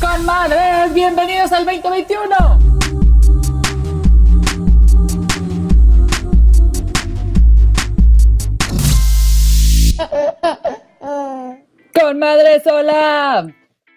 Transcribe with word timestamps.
Con 0.00 0.24
madres, 0.24 0.94
bienvenidos 0.94 1.50
al 1.50 1.64
2021. 1.64 2.36
Con 12.00 12.18
madres, 12.20 12.62
hola. 12.66 13.52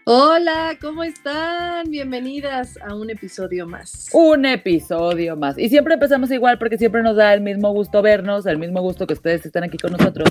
Hola, 0.05 0.75
¿cómo 0.81 1.03
están? 1.03 1.91
Bienvenidas 1.91 2.79
a 2.81 2.95
un 2.95 3.11
episodio 3.11 3.67
más. 3.67 4.09
Un 4.11 4.45
episodio 4.45 5.35
más. 5.35 5.59
Y 5.59 5.69
siempre 5.69 5.93
empezamos 5.93 6.31
igual 6.31 6.57
porque 6.57 6.79
siempre 6.79 7.03
nos 7.03 7.15
da 7.15 7.31
el 7.35 7.41
mismo 7.41 7.71
gusto 7.71 8.01
vernos, 8.01 8.47
el 8.47 8.57
mismo 8.57 8.81
gusto 8.81 9.05
que 9.05 9.13
ustedes 9.13 9.45
estén 9.45 9.63
aquí 9.63 9.77
con 9.77 9.91
nosotros, 9.91 10.29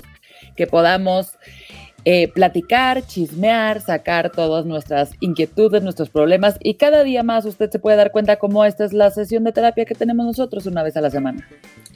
que 0.57 0.67
podamos 0.67 1.37
eh, 2.05 2.27
platicar, 2.27 3.05
chismear, 3.05 3.81
sacar 3.81 4.31
todas 4.31 4.65
nuestras 4.65 5.11
inquietudes, 5.19 5.83
nuestros 5.83 6.09
problemas 6.09 6.57
y 6.59 6.75
cada 6.75 7.03
día 7.03 7.23
más 7.23 7.45
usted 7.45 7.69
se 7.69 7.79
puede 7.79 7.97
dar 7.97 8.11
cuenta 8.11 8.37
cómo 8.37 8.65
esta 8.65 8.85
es 8.85 8.93
la 8.93 9.11
sesión 9.11 9.43
de 9.43 9.51
terapia 9.51 9.85
que 9.85 9.95
tenemos 9.95 10.25
nosotros 10.25 10.65
una 10.65 10.83
vez 10.83 10.97
a 10.97 11.01
la 11.01 11.09
semana. 11.09 11.47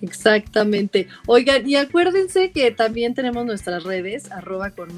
Exactamente. 0.02 1.08
Oigan, 1.26 1.68
y 1.68 1.76
acuérdense 1.76 2.52
que 2.52 2.72
también 2.72 3.14
tenemos 3.14 3.46
nuestras 3.46 3.84
redes, 3.84 4.32
arroba 4.32 4.72
con 4.72 4.90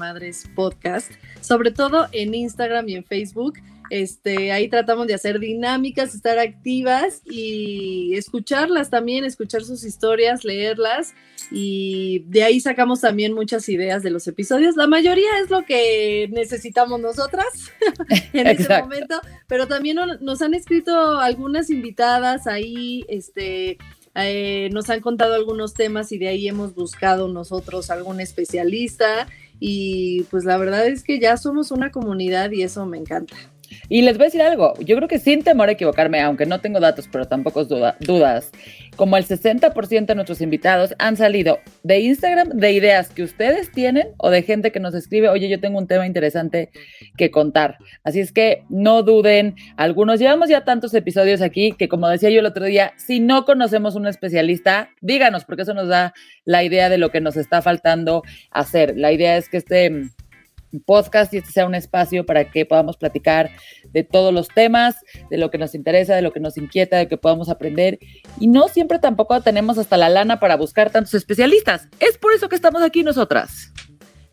podcast, 0.54 1.10
sobre 1.40 1.70
todo 1.70 2.08
en 2.12 2.34
Instagram 2.34 2.88
y 2.88 2.96
en 2.96 3.04
Facebook. 3.04 3.54
Este, 3.90 4.52
ahí 4.52 4.68
tratamos 4.68 5.06
de 5.06 5.14
hacer 5.14 5.38
dinámicas, 5.38 6.14
estar 6.14 6.38
activas 6.38 7.22
y 7.24 8.14
escucharlas 8.14 8.90
también, 8.90 9.24
escuchar 9.24 9.64
sus 9.64 9.84
historias, 9.84 10.44
leerlas 10.44 11.14
y 11.50 12.24
de 12.26 12.42
ahí 12.42 12.60
sacamos 12.60 13.00
también 13.00 13.32
muchas 13.32 13.68
ideas 13.68 14.02
de 14.02 14.10
los 14.10 14.26
episodios. 14.26 14.76
La 14.76 14.86
mayoría 14.86 15.38
es 15.42 15.50
lo 15.50 15.64
que 15.64 16.28
necesitamos 16.32 17.00
nosotras 17.00 17.46
en 18.32 18.46
este 18.46 18.80
momento, 18.80 19.20
pero 19.46 19.66
también 19.66 19.98
nos 20.20 20.42
han 20.42 20.54
escrito 20.54 21.18
algunas 21.18 21.70
invitadas 21.70 22.46
ahí, 22.46 23.04
este, 23.08 23.78
eh, 24.14 24.68
nos 24.72 24.90
han 24.90 25.00
contado 25.00 25.34
algunos 25.34 25.74
temas 25.74 26.12
y 26.12 26.18
de 26.18 26.28
ahí 26.28 26.48
hemos 26.48 26.74
buscado 26.74 27.28
nosotros 27.28 27.90
algún 27.90 28.20
especialista 28.20 29.28
y 29.60 30.22
pues 30.24 30.44
la 30.44 30.56
verdad 30.56 30.86
es 30.86 31.02
que 31.02 31.18
ya 31.18 31.36
somos 31.36 31.70
una 31.70 31.90
comunidad 31.90 32.50
y 32.50 32.62
eso 32.62 32.84
me 32.86 32.98
encanta. 32.98 33.36
Y 33.88 34.02
les 34.02 34.16
voy 34.16 34.24
a 34.24 34.26
decir 34.26 34.42
algo, 34.42 34.74
yo 34.80 34.96
creo 34.96 35.08
que 35.08 35.18
sin 35.18 35.42
temor 35.42 35.68
a 35.68 35.72
equivocarme, 35.72 36.20
aunque 36.20 36.46
no 36.46 36.60
tengo 36.60 36.80
datos, 36.80 37.08
pero 37.10 37.26
tampoco 37.26 37.64
dudas, 37.64 38.50
como 38.96 39.16
el 39.16 39.24
60% 39.24 40.06
de 40.06 40.14
nuestros 40.14 40.40
invitados 40.40 40.94
han 40.98 41.16
salido 41.16 41.58
de 41.82 42.00
Instagram 42.00 42.48
de 42.48 42.72
ideas 42.72 43.10
que 43.10 43.22
ustedes 43.22 43.70
tienen 43.70 44.08
o 44.18 44.30
de 44.30 44.42
gente 44.42 44.72
que 44.72 44.80
nos 44.80 44.94
escribe, 44.94 45.28
oye, 45.28 45.48
yo 45.48 45.60
tengo 45.60 45.78
un 45.78 45.86
tema 45.86 46.06
interesante 46.06 46.70
que 47.16 47.30
contar. 47.30 47.78
Así 48.04 48.20
es 48.20 48.32
que 48.32 48.64
no 48.68 49.02
duden, 49.02 49.54
algunos 49.76 50.18
llevamos 50.18 50.48
ya 50.48 50.64
tantos 50.64 50.94
episodios 50.94 51.42
aquí 51.42 51.72
que 51.72 51.88
como 51.88 52.08
decía 52.08 52.30
yo 52.30 52.40
el 52.40 52.46
otro 52.46 52.64
día, 52.64 52.92
si 52.96 53.20
no 53.20 53.44
conocemos 53.44 53.94
un 53.94 54.06
especialista, 54.06 54.90
díganos, 55.00 55.44
porque 55.44 55.62
eso 55.62 55.74
nos 55.74 55.88
da 55.88 56.12
la 56.44 56.64
idea 56.64 56.88
de 56.88 56.98
lo 56.98 57.10
que 57.10 57.20
nos 57.20 57.36
está 57.36 57.62
faltando 57.62 58.22
hacer. 58.50 58.96
La 58.96 59.12
idea 59.12 59.36
es 59.36 59.48
que 59.48 59.58
este 59.58 60.08
podcast 60.84 61.32
y 61.32 61.38
este 61.38 61.50
sea 61.50 61.66
un 61.66 61.74
espacio 61.74 62.26
para 62.26 62.50
que 62.50 62.66
podamos 62.66 62.96
platicar 62.96 63.50
de 63.92 64.04
todos 64.04 64.32
los 64.32 64.48
temas, 64.48 64.96
de 65.30 65.38
lo 65.38 65.50
que 65.50 65.58
nos 65.58 65.74
interesa, 65.74 66.14
de 66.14 66.22
lo 66.22 66.32
que 66.32 66.40
nos 66.40 66.56
inquieta, 66.56 66.98
de 66.98 67.08
que 67.08 67.16
podamos 67.16 67.48
aprender. 67.48 67.98
Y 68.38 68.48
no 68.48 68.68
siempre 68.68 68.98
tampoco 68.98 69.40
tenemos 69.40 69.78
hasta 69.78 69.96
la 69.96 70.08
lana 70.08 70.40
para 70.40 70.56
buscar 70.56 70.90
tantos 70.90 71.14
especialistas. 71.14 71.88
Es 72.00 72.18
por 72.18 72.32
eso 72.32 72.48
que 72.48 72.56
estamos 72.56 72.82
aquí 72.82 73.02
nosotras. 73.02 73.72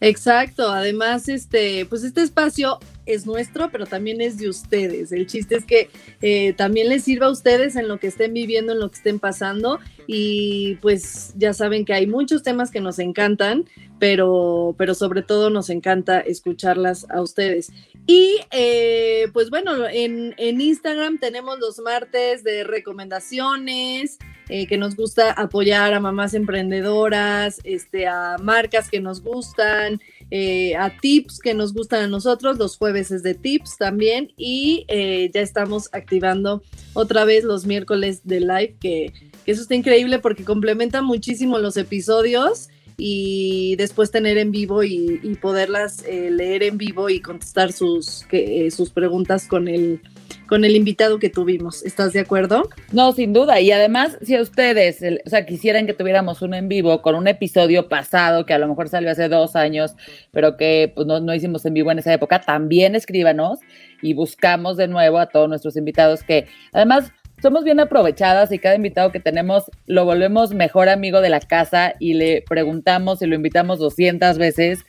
Exacto, 0.02 0.70
además, 0.70 1.30
este, 1.30 1.86
pues 1.86 2.04
este 2.04 2.22
espacio 2.22 2.80
es 3.06 3.26
nuestro, 3.26 3.70
pero 3.72 3.86
también 3.86 4.20
es 4.20 4.38
de 4.38 4.50
ustedes. 4.50 5.12
El 5.12 5.26
chiste 5.28 5.56
es 5.56 5.66
que 5.66 5.90
eh, 6.22 6.54
también 6.54 6.90
les 6.90 7.04
sirva 7.04 7.28
a 7.28 7.32
ustedes 7.32 7.76
en 7.76 7.88
lo 7.88 8.00
que 8.00 8.08
estén 8.08 8.34
viviendo, 8.34 8.74
en 8.74 8.80
lo 8.80 8.90
que 8.90 8.98
estén 8.98 9.20
pasando. 9.20 9.80
Y 10.08 10.76
pues 10.82 11.34
ya 11.38 11.54
saben 11.54 11.86
que 11.86 11.94
hay 11.94 12.08
muchos 12.08 12.44
temas 12.44 12.72
que 12.72 12.82
nos 12.82 13.00
encantan, 13.00 13.66
pero, 14.00 14.76
pero 14.78 14.96
sobre 14.96 15.22
todo 15.22 15.50
nos 15.50 15.70
encanta 15.70 16.20
escucharlas 16.20 17.08
a 17.10 17.22
ustedes. 17.22 17.72
Y 18.06 18.38
eh, 18.52 19.30
pues 19.34 19.50
bueno, 19.50 19.88
en, 19.88 20.36
en, 20.38 20.62
Instagram 20.62 21.20
tenemos 21.20 21.60
los 21.60 21.80
martes 21.80 22.44
de 22.44 22.64
recomendaciones, 22.64 24.20
eh, 24.50 24.68
que 24.68 24.78
nos 24.78 24.96
gusta 24.96 25.32
apoyar 25.32 25.94
a 25.94 26.00
mamás 26.00 26.34
emprendedoras, 26.34 27.60
este, 27.64 28.08
a 28.08 28.38
marcas 28.42 28.90
que 28.90 29.00
nos 29.00 29.22
gustan, 29.22 30.00
eh, 30.32 30.76
a 30.76 30.90
tips 30.98 31.40
que 31.40 31.54
nos 31.54 31.74
gustan 31.74 32.04
a 32.04 32.08
nosotros. 32.08 32.58
Los 32.58 32.78
jueves 32.78 33.12
es 33.12 33.24
de 33.24 33.36
tips 33.36 33.78
también. 33.78 34.32
Y 34.38 34.86
ya 35.34 35.42
estamos 35.42 35.90
activando 35.94 36.64
otra 36.94 37.26
vez 37.26 37.44
los 37.44 37.66
miércoles 37.66 38.22
de 38.24 38.40
live, 38.40 38.76
que, 38.80 39.14
que 39.46 39.52
eso 39.52 39.62
está 39.62 39.76
increíble 39.76 40.20
porque 40.20 40.44
complementa 40.44 41.02
muchísimo 41.02 41.60
los 41.60 41.78
episodios 41.78 42.70
y 42.98 43.76
después 43.76 44.12
tener 44.12 44.38
en 44.38 44.52
vivo 44.52 44.84
y, 44.84 45.18
poderlas 45.42 46.04
eh, 46.06 46.32
leer 46.32 46.64
en 46.64 46.78
vivo 46.78 47.10
y 47.10 47.20
contestar 47.20 47.74
sus, 47.74 48.26
eh, 48.32 48.72
sus 48.72 48.90
preguntas 48.90 49.48
con 49.48 49.68
el, 49.68 50.02
con 50.48 50.66
el 50.66 50.76
invitado 50.76 51.20
que 51.20 51.30
tuvimos. 51.30 51.84
¿Estás 51.84 52.14
de 52.14 52.22
acuerdo? 52.22 52.70
No, 52.92 53.12
sin 53.12 53.34
duda. 53.34 53.60
Y 53.60 53.72
además, 53.72 54.18
si 54.22 54.36
a 54.36 54.42
ustedes, 54.42 55.04
o 55.26 55.30
sea, 55.30 55.46
quisieran 55.46 55.86
que 55.86 55.94
tuviéramos 55.94 56.42
uno 56.42 56.56
en 56.56 56.68
vivo 56.68 57.02
con 57.02 57.16
un 57.16 57.28
episodio 57.28 57.90
pasado 57.90 58.46
que 58.46 58.54
a 58.54 58.60
lo 58.60 58.68
mejor 58.68 58.90
salió 58.90 59.12
hace 59.12 59.30
dos 59.30 59.56
años, 59.56 59.96
pero 60.32 60.58
que 60.58 60.92
pues, 60.94 61.08
no, 61.08 61.20
no 61.20 61.34
hicimos 61.34 61.66
en 61.66 61.74
vivo 61.74 61.92
en 61.92 62.00
esa 62.00 62.14
época, 62.14 62.42
también 62.42 62.96
escríbanos 62.96 63.60
y 64.02 64.14
buscamos 64.14 64.78
de 64.78 64.88
nuevo 64.88 65.18
a 65.20 65.28
todos 65.28 65.50
nuestros 65.50 65.76
invitados 65.78 66.24
que 66.24 66.48
además 66.74 67.12
somos 67.42 67.64
bien 67.64 67.80
aprovechadas 67.80 68.52
y 68.52 68.60
cada 68.60 68.76
invitado 68.76 69.12
que 69.12 69.20
tenemos 69.20 69.66
lo 69.88 70.06
volvemos 70.06 70.54
mejor 70.54 70.90
amigo 70.90 71.22
de 71.22 71.30
la 71.30 71.40
casa 71.40 71.94
y 72.00 72.14
le 72.14 72.44
preguntamos 72.48 73.22
y 73.22 73.26
lo 73.26 73.36
invitamos 73.36 73.80
200 73.80 74.38
veces. 74.38 74.80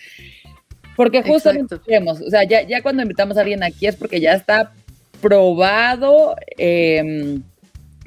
Porque 0.96 1.22
justamente 1.22 1.74
o 1.74 2.30
sea, 2.30 2.44
ya, 2.44 2.62
ya 2.62 2.80
cuando 2.82 3.02
invitamos 3.02 3.36
a 3.36 3.40
alguien 3.40 3.62
aquí 3.62 3.86
es 3.86 3.96
porque 3.96 4.20
ya 4.20 4.32
está 4.32 4.72
probado, 5.20 6.36
eh, 6.56 7.38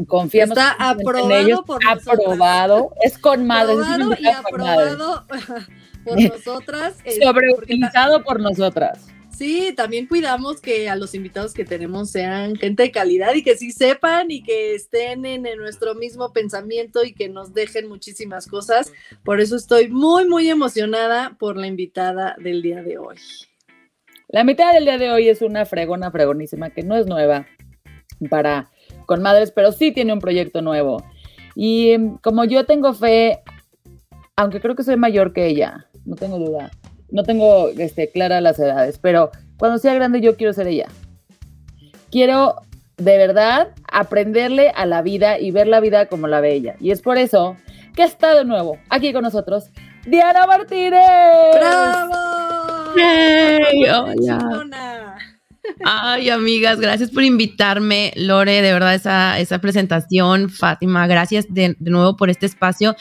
confiamos 0.08 0.58
está 0.58 0.72
aprobado 0.72 1.32
en 1.32 1.46
ellos, 1.46 1.62
por 1.66 1.80
aprobado, 1.88 2.94
es 3.02 3.18
con 3.18 3.46
madre, 3.46 3.74
aprobado 3.74 4.16
y 4.20 4.28
aprobado 4.28 5.26
por 6.06 6.22
nosotras, 6.22 6.96
sobreutilizado 7.22 8.24
por 8.24 8.40
nosotras. 8.40 9.08
Sí, 9.40 9.72
también 9.74 10.06
cuidamos 10.06 10.60
que 10.60 10.90
a 10.90 10.98
los 10.98 11.16
invitados 11.16 11.54
que 11.54 11.64
tenemos 11.64 12.12
sean 12.12 12.58
gente 12.58 12.84
de 12.84 12.92
calidad 12.92 13.34
y 13.36 13.42
que 13.42 13.56
sí 13.56 13.72
sepan 13.72 14.32
y 14.32 14.44
que 14.44 14.76
estén 14.76 15.26
en, 15.26 15.44
nuestro 15.58 15.96
mismo 15.96 16.34
pensamiento 16.34 17.06
y 17.06 17.14
que 17.14 17.30
nos 17.30 17.54
dejen 17.54 17.88
muchísimas 17.88 18.48
cosas. 18.48 18.92
Por 19.24 19.40
eso 19.40 19.56
estoy 19.56 19.88
muy, 19.88 20.28
muy 20.28 20.50
emocionada 20.50 21.38
por 21.40 21.56
la 21.56 21.68
invitada 21.68 22.36
del 22.38 22.62
día 22.62 22.84
de 22.84 22.98
hoy. 22.98 23.16
La 24.32 24.44
mitad 24.44 24.74
del 24.74 24.86
día 24.86 25.00
de 25.00 25.12
hoy 25.12 25.28
es 25.28 25.42
una 25.42 25.66
fregona 25.66 26.12
fregonísima 26.12 26.70
que 26.70 26.84
no 26.84 26.96
es 26.96 27.08
nueva 27.08 27.48
para 28.30 28.70
con 29.08 29.24
madres, 29.24 29.52
pero 29.52 29.72
sí 29.72 29.92
tiene 29.92 30.14
un 30.14 30.20
proyecto 30.20 30.62
nuevo. 30.62 31.04
Y 31.56 31.92
em, 31.94 32.18
como 32.20 32.44
yo 32.44 32.64
tengo 32.66 32.94
fe, 32.94 33.42
aunque 34.36 34.62
creo 34.62 34.76
que 34.76 34.84
soy 34.84 34.98
mayor 34.98 35.34
que 35.34 35.48
ella, 35.48 35.88
no 36.06 36.16
tengo 36.16 36.38
duda, 36.38 36.70
no 37.10 37.24
tengo 37.24 37.70
este, 37.70 38.12
claras 38.12 38.44
las 38.44 38.60
edades, 38.60 39.00
pero 39.00 39.32
cuando 39.58 39.80
sea 39.80 39.96
grande 39.96 40.22
yo 40.22 40.38
quiero 40.38 40.54
ser 40.54 40.68
ella. 40.68 40.90
Quiero 42.12 42.58
de 42.98 43.18
verdad 43.18 43.70
aprenderle 43.92 44.72
a 44.76 44.86
la 44.86 45.02
vida 45.02 45.40
y 45.40 45.50
ver 45.50 45.66
la 45.66 45.80
vida 45.80 46.06
como 46.06 46.28
la 46.28 46.40
ve 46.40 46.54
ella. 46.54 46.76
Y 46.80 46.92
es 46.92 47.02
por 47.02 47.18
eso 47.18 47.58
que 47.96 48.04
está 48.04 48.36
de 48.36 48.46
nuevo 48.46 48.78
aquí 48.90 49.12
con 49.12 49.24
nosotros 49.24 49.72
Diana 50.06 50.46
Martínez. 50.46 51.02
¡Bravo! 51.56 52.49
Hey, 53.02 53.86
hola. 53.90 55.18
Ay, 55.86 56.30
amigas, 56.30 56.80
gracias 56.82 57.12
por 57.12 57.24
invitarme, 57.24 58.12
Lore, 58.18 58.62
de 58.62 58.74
verdad, 58.74 58.94
esa, 58.94 59.40
esa 59.40 59.60
presentación, 59.60 60.50
Fátima, 60.50 61.08
gracias 61.08 61.46
de, 61.50 61.78
nuevo 61.80 62.18
por 62.18 62.30
este 62.30 62.46
espacio. 62.46 62.96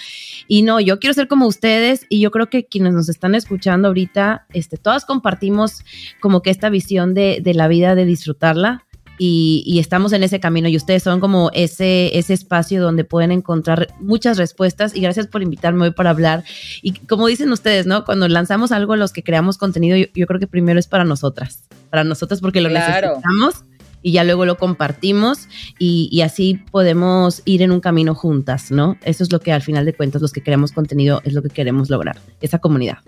Y 0.46 0.62
no, 0.62 0.78
yo 0.78 1.00
quiero 1.00 1.14
ser 1.14 1.26
como 1.26 1.46
ustedes 1.46 2.06
y 2.08 2.20
yo 2.20 2.30
creo 2.30 2.48
que 2.48 2.66
quienes 2.66 2.92
nos 2.92 3.08
están 3.08 3.34
escuchando 3.34 3.88
ahorita, 3.88 4.46
este, 4.52 4.76
todas 4.76 5.04
compartimos 5.04 5.84
como 6.20 6.42
que 6.42 6.50
esta 6.50 6.68
visión 6.68 7.14
de, 7.14 7.40
de 7.42 7.54
la 7.54 7.66
vida, 7.66 7.96
de 7.96 8.04
disfrutarla, 8.04 8.86
y, 9.18 9.78
estamos 9.78 10.12
en 10.12 10.22
ese 10.22 10.40
camino 10.40 10.68
y 10.68 10.76
ustedes 10.76 11.02
son 11.02 11.20
como 11.20 11.50
ese, 11.52 12.16
ese 12.16 12.34
espacio 12.34 12.80
donde 12.80 13.04
pueden 13.04 13.32
encontrar 13.32 13.88
muchas 14.00 14.38
respuestas 14.38 14.94
y 14.94 15.00
gracias 15.00 15.26
por 15.26 15.42
invitarme 15.42 15.84
hoy 15.84 15.90
para 15.90 16.10
hablar. 16.10 16.44
Y 16.82 16.92
como 16.92 17.26
dicen 17.26 17.50
ustedes, 17.50 17.86
¿no? 17.86 18.04
Cuando 18.04 18.28
lanzamos 18.28 18.72
algo, 18.72 18.96
los 18.96 19.12
que 19.12 19.22
creamos 19.22 19.58
contenido, 19.58 19.96
yo, 19.96 20.26
creo 20.26 20.40
que 20.40 20.46
primero 20.46 20.78
es 20.78 20.86
para 20.86 21.04
nosotras, 21.04 21.64
para 21.90 22.04
nosotras 22.04 22.40
porque 22.40 22.60
lo 22.60 22.68
necesitamos 22.68 23.64
y 24.00 24.12
ya 24.12 24.22
luego 24.22 24.46
lo 24.46 24.56
compartimos 24.56 25.48
y, 25.78 26.08
y, 26.12 26.20
así 26.20 26.62
podemos 26.70 27.42
ir 27.44 27.62
en 27.62 27.72
un 27.72 27.80
camino 27.80 28.14
juntas, 28.14 28.70
¿no? 28.70 28.96
Eso 29.02 29.24
es 29.24 29.32
lo 29.32 29.40
que 29.40 29.52
al 29.52 29.62
final 29.62 29.84
de 29.84 29.94
cuentas 29.94 30.22
los 30.22 30.32
que 30.32 30.42
creamos 30.42 30.70
contenido 30.70 31.20
es 31.24 31.32
lo 31.32 31.42
que 31.42 31.50
queremos 31.50 31.90
lograr, 31.90 32.16
esa 32.40 32.60
comunidad. 32.60 32.98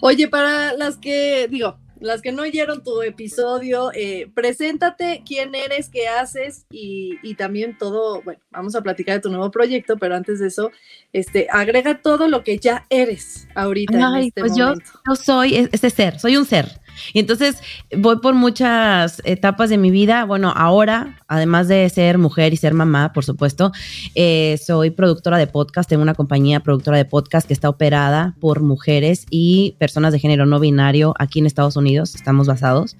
Oye, 0.00 0.28
para 0.28 0.74
las 0.74 0.96
que 0.96 1.48
digo, 1.50 1.78
las 2.00 2.22
que 2.22 2.32
no 2.32 2.42
oyeron 2.42 2.82
tu 2.82 3.02
episodio, 3.02 3.90
eh, 3.94 4.30
preséntate 4.34 5.22
quién 5.26 5.54
eres, 5.54 5.88
qué 5.88 6.08
haces 6.08 6.66
y, 6.70 7.18
y, 7.22 7.34
también 7.34 7.76
todo, 7.78 8.22
bueno, 8.22 8.40
vamos 8.50 8.74
a 8.74 8.82
platicar 8.82 9.16
de 9.16 9.20
tu 9.20 9.30
nuevo 9.30 9.50
proyecto, 9.50 9.96
pero 9.96 10.14
antes 10.14 10.38
de 10.38 10.48
eso, 10.48 10.70
este, 11.12 11.46
agrega 11.50 12.00
todo 12.02 12.28
lo 12.28 12.44
que 12.44 12.58
ya 12.58 12.86
eres 12.90 13.48
ahorita. 13.54 13.98
en 13.98 14.24
este 14.24 14.40
pues 14.40 14.56
yo, 14.56 14.74
yo 15.08 15.16
soy 15.16 15.68
ese 15.72 15.90
ser, 15.90 16.18
soy 16.18 16.36
un 16.36 16.44
ser. 16.44 16.80
Y 17.12 17.20
entonces 17.20 17.58
voy 17.96 18.18
por 18.20 18.34
muchas 18.34 19.20
etapas 19.24 19.70
de 19.70 19.78
mi 19.78 19.90
vida. 19.90 20.24
Bueno, 20.24 20.52
ahora, 20.54 21.20
además 21.28 21.68
de 21.68 21.88
ser 21.90 22.18
mujer 22.18 22.52
y 22.52 22.56
ser 22.56 22.74
mamá, 22.74 23.12
por 23.12 23.24
supuesto, 23.24 23.72
eh, 24.14 24.58
soy 24.64 24.90
productora 24.90 25.38
de 25.38 25.46
podcast. 25.46 25.88
Tengo 25.88 26.02
una 26.02 26.14
compañía 26.14 26.60
productora 26.60 26.96
de 26.96 27.04
podcast 27.04 27.46
que 27.46 27.54
está 27.54 27.68
operada 27.68 28.34
por 28.40 28.60
mujeres 28.60 29.26
y 29.30 29.76
personas 29.78 30.12
de 30.12 30.18
género 30.18 30.46
no 30.46 30.60
binario 30.60 31.14
aquí 31.18 31.38
en 31.38 31.46
Estados 31.46 31.76
Unidos. 31.76 32.14
Estamos 32.14 32.46
basados. 32.46 32.96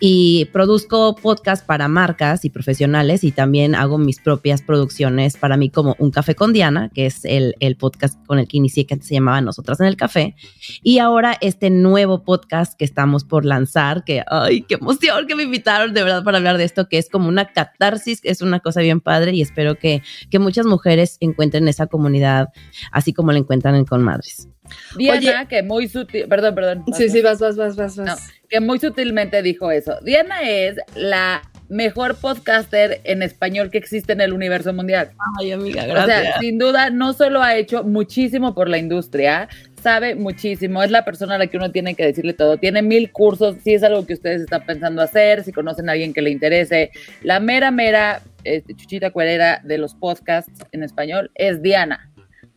Y 0.00 0.46
produzco 0.52 1.16
podcast 1.16 1.66
para 1.66 1.88
marcas 1.88 2.44
y 2.44 2.50
profesionales 2.50 3.24
y 3.24 3.32
también 3.32 3.74
hago 3.74 3.98
mis 3.98 4.20
propias 4.20 4.62
producciones 4.62 5.36
para 5.36 5.56
mí 5.56 5.70
como 5.70 5.96
Un 5.98 6.10
Café 6.10 6.34
con 6.34 6.52
Diana, 6.52 6.90
que 6.94 7.06
es 7.06 7.24
el, 7.24 7.54
podcast 7.78 8.24
con 8.26 8.38
el 8.38 8.48
que 8.48 8.56
inicié, 8.56 8.86
que 8.86 8.94
antes 8.94 9.08
se 9.08 9.14
llamaba 9.14 9.40
Nosotras 9.40 9.80
en 9.80 9.86
el 9.86 9.96
Café. 9.96 10.34
Y 10.82 10.98
ahora 10.98 11.36
este 11.40 11.70
nuevo 11.70 12.22
podcast 12.22 12.78
que 12.78 12.84
estamos 12.84 13.24
por 13.28 13.44
lanzar, 13.44 14.04
que, 14.04 14.24
ay, 14.26 14.62
qué 14.62 14.74
emoción 14.74 15.26
que 15.26 15.34
me 15.34 15.44
invitaron 15.44 15.94
de 15.94 16.02
verdad 16.02 16.24
para 16.24 16.38
hablar 16.38 16.58
de 16.58 16.64
esto, 16.64 16.88
que 16.88 16.98
es 16.98 17.08
como 17.08 17.28
una 17.28 17.52
catarsis, 17.52 18.20
es 18.24 18.42
una 18.42 18.60
cosa 18.60 18.80
bien 18.80 19.00
padre 19.00 19.32
y 19.32 19.42
espero 19.42 19.76
que, 19.76 20.02
que 20.30 20.38
muchas 20.38 20.66
mujeres 20.66 21.16
encuentren 21.20 21.68
esa 21.68 21.86
comunidad 21.86 22.48
así 22.92 23.12
como 23.12 23.32
la 23.32 23.38
encuentran 23.38 23.74
en 23.74 23.84
Conmadres. 23.84 24.48
Diana, 24.96 25.48
que 25.48 25.62
muy 25.62 25.88
sutil, 25.88 26.26
perdón, 26.28 26.54
perdón. 26.54 26.84
sí, 26.92 27.08
sí, 27.08 27.22
vas, 27.22 27.38
vas, 27.40 27.56
vas, 27.56 27.76
vas, 27.76 27.96
vas. 27.96 28.28
que 28.48 28.60
muy 28.60 28.78
sutilmente 28.78 29.42
dijo 29.42 29.70
eso. 29.70 29.94
Diana 30.02 30.42
es 30.42 30.76
la 30.94 31.42
mejor 31.68 32.16
podcaster 32.16 33.00
en 33.04 33.22
español 33.22 33.70
que 33.70 33.78
existe 33.78 34.12
en 34.12 34.20
el 34.20 34.32
universo 34.32 34.72
mundial. 34.72 35.12
Ay, 35.38 35.52
amiga, 35.52 35.84
gracias. 35.86 36.20
O 36.20 36.22
sea, 36.22 36.40
sin 36.40 36.58
duda, 36.58 36.90
no 36.90 37.12
solo 37.12 37.42
ha 37.42 37.56
hecho 37.56 37.84
muchísimo 37.84 38.54
por 38.54 38.68
la 38.68 38.78
industria, 38.78 39.48
sabe 39.78 40.14
muchísimo, 40.14 40.82
es 40.82 40.90
la 40.90 41.04
persona 41.04 41.36
a 41.36 41.38
la 41.38 41.46
que 41.46 41.56
uno 41.56 41.70
tiene 41.72 41.94
que 41.94 42.04
decirle 42.04 42.34
todo. 42.34 42.56
Tiene 42.58 42.82
mil 42.82 43.10
cursos, 43.10 43.56
si 43.64 43.74
es 43.74 43.82
algo 43.82 44.06
que 44.06 44.14
ustedes 44.14 44.42
están 44.42 44.64
pensando 44.66 45.02
hacer, 45.02 45.44
si 45.44 45.52
conocen 45.52 45.88
a 45.88 45.92
alguien 45.92 46.12
que 46.12 46.22
le 46.22 46.30
interese. 46.30 46.90
La 47.22 47.40
mera, 47.40 47.70
mera 47.70 48.22
este, 48.44 48.74
chuchita 48.74 49.10
cuerera 49.10 49.60
de 49.64 49.78
los 49.78 49.94
podcasts 49.94 50.64
en 50.72 50.82
español 50.82 51.30
es 51.34 51.62
Diana. 51.62 52.10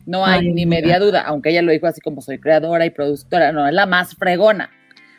No 0.06 0.26
hay 0.26 0.52
ni 0.52 0.66
media 0.66 0.98
duda, 0.98 1.22
aunque 1.22 1.50
ella 1.50 1.62
lo 1.62 1.70
dijo 1.70 1.86
así 1.86 2.00
como 2.00 2.20
soy 2.22 2.38
creadora 2.38 2.84
y 2.84 2.90
productora, 2.90 3.52
no, 3.52 3.66
es 3.68 3.74
la 3.74 3.86
más 3.86 4.16
fregona. 4.16 4.70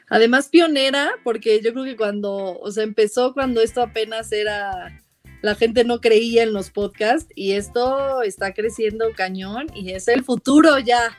Además, 0.10 0.50
pionera, 0.50 1.12
porque 1.24 1.62
yo 1.64 1.74
creo 1.74 1.86
que 1.86 1.96
cuando, 1.96 2.60
o 2.60 2.72
sea, 2.72 2.84
empezó 2.84 3.34
cuando 3.34 3.62
esto 3.62 3.82
apenas 3.82 4.32
era, 4.32 5.02
la 5.42 5.56
gente 5.56 5.84
no 5.86 6.02
creía 6.02 6.44
en 6.44 6.54
los 6.54 6.70
podcasts 6.70 7.32
y 7.36 7.54
esto 7.54 8.22
está 8.22 8.54
creciendo 8.54 9.12
cañón 9.16 9.68
y 9.74 9.92
es 9.92 10.08
el 10.08 10.24
futuro 10.24 10.78
ya. 10.80 11.18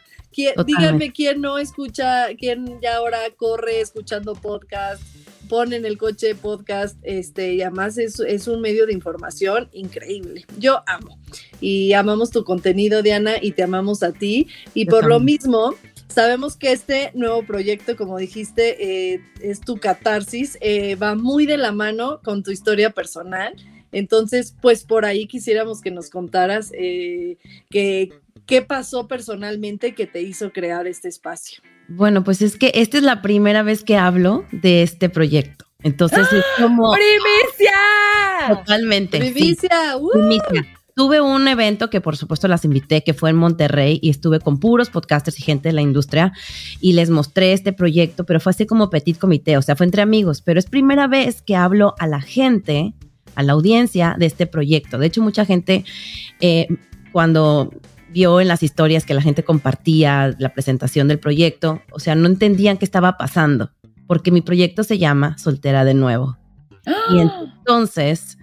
Díganme 0.66 1.12
quién 1.12 1.40
no 1.40 1.58
escucha, 1.58 2.26
quién 2.38 2.80
ya 2.80 2.96
ahora 2.96 3.18
corre 3.36 3.80
escuchando 3.80 4.34
podcast, 4.34 5.02
pone 5.48 5.76
en 5.76 5.84
el 5.84 5.98
coche 5.98 6.34
podcast, 6.34 6.96
este, 7.02 7.54
y 7.54 7.62
además 7.62 7.98
es, 7.98 8.20
es 8.20 8.48
un 8.48 8.60
medio 8.60 8.86
de 8.86 8.92
información 8.92 9.68
increíble. 9.72 10.44
Yo 10.58 10.82
amo. 10.86 11.18
Y 11.60 11.92
amamos 11.92 12.30
tu 12.30 12.44
contenido, 12.44 13.02
Diana, 13.02 13.34
y 13.40 13.52
te 13.52 13.62
amamos 13.62 14.02
a 14.02 14.12
ti. 14.12 14.48
Y 14.74 14.86
por 14.86 15.06
lo 15.06 15.20
mismo, 15.20 15.74
Sabemos 16.14 16.56
que 16.56 16.70
este 16.70 17.10
nuevo 17.14 17.42
proyecto, 17.42 17.96
como 17.96 18.18
dijiste, 18.18 19.14
eh, 19.14 19.20
es 19.40 19.60
tu 19.60 19.78
catarsis, 19.78 20.56
eh, 20.60 20.94
va 20.94 21.16
muy 21.16 21.44
de 21.44 21.56
la 21.56 21.72
mano 21.72 22.20
con 22.22 22.44
tu 22.44 22.52
historia 22.52 22.90
personal. 22.90 23.52
Entonces, 23.94 24.54
pues 24.60 24.84
por 24.84 25.04
ahí 25.04 25.26
quisiéramos 25.26 25.80
que 25.80 25.90
nos 25.90 26.10
contaras 26.10 26.72
eh, 26.74 27.38
qué 27.70 28.62
pasó 28.66 29.08
personalmente 29.08 29.94
que 29.94 30.06
te 30.06 30.20
hizo 30.20 30.52
crear 30.52 30.86
este 30.86 31.08
espacio. 31.08 31.62
Bueno, 31.88 32.24
pues 32.24 32.42
es 32.42 32.56
que 32.56 32.72
esta 32.74 32.96
es 32.98 33.02
la 33.02 33.22
primera 33.22 33.62
vez 33.62 33.84
que 33.84 33.96
hablo 33.96 34.44
de 34.52 34.82
este 34.82 35.08
proyecto. 35.08 35.66
Entonces 35.82 36.26
es 36.32 36.44
¡Ah! 36.58 36.62
como... 36.62 36.92
¡Primicia! 36.92 38.56
Totalmente. 38.56 39.18
Primicia. 39.18 39.96
¡uh! 39.96 40.10
Primicia. 40.10 40.66
Tuve 40.96 41.20
un 41.20 41.48
evento 41.48 41.90
que 41.90 42.00
por 42.00 42.16
supuesto 42.16 42.46
las 42.46 42.64
invité, 42.64 43.02
que 43.02 43.14
fue 43.14 43.30
en 43.30 43.36
Monterrey, 43.36 43.98
y 44.00 44.10
estuve 44.10 44.38
con 44.38 44.60
puros 44.60 44.90
podcasters 44.90 45.38
y 45.40 45.42
gente 45.42 45.68
de 45.68 45.72
la 45.72 45.82
industria, 45.82 46.32
y 46.80 46.92
les 46.92 47.10
mostré 47.10 47.52
este 47.52 47.72
proyecto, 47.72 48.24
pero 48.24 48.38
fue 48.38 48.50
así 48.50 48.64
como 48.64 48.90
petit 48.90 49.18
comité, 49.18 49.56
o 49.56 49.62
sea, 49.62 49.74
fue 49.74 49.86
entre 49.86 50.02
amigos, 50.02 50.40
pero 50.40 50.60
es 50.60 50.66
primera 50.66 51.08
vez 51.08 51.42
que 51.42 51.56
hablo 51.56 51.96
a 51.98 52.06
la 52.06 52.20
gente, 52.20 52.94
a 53.34 53.42
la 53.42 53.52
audiencia 53.52 54.16
de 54.18 54.26
este 54.26 54.46
proyecto. 54.46 54.98
De 54.98 55.06
hecho, 55.06 55.22
mucha 55.22 55.44
gente, 55.44 55.84
eh, 56.40 56.68
cuando 57.12 57.70
vio 58.10 58.40
en 58.40 58.48
las 58.48 58.62
historias 58.62 59.04
que 59.04 59.14
la 59.14 59.22
gente 59.22 59.42
compartía 59.42 60.34
la 60.38 60.54
presentación 60.54 61.08
del 61.08 61.18
proyecto, 61.18 61.82
o 61.90 61.98
sea, 61.98 62.14
no 62.14 62.26
entendían 62.26 62.76
qué 62.76 62.84
estaba 62.84 63.16
pasando, 63.16 63.70
porque 64.06 64.30
mi 64.30 64.40
proyecto 64.40 64.84
se 64.84 64.98
llama 64.98 65.36
Soltera 65.38 65.84
de 65.84 65.94
Nuevo. 65.94 66.38
Y 67.10 67.18
¡Ah! 67.18 67.42
entonces 67.58 68.38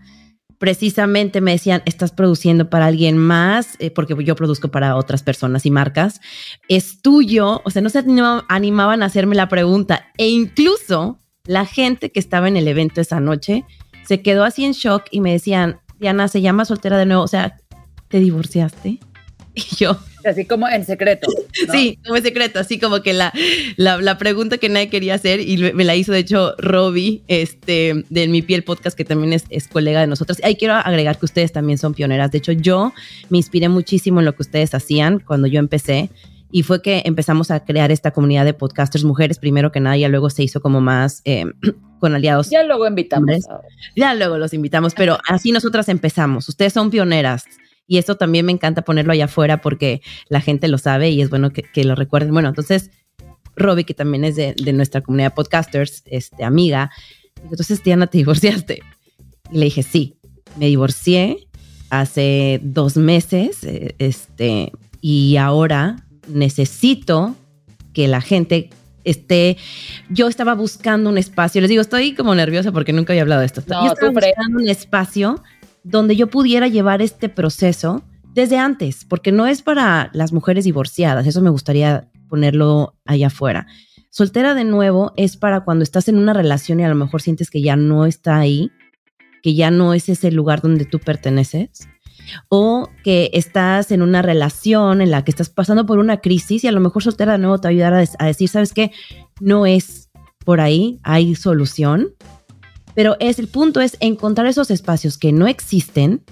precisamente 0.61 1.41
me 1.41 1.53
decían, 1.53 1.81
estás 1.85 2.11
produciendo 2.11 2.69
para 2.69 2.85
alguien 2.85 3.17
más, 3.17 3.77
eh, 3.79 3.89
porque 3.89 4.15
yo 4.23 4.35
produzco 4.35 4.67
para 4.67 4.95
otras 4.95 5.23
personas 5.23 5.65
y 5.65 5.71
marcas, 5.71 6.21
es 6.67 7.01
tuyo, 7.01 7.63
o 7.65 7.71
sea, 7.71 7.81
no 7.81 7.89
se 7.89 8.03
animaban 8.47 9.01
a 9.01 9.07
hacerme 9.07 9.35
la 9.35 9.49
pregunta 9.49 10.05
e 10.19 10.29
incluso 10.29 11.17
la 11.45 11.65
gente 11.65 12.11
que 12.11 12.19
estaba 12.19 12.47
en 12.47 12.57
el 12.57 12.67
evento 12.67 13.01
esa 13.01 13.19
noche 13.19 13.65
se 14.07 14.21
quedó 14.21 14.43
así 14.43 14.65
en 14.65 14.73
shock 14.73 15.05
y 15.11 15.21
me 15.21 15.31
decían, 15.31 15.79
Diana, 15.99 16.27
se 16.27 16.41
llama 16.41 16.65
soltera 16.65 16.97
de 16.97 17.05
nuevo, 17.05 17.23
o 17.23 17.27
sea, 17.27 17.57
¿te 18.07 18.19
divorciaste? 18.19 18.99
Y 19.53 19.75
yo, 19.75 19.97
Así 20.25 20.45
como 20.45 20.67
en 20.67 20.85
secreto. 20.85 21.27
Sí, 21.71 21.97
como 22.03 22.17
en 22.17 22.23
secreto, 22.23 22.59
así 22.59 22.79
como 22.79 23.01
que 23.01 23.13
la, 23.13 23.33
la, 23.77 24.17
pregunta 24.17 24.57
que 24.57 24.69
nadie 24.69 24.89
quería 24.89 25.15
hacer 25.15 25.39
y 25.39 25.57
me 25.73 25.83
la 25.83 25.95
hizo 25.95 26.11
de 26.11 26.19
hecho 26.19 26.53
Robbie 26.57 27.23
este, 27.27 28.05
de 28.09 28.27
Mi 28.27 28.41
Piel 28.41 28.63
Podcast, 28.63 28.95
que 28.95 29.05
también 29.05 29.33
es, 29.33 29.45
es 29.49 29.67
colega 29.67 30.01
de 30.01 30.07
nosotros. 30.07 30.39
Ahí 30.43 30.55
quiero 30.55 30.75
agregar 30.75 31.17
que 31.17 31.25
ustedes 31.25 31.51
también 31.51 31.77
son 31.77 31.93
pioneras. 31.93 32.31
De 32.31 32.37
hecho, 32.37 32.51
yo 32.51 32.93
me 33.29 33.37
inspiré 33.37 33.69
muchísimo 33.69 34.19
en 34.19 34.25
lo 34.25 34.35
que 34.35 34.43
ustedes 34.43 34.73
hacían 34.73 35.19
cuando 35.19 35.47
yo 35.47 35.59
empecé 35.59 36.09
y 36.51 36.63
fue 36.63 36.81
que 36.81 37.03
empezamos 37.05 37.49
a 37.51 37.63
crear 37.63 37.91
esta 37.91 38.11
comunidad 38.11 38.45
de 38.45 38.53
podcasters 38.53 39.03
mujeres 39.03 39.39
primero 39.39 39.71
que 39.71 39.79
nada, 39.79 39.97
y 39.97 40.07
luego 40.07 40.29
se 40.29 40.43
hizo 40.43 40.61
como 40.61 40.81
más 40.81 41.21
eh, 41.25 41.45
con 41.99 42.13
aliados. 42.13 42.49
Ya 42.49 42.63
luego 42.63 42.87
invitamos. 42.87 43.31
Ya 43.95 44.13
luego 44.13 44.37
los 44.37 44.53
invitamos, 44.53 44.93
pero 44.93 45.17
así 45.27 45.51
nosotras 45.51 45.89
empezamos. 45.89 46.49
Ustedes 46.49 46.73
son 46.73 46.89
pioneras. 46.89 47.45
Y 47.87 47.97
eso 47.97 48.15
también 48.15 48.45
me 48.45 48.51
encanta 48.51 48.83
ponerlo 48.83 49.11
allá 49.11 49.25
afuera 49.25 49.61
porque 49.61 50.01
la 50.29 50.39
gente 50.39 50.67
lo 50.67 50.77
sabe 50.77 51.09
y 51.09 51.21
es 51.21 51.29
bueno 51.29 51.51
que, 51.51 51.83
lo 51.83 51.95
recuerden. 51.95 52.31
Bueno, 52.31 52.47
entonces, 52.47 52.89
Robbie, 53.55 53.83
que 53.83 53.93
también 53.93 54.23
es 54.23 54.35
de, 54.35 54.55
nuestra 54.73 55.01
comunidad 55.01 55.31
de 55.31 55.35
podcasters, 55.35 56.03
este, 56.05 56.43
amiga, 56.45 56.89
entonces, 57.43 57.83
Diana, 57.83 58.07
¿te 58.07 58.19
divorciaste? 58.19 58.81
Y 59.51 59.57
le 59.57 59.65
dije, 59.65 59.83
sí, 59.83 60.15
me 60.57 60.67
divorcié 60.67 61.47
hace 61.89 62.59
dos 62.63 62.97
meses, 62.97 63.63
eh, 63.63 63.95
este, 63.97 64.71
y 65.01 65.37
ahora 65.37 66.05
necesito 66.27 67.35
que 67.93 68.07
la 68.07 68.21
gente 68.21 68.69
esté, 69.03 69.57
yo 70.09 70.27
estaba 70.27 70.53
buscando 70.53 71.09
un 71.09 71.17
espacio, 71.17 71.61
les 71.61 71.69
digo, 71.69 71.81
estoy 71.81 72.13
como 72.13 72.35
nerviosa 72.35 72.71
porque 72.71 72.93
nunca 72.93 73.13
había 73.13 73.23
hablado 73.23 73.41
de 73.41 73.47
esto. 73.47 73.63
No, 73.67 73.85
yo 73.85 73.93
estaba 73.93 74.11
buscando 74.11 74.59
un 74.59 74.69
espacio 74.69 75.41
donde 75.83 76.15
yo 76.15 76.27
pudiera 76.27 76.67
llevar 76.67 77.01
este 77.01 77.29
proceso 77.29 78.03
desde 78.33 78.57
antes, 78.57 79.05
porque 79.05 79.31
no 79.31 79.47
es 79.47 79.61
para 79.61 80.09
las 80.13 80.31
mujeres 80.31 80.63
divorciadas, 80.63 81.27
eso 81.27 81.41
me 81.41 81.49
gustaría 81.49 82.09
ponerlo 82.29 82.95
allá 83.05 83.27
afuera. 83.27 83.67
Soltera 84.09 84.53
de 84.53 84.63
nuevo 84.63 85.13
es 85.17 85.37
para 85.37 85.61
cuando 85.61 85.83
estás 85.83 86.07
en 86.07 86.17
una 86.17 86.33
relación 86.33 86.79
y 86.79 86.83
a 86.83 86.89
lo 86.89 86.95
mejor 86.95 87.21
sientes 87.21 87.49
que 87.49 87.61
ya 87.61 87.75
no 87.75 88.05
está 88.05 88.37
ahí, 88.37 88.71
que 89.41 89.55
ya 89.55 89.71
no 89.71 89.93
es 89.93 90.07
ese 90.09 90.31
lugar 90.31 90.61
donde 90.61 90.85
tú 90.85 90.99
perteneces, 90.99 91.87
o 92.49 92.89
que 93.03 93.29
estás 93.33 93.91
en 93.91 94.01
una 94.01 94.21
relación 94.21 95.01
en 95.01 95.11
la 95.11 95.23
que 95.23 95.31
estás 95.31 95.49
pasando 95.49 95.85
por 95.85 95.99
una 95.99 96.17
crisis 96.17 96.63
y 96.63 96.67
a 96.67 96.71
lo 96.71 96.79
mejor 96.79 97.03
soltera 97.03 97.33
de 97.33 97.37
nuevo 97.39 97.59
te 97.59 97.67
va 97.67 97.69
a 97.69 97.71
ayudar 97.71 97.93
a, 97.93 98.03
a 98.19 98.25
decir, 98.25 98.49
¿sabes 98.49 98.73
qué? 98.73 98.91
No 99.39 99.65
es 99.65 100.09
por 100.45 100.61
ahí, 100.61 100.99
hay 101.03 101.35
solución. 101.35 102.13
Pero 102.93 103.15
es 103.19 103.39
el 103.39 103.47
punto 103.47 103.79
es 103.79 103.97
encontrar 103.99 104.47
esos 104.47 104.69
espacios 104.69 105.17
que 105.17 105.31
no 105.31 105.47
existen 105.47 106.23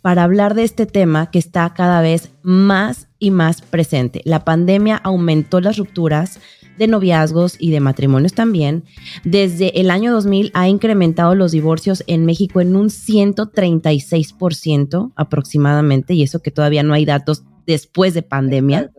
para 0.00 0.22
hablar 0.22 0.54
de 0.54 0.64
este 0.64 0.86
tema 0.86 1.30
que 1.30 1.38
está 1.38 1.74
cada 1.74 2.00
vez 2.00 2.30
más 2.42 3.08
y 3.18 3.30
más 3.30 3.62
presente. 3.62 4.22
La 4.24 4.44
pandemia 4.44 4.96
aumentó 4.96 5.60
las 5.60 5.76
rupturas 5.76 6.38
de 6.78 6.86
noviazgos 6.86 7.56
y 7.58 7.70
de 7.70 7.80
matrimonios 7.80 8.32
también. 8.32 8.84
Desde 9.24 9.80
el 9.80 9.90
año 9.90 10.12
2000 10.12 10.50
ha 10.54 10.68
incrementado 10.68 11.34
los 11.34 11.52
divorcios 11.52 12.04
en 12.06 12.24
México 12.24 12.60
en 12.60 12.76
un 12.76 12.88
136% 12.88 15.12
aproximadamente, 15.16 16.14
y 16.14 16.22
eso 16.22 16.40
que 16.40 16.50
todavía 16.50 16.82
no 16.82 16.94
hay 16.94 17.04
datos 17.04 17.44
después 17.66 18.14
de 18.14 18.22
pandemia. 18.22 18.90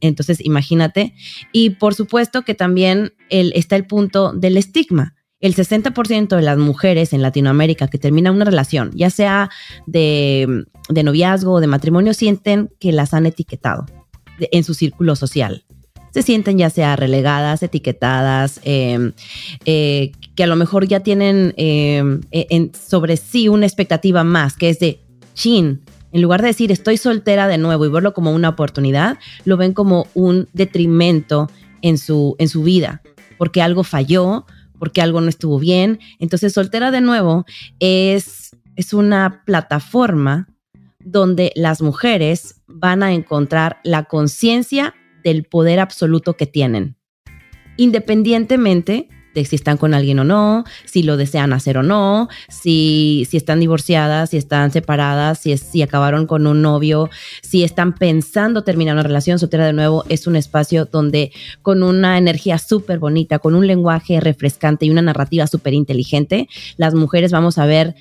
entonces, 0.00 0.44
imagínate. 0.44 1.14
Y 1.52 1.70
por 1.70 1.94
supuesto 1.94 2.42
que 2.42 2.54
también 2.54 3.12
está 3.28 3.76
el 3.76 3.86
punto 3.86 4.32
del 4.32 4.56
estigma 4.56 5.14
el 5.44 5.54
60% 5.54 6.36
de 6.36 6.40
las 6.40 6.56
mujeres 6.56 7.12
en 7.12 7.20
Latinoamérica 7.20 7.88
que 7.88 7.98
terminan 7.98 8.34
una 8.34 8.46
relación, 8.46 8.92
ya 8.94 9.10
sea 9.10 9.50
de, 9.86 10.64
noviazgo 10.88 11.52
o 11.52 11.60
de 11.60 11.66
matrimonio, 11.66 12.14
sienten 12.14 12.70
que 12.80 12.92
las 12.92 13.12
han 13.12 13.26
etiquetado 13.26 13.84
en 14.38 14.64
su 14.64 14.72
círculo 14.72 15.16
social. 15.16 15.63
Se 16.14 16.22
sienten 16.22 16.58
ya 16.58 16.70
sea 16.70 16.94
relegadas, 16.94 17.64
etiquetadas, 17.64 18.60
em, 18.62 19.14
eh, 19.64 20.12
que 20.36 20.44
a 20.44 20.46
lo 20.46 20.54
mejor 20.54 20.86
ya 20.86 21.00
tienen 21.00 21.52
em, 21.56 22.20
e, 22.30 22.70
sobre 22.72 23.16
sí 23.16 23.48
una 23.48 23.66
expectativa 23.66 24.22
más, 24.22 24.56
que 24.56 24.68
es 24.68 24.78
de, 24.78 25.00
chin, 25.34 25.80
en 26.12 26.22
lugar 26.22 26.40
de 26.40 26.46
decir 26.46 26.70
estoy 26.70 26.98
soltera 26.98 27.48
de 27.48 27.58
nuevo 27.58 27.84
y 27.84 27.88
verlo 27.88 28.14
como 28.14 28.30
una 28.30 28.50
oportunidad, 28.50 29.18
lo 29.44 29.56
ven 29.56 29.72
como 29.72 30.06
un 30.14 30.46
detrimento 30.52 31.50
en 31.82 31.98
su, 31.98 32.36
en 32.38 32.48
su 32.48 32.62
vida, 32.62 33.02
porque 33.36 33.60
algo 33.60 33.82
falló, 33.82 34.46
porque 34.78 35.02
algo 35.02 35.20
no 35.20 35.28
estuvo 35.28 35.58
bien. 35.58 35.98
Entonces, 36.20 36.52
Soltera 36.52 36.92
de 36.92 37.00
nuevo 37.00 37.44
es, 37.80 38.54
es 38.76 38.94
una 38.94 39.42
plataforma 39.44 40.46
donde 41.00 41.52
las 41.56 41.82
mujeres 41.82 42.60
van 42.68 43.02
a 43.02 43.12
encontrar 43.12 43.80
la 43.82 44.04
conciencia 44.04 44.94
del 45.24 45.44
poder 45.44 45.80
absoluto 45.80 46.36
que 46.36 46.46
tienen, 46.46 46.96
independientemente 47.76 49.08
de 49.34 49.44
si 49.44 49.56
están 49.56 49.76
con 49.76 49.94
alguien 49.94 50.18
o 50.20 50.24
no, 50.24 50.64
si 50.84 51.02
lo 51.02 51.16
desean 51.16 51.52
hacer 51.52 51.76
o 51.76 51.82
no, 51.82 52.28
si, 52.48 53.26
si 53.28 53.36
están 53.36 53.60
divorciadas, 53.60 54.30
si 54.30 54.36
están 54.36 54.70
separadas, 54.70 55.40
si, 55.40 55.56
si 55.56 55.82
acabaron 55.82 56.26
con 56.26 56.46
un 56.46 56.62
novio, 56.62 57.10
si 57.42 57.64
están 57.64 57.94
pensando 57.94 58.62
terminar 58.62 58.94
una 58.94 59.02
relación 59.02 59.38
soltera 59.38 59.66
de 59.66 59.72
nuevo, 59.72 60.04
es 60.08 60.26
un 60.26 60.36
espacio 60.36 60.86
donde 60.86 61.32
con 61.62 61.82
una 61.82 62.16
energía 62.16 62.58
súper 62.58 62.98
bonita, 62.98 63.40
con 63.40 63.54
un 63.54 63.66
lenguaje 63.66 64.20
refrescante 64.20 64.86
y 64.86 64.90
una 64.90 65.02
narrativa 65.02 65.46
súper 65.46 65.74
inteligente, 65.74 66.48
las 66.76 66.94
mujeres 66.94 67.32
vamos 67.32 67.58
a 67.58 67.66
ver, 67.66 67.96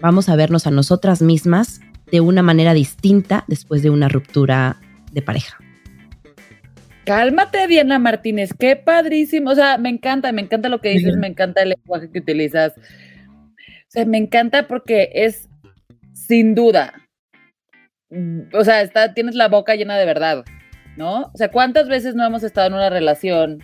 vamos 0.00 0.28
a 0.28 0.36
vernos 0.36 0.66
a 0.66 0.70
nosotras 0.70 1.20
mismas 1.20 1.80
de 2.10 2.20
una 2.20 2.42
manera 2.42 2.74
distinta 2.74 3.44
después 3.46 3.82
de 3.82 3.90
una 3.90 4.08
ruptura 4.08 4.80
de 5.12 5.22
pareja. 5.22 5.58
Cálmate, 7.10 7.66
Diana 7.66 7.98
Martínez, 7.98 8.54
qué 8.56 8.76
padrísimo. 8.76 9.50
O 9.50 9.54
sea, 9.56 9.78
me 9.78 9.88
encanta, 9.88 10.30
me 10.30 10.42
encanta 10.42 10.68
lo 10.68 10.80
que 10.80 10.90
dices, 10.90 11.16
me 11.16 11.26
encanta 11.26 11.62
el 11.62 11.70
lenguaje 11.70 12.08
que 12.08 12.20
utilizas. 12.20 12.72
O 12.78 13.88
sea, 13.88 14.04
me 14.04 14.16
encanta 14.16 14.68
porque 14.68 15.10
es 15.12 15.48
sin 16.12 16.54
duda. 16.54 16.94
O 18.52 18.62
sea, 18.62 18.82
está, 18.82 19.12
tienes 19.12 19.34
la 19.34 19.48
boca 19.48 19.74
llena 19.74 19.98
de 19.98 20.06
verdad, 20.06 20.44
¿no? 20.96 21.22
O 21.22 21.36
sea, 21.36 21.50
¿cuántas 21.50 21.88
veces 21.88 22.14
no 22.14 22.24
hemos 22.24 22.44
estado 22.44 22.68
en 22.68 22.74
una 22.74 22.90
relación? 22.90 23.58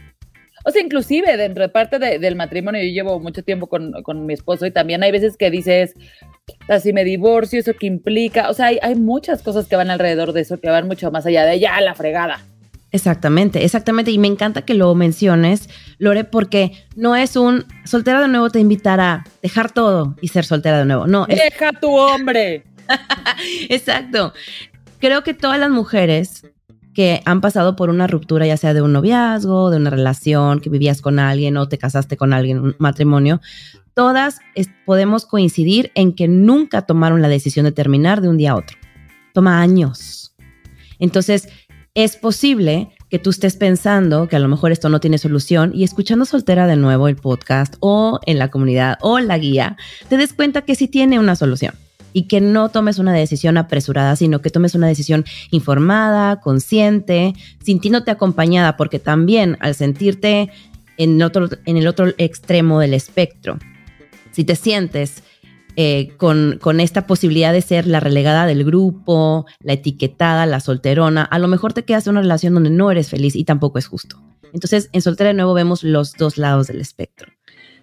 O 0.64 0.72
sea, 0.72 0.82
inclusive 0.82 1.36
dentro 1.36 1.62
de 1.62 1.68
parte 1.68 2.00
del 2.00 2.34
matrimonio, 2.34 2.82
yo 2.82 2.90
llevo 2.90 3.20
mucho 3.20 3.44
tiempo 3.44 3.68
con, 3.68 4.26
mi 4.26 4.34
esposo 4.34 4.66
y 4.66 4.72
también 4.72 5.04
hay 5.04 5.12
veces 5.12 5.36
que 5.36 5.52
dices, 5.52 5.94
así 6.66 6.92
me 6.92 7.04
divorcio, 7.04 7.60
eso 7.60 7.74
que 7.74 7.86
implica, 7.86 8.50
o 8.50 8.54
sea, 8.54 8.66
hay, 8.66 8.80
hay 8.82 8.96
muchas 8.96 9.40
cosas 9.40 9.68
que 9.68 9.76
van 9.76 9.90
alrededor 9.90 10.32
de 10.32 10.40
eso, 10.40 10.58
que 10.58 10.68
van 10.68 10.88
mucho 10.88 11.12
más 11.12 11.26
allá 11.26 11.46
de 11.46 11.60
ya 11.60 11.80
la 11.80 11.94
fregada, 11.94 12.40
Exactamente, 12.96 13.62
exactamente. 13.62 14.10
Y 14.10 14.18
me 14.18 14.26
encanta 14.26 14.62
que 14.62 14.72
lo 14.72 14.94
menciones, 14.94 15.68
Lore, 15.98 16.24
porque 16.24 16.72
no 16.96 17.14
es 17.14 17.36
un 17.36 17.66
soltera 17.84 18.22
de 18.22 18.28
nuevo 18.28 18.48
te 18.48 18.58
invitará 18.58 19.12
a 19.12 19.24
dejar 19.42 19.70
todo 19.70 20.16
y 20.22 20.28
ser 20.28 20.46
soltera 20.46 20.78
de 20.78 20.86
nuevo. 20.86 21.06
No. 21.06 21.26
Deja 21.26 21.72
tu 21.72 21.90
hombre. 21.94 22.64
Exacto. 23.68 24.32
Creo 24.98 25.22
que 25.22 25.34
todas 25.34 25.60
las 25.60 25.68
mujeres 25.68 26.46
que 26.94 27.20
han 27.26 27.42
pasado 27.42 27.76
por 27.76 27.90
una 27.90 28.06
ruptura, 28.06 28.46
ya 28.46 28.56
sea 28.56 28.72
de 28.72 28.80
un 28.80 28.94
noviazgo, 28.94 29.68
de 29.70 29.76
una 29.76 29.90
relación, 29.90 30.60
que 30.60 30.70
vivías 30.70 31.02
con 31.02 31.18
alguien 31.18 31.58
o 31.58 31.68
te 31.68 31.76
casaste 31.76 32.16
con 32.16 32.32
alguien, 32.32 32.60
un 32.60 32.76
matrimonio, 32.78 33.42
todas 33.92 34.38
podemos 34.86 35.26
coincidir 35.26 35.92
en 35.94 36.14
que 36.14 36.28
nunca 36.28 36.86
tomaron 36.86 37.20
la 37.20 37.28
decisión 37.28 37.64
de 37.64 37.72
terminar 37.72 38.22
de 38.22 38.30
un 38.30 38.38
día 38.38 38.52
a 38.52 38.56
otro. 38.56 38.78
Toma 39.34 39.60
años. 39.60 40.34
Entonces, 40.98 41.50
es 41.96 42.16
posible 42.16 42.90
que 43.08 43.18
tú 43.18 43.30
estés 43.30 43.56
pensando 43.56 44.28
que 44.28 44.36
a 44.36 44.38
lo 44.38 44.48
mejor 44.48 44.70
esto 44.70 44.90
no 44.90 45.00
tiene 45.00 45.16
solución 45.16 45.72
y 45.74 45.82
escuchando 45.82 46.26
soltera 46.26 46.66
de 46.66 46.76
nuevo 46.76 47.08
el 47.08 47.16
podcast 47.16 47.76
o 47.80 48.20
en 48.26 48.38
la 48.38 48.50
comunidad 48.50 48.98
o 49.00 49.18
la 49.18 49.38
guía, 49.38 49.78
te 50.10 50.18
des 50.18 50.34
cuenta 50.34 50.60
que 50.60 50.74
sí 50.74 50.88
tiene 50.88 51.18
una 51.18 51.36
solución 51.36 51.74
y 52.12 52.28
que 52.28 52.42
no 52.42 52.68
tomes 52.68 52.98
una 52.98 53.14
decisión 53.14 53.56
apresurada, 53.56 54.14
sino 54.14 54.42
que 54.42 54.50
tomes 54.50 54.74
una 54.74 54.88
decisión 54.88 55.24
informada, 55.50 56.40
consciente, 56.40 57.32
sintiéndote 57.64 58.10
acompañada, 58.10 58.76
porque 58.76 58.98
también 58.98 59.56
al 59.60 59.74
sentirte 59.74 60.50
en, 60.98 61.18
en 61.18 61.76
el 61.78 61.86
otro 61.86 62.08
extremo 62.18 62.78
del 62.78 62.92
espectro, 62.92 63.58
si 64.32 64.44
te 64.44 64.54
sientes 64.54 65.22
eh, 65.76 66.14
con, 66.16 66.58
con, 66.60 66.80
esta 66.80 67.06
posibilidad 67.06 67.52
de 67.52 67.60
ser 67.60 67.86
la 67.86 68.00
relegada 68.00 68.46
del 68.46 68.64
grupo, 68.64 69.46
la 69.60 69.74
etiquetada, 69.74 70.46
la 70.46 70.60
solterona, 70.60 71.22
a 71.22 71.38
lo 71.38 71.48
mejor 71.48 71.74
te 71.74 71.84
quedas 71.84 72.06
en 72.06 72.12
una 72.12 72.22
relación 72.22 72.54
donde 72.54 72.70
no 72.70 72.90
eres 72.90 73.10
feliz 73.10 73.36
y 73.36 73.44
tampoco 73.44 73.78
es 73.78 73.86
justo. 73.86 74.22
Entonces, 74.52 74.88
en 74.92 75.02
Soltera 75.02 75.28
de 75.28 75.34
Nuevo 75.34 75.52
vemos 75.52 75.82
los 75.82 76.14
dos 76.14 76.38
lados 76.38 76.68
del 76.68 76.80
espectro. 76.80 77.30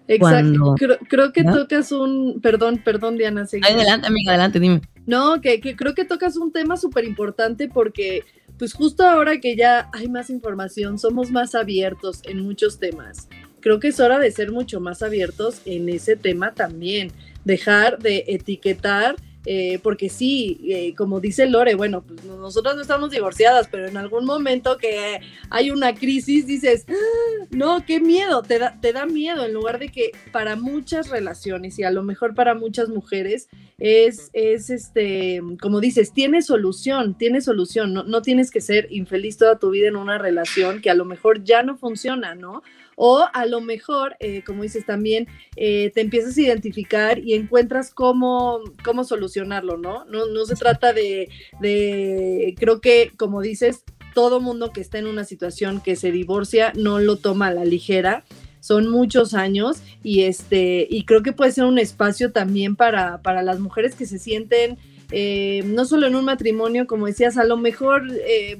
Exacto. 0.08 0.74
Creo, 1.08 1.32
que 1.32 1.44
tocas 1.44 1.92
un. 1.92 2.40
Perdón, 2.42 2.82
perdón, 2.84 3.16
Diana. 3.16 3.46
Adelante, 3.62 4.06
amiga, 4.06 4.32
adelante, 4.32 4.60
dime. 4.60 4.82
No, 5.06 5.40
que, 5.40 5.60
que 5.60 5.76
creo 5.76 5.94
que 5.94 6.04
tocas 6.04 6.36
un 6.36 6.52
tema 6.52 6.76
súper 6.76 7.04
importante 7.04 7.68
porque, 7.68 8.24
pues, 8.58 8.74
justo 8.74 9.06
ahora 9.06 9.40
que 9.40 9.56
ya 9.56 9.88
hay 9.92 10.08
más 10.08 10.30
información, 10.30 10.98
somos 10.98 11.30
más 11.30 11.54
abiertos 11.54 12.20
en 12.24 12.40
muchos 12.40 12.78
temas. 12.78 13.28
Creo 13.60 13.80
que 13.80 13.88
es 13.88 14.00
hora 14.00 14.18
de 14.18 14.30
ser 14.30 14.52
mucho 14.52 14.78
más 14.80 15.02
abiertos 15.02 15.62
en 15.64 15.88
ese 15.88 16.16
tema 16.16 16.52
también 16.52 17.12
dejar 17.44 17.98
de 17.98 18.24
etiquetar, 18.28 19.16
eh, 19.46 19.78
porque 19.82 20.08
sí, 20.08 20.58
eh, 20.70 20.94
como 20.94 21.20
dice 21.20 21.46
Lore, 21.46 21.74
bueno, 21.74 22.02
pues 22.02 22.24
nosotros 22.24 22.76
no 22.76 22.82
estamos 22.82 23.10
divorciadas, 23.10 23.68
pero 23.70 23.86
en 23.86 23.98
algún 23.98 24.24
momento 24.24 24.78
que 24.78 25.20
hay 25.50 25.70
una 25.70 25.94
crisis 25.94 26.46
dices, 26.46 26.86
ah, 26.88 27.46
no, 27.50 27.84
qué 27.84 28.00
miedo, 28.00 28.42
te 28.42 28.58
da, 28.58 28.80
te 28.80 28.94
da 28.94 29.04
miedo, 29.04 29.44
en 29.44 29.52
lugar 29.52 29.78
de 29.78 29.90
que 29.90 30.12
para 30.32 30.56
muchas 30.56 31.10
relaciones 31.10 31.78
y 31.78 31.82
a 31.82 31.90
lo 31.90 32.02
mejor 32.02 32.34
para 32.34 32.54
muchas 32.54 32.88
mujeres 32.88 33.48
es, 33.78 34.30
es 34.32 34.70
este, 34.70 35.42
como 35.60 35.80
dices, 35.80 36.14
tiene 36.14 36.40
solución, 36.40 37.18
tiene 37.18 37.42
solución, 37.42 37.92
no, 37.92 38.02
no 38.04 38.22
tienes 38.22 38.50
que 38.50 38.62
ser 38.62 38.88
infeliz 38.90 39.36
toda 39.36 39.58
tu 39.58 39.68
vida 39.68 39.88
en 39.88 39.96
una 39.96 40.16
relación 40.16 40.80
que 40.80 40.88
a 40.88 40.94
lo 40.94 41.04
mejor 41.04 41.44
ya 41.44 41.62
no 41.62 41.76
funciona, 41.76 42.34
¿no? 42.34 42.62
O 42.96 43.26
a 43.32 43.46
lo 43.46 43.60
mejor, 43.60 44.16
eh, 44.20 44.42
como 44.44 44.62
dices 44.62 44.86
también, 44.86 45.26
eh, 45.56 45.90
te 45.94 46.00
empiezas 46.00 46.36
a 46.36 46.40
identificar 46.40 47.18
y 47.18 47.34
encuentras 47.34 47.92
cómo, 47.92 48.60
cómo 48.84 49.04
solucionarlo, 49.04 49.76
¿no? 49.76 50.04
¿no? 50.06 50.26
No 50.26 50.44
se 50.46 50.54
trata 50.54 50.92
de, 50.92 51.28
de, 51.60 52.54
creo 52.58 52.80
que, 52.80 53.12
como 53.16 53.40
dices, 53.40 53.84
todo 54.14 54.40
mundo 54.40 54.70
que 54.72 54.80
está 54.80 54.98
en 54.98 55.06
una 55.06 55.24
situación 55.24 55.80
que 55.80 55.96
se 55.96 56.12
divorcia 56.12 56.72
no 56.76 57.00
lo 57.00 57.16
toma 57.16 57.48
a 57.48 57.54
la 57.54 57.64
ligera 57.64 58.24
son 58.60 58.88
muchos 58.88 59.34
años 59.34 59.82
y 60.02 60.22
este 60.22 60.86
y 60.88 61.04
creo 61.04 61.22
que 61.22 61.32
puede 61.32 61.50
ser 61.50 61.64
un 61.64 61.78
espacio 61.78 62.30
también 62.30 62.76
para, 62.76 63.20
para 63.22 63.42
las 63.42 63.58
mujeres 63.58 63.96
que 63.96 64.06
se 64.06 64.20
sienten 64.20 64.78
eh, 65.10 65.62
no 65.66 65.84
solo 65.84 66.06
en 66.06 66.14
un 66.14 66.24
matrimonio 66.24 66.86
como 66.86 67.06
decías 67.06 67.36
a 67.36 67.44
lo 67.44 67.56
mejor 67.56 68.04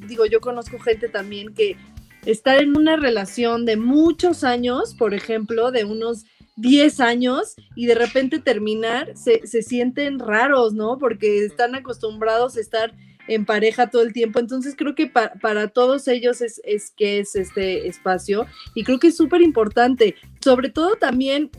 digo 0.08 0.26
yo 0.26 0.40
conozco 0.40 0.78
gente 0.80 1.08
también 1.08 1.54
que 1.54 1.76
estar 2.26 2.60
en 2.60 2.76
una 2.76 2.96
relación 2.96 3.64
de 3.64 3.76
muchos 3.76 4.44
años, 4.44 4.94
por 4.94 5.14
ejemplo, 5.14 5.70
de 5.70 5.84
unos 5.84 6.24
10 6.56 7.00
años 7.00 7.54
y 7.74 7.86
de 7.86 7.94
repente 7.94 8.38
terminar, 8.38 9.12
se, 9.16 9.40
sienten 9.62 10.18
raros, 10.18 10.72
¿no? 10.74 10.98
Porque 10.98 11.44
están 11.44 11.74
acostumbrados 11.74 12.56
a 12.56 12.60
estar 12.60 12.94
en 13.26 13.44
pareja 13.44 13.90
todo 13.90 14.02
el 14.02 14.12
tiempo. 14.12 14.38
Entonces 14.38 14.74
creo 14.76 14.94
que 14.94 15.06
para 15.06 15.68
todos 15.68 16.06
ellos 16.08 16.40
es, 16.40 16.60
es 16.64 16.92
que 16.96 17.18
es 17.18 17.34
este 17.34 17.88
espacio 17.88 18.46
y 18.74 18.84
creo 18.84 18.98
que 18.98 19.08
es 19.08 19.16
súper 19.16 19.42
importante, 19.42 20.14
sobre 20.42 20.70
todo 20.70 20.96
también 20.96 21.50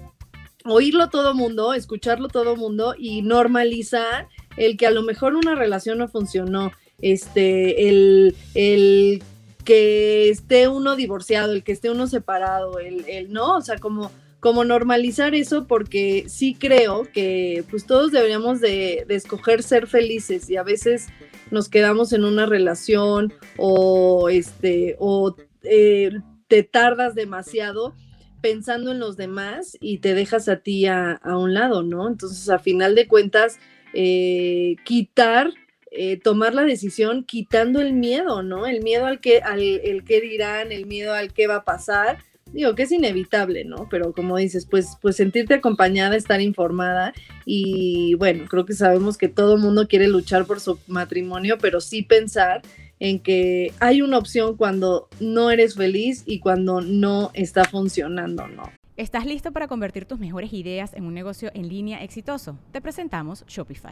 oírlo 0.63 1.09
todo 1.09 1.33
mundo, 1.33 1.73
escucharlo 1.73 2.27
todo 2.27 2.55
mundo 2.55 2.95
y 2.97 3.21
normalizar 3.21 4.27
el 4.57 4.77
que 4.77 4.87
a 4.87 4.91
lo 4.91 5.03
mejor 5.03 5.35
una 5.35 5.55
relación 5.55 5.97
no 5.97 6.07
funcionó, 6.07 6.71
este, 7.01 7.89
el, 7.89 8.35
el 8.53 9.21
que 9.65 10.29
esté 10.29 10.69
uno 10.69 10.95
divorciado, 10.95 11.51
el 11.51 11.63
que 11.63 11.73
esté 11.73 11.89
uno 11.89 12.07
separado, 12.07 12.79
el, 12.79 13.03
el 13.09 13.33
no, 13.33 13.57
o 13.57 13.61
sea, 13.61 13.77
como 13.77 14.11
como 14.45 14.63
normalizar 14.63 15.33
eso 15.33 15.65
porque 15.65 16.25
sí 16.27 16.53
creo 16.53 17.07
que 17.11 17.63
pues 17.71 17.87
todos 17.87 18.11
deberíamos 18.11 18.61
de, 18.61 19.03
escoger 19.09 19.63
ser 19.63 19.87
felices 19.87 20.51
y 20.51 20.55
a 20.55 20.61
veces 20.61 21.07
nos 21.49 21.67
quedamos 21.67 22.13
en 22.13 22.25
una 22.25 22.45
relación 22.45 23.33
o 23.57 24.29
este 24.29 24.97
o 24.99 25.35
eh, 25.63 26.11
te 26.47 26.61
tardas 26.61 27.15
demasiado 27.15 27.95
pensando 28.39 28.91
en 28.91 28.99
los 28.99 29.17
demás 29.17 29.79
y 29.81 29.97
te 29.97 30.13
dejas 30.13 30.47
a 30.47 30.57
ti 30.57 30.85
a, 30.85 31.19
un 31.23 31.55
lado, 31.55 31.81
¿no? 31.81 32.07
Entonces, 32.07 32.47
a 32.47 32.59
final 32.59 32.93
de 32.93 33.07
cuentas, 33.07 33.57
eh, 33.95 34.75
quitar, 34.85 35.49
eh, 35.97 36.19
tomar 36.19 36.53
la 36.53 36.63
decisión 36.63 37.23
quitando 37.23 37.81
el 37.81 37.93
miedo, 37.93 38.43
¿no? 38.43 38.67
El 38.67 38.83
miedo 38.83 39.05
al 39.05 39.19
que, 39.19 39.39
al 39.39 39.61
el 39.61 40.03
que 40.03 40.21
dirán, 40.21 40.71
el 40.71 40.85
miedo 40.85 41.13
al 41.13 41.33
que 41.33 41.47
va 41.47 41.57
a 41.57 41.63
pasar, 41.63 42.17
digo 42.51 42.75
que 42.75 42.83
es 42.83 42.91
inevitable, 42.91 43.65
¿no? 43.65 43.87
Pero 43.89 44.13
como 44.13 44.37
dices, 44.37 44.65
pues, 44.65 44.97
pues 45.01 45.15
sentirte 45.15 45.53
acompañada, 45.53 46.15
estar 46.15 46.41
informada 46.41 47.13
y 47.45 48.13
bueno, 48.15 48.45
creo 48.49 48.65
que 48.65 48.73
sabemos 48.73 49.17
que 49.17 49.29
todo 49.29 49.57
mundo 49.57 49.87
quiere 49.87 50.07
luchar 50.07 50.45
por 50.45 50.59
su 50.59 50.79
matrimonio, 50.87 51.57
pero 51.59 51.81
sí 51.81 52.01
pensar 52.01 52.61
en 52.99 53.19
que 53.19 53.73
hay 53.79 54.01
una 54.01 54.17
opción 54.17 54.55
cuando 54.55 55.09
no 55.19 55.51
eres 55.51 55.75
feliz 55.75 56.23
y 56.25 56.39
cuando 56.39 56.81
no 56.81 57.31
está 57.33 57.65
funcionando, 57.65 58.47
¿no? 58.47 58.63
¿Estás 58.97 59.25
listo 59.25 59.51
para 59.51 59.67
convertir 59.67 60.05
tus 60.05 60.19
mejores 60.19 60.53
ideas 60.53 60.93
en 60.93 61.03
un 61.03 61.13
negocio 61.13 61.51
en 61.53 61.67
línea 61.67 62.01
exitoso? 62.01 62.57
Te 62.71 62.79
presentamos 62.79 63.45
Shopify. 63.47 63.91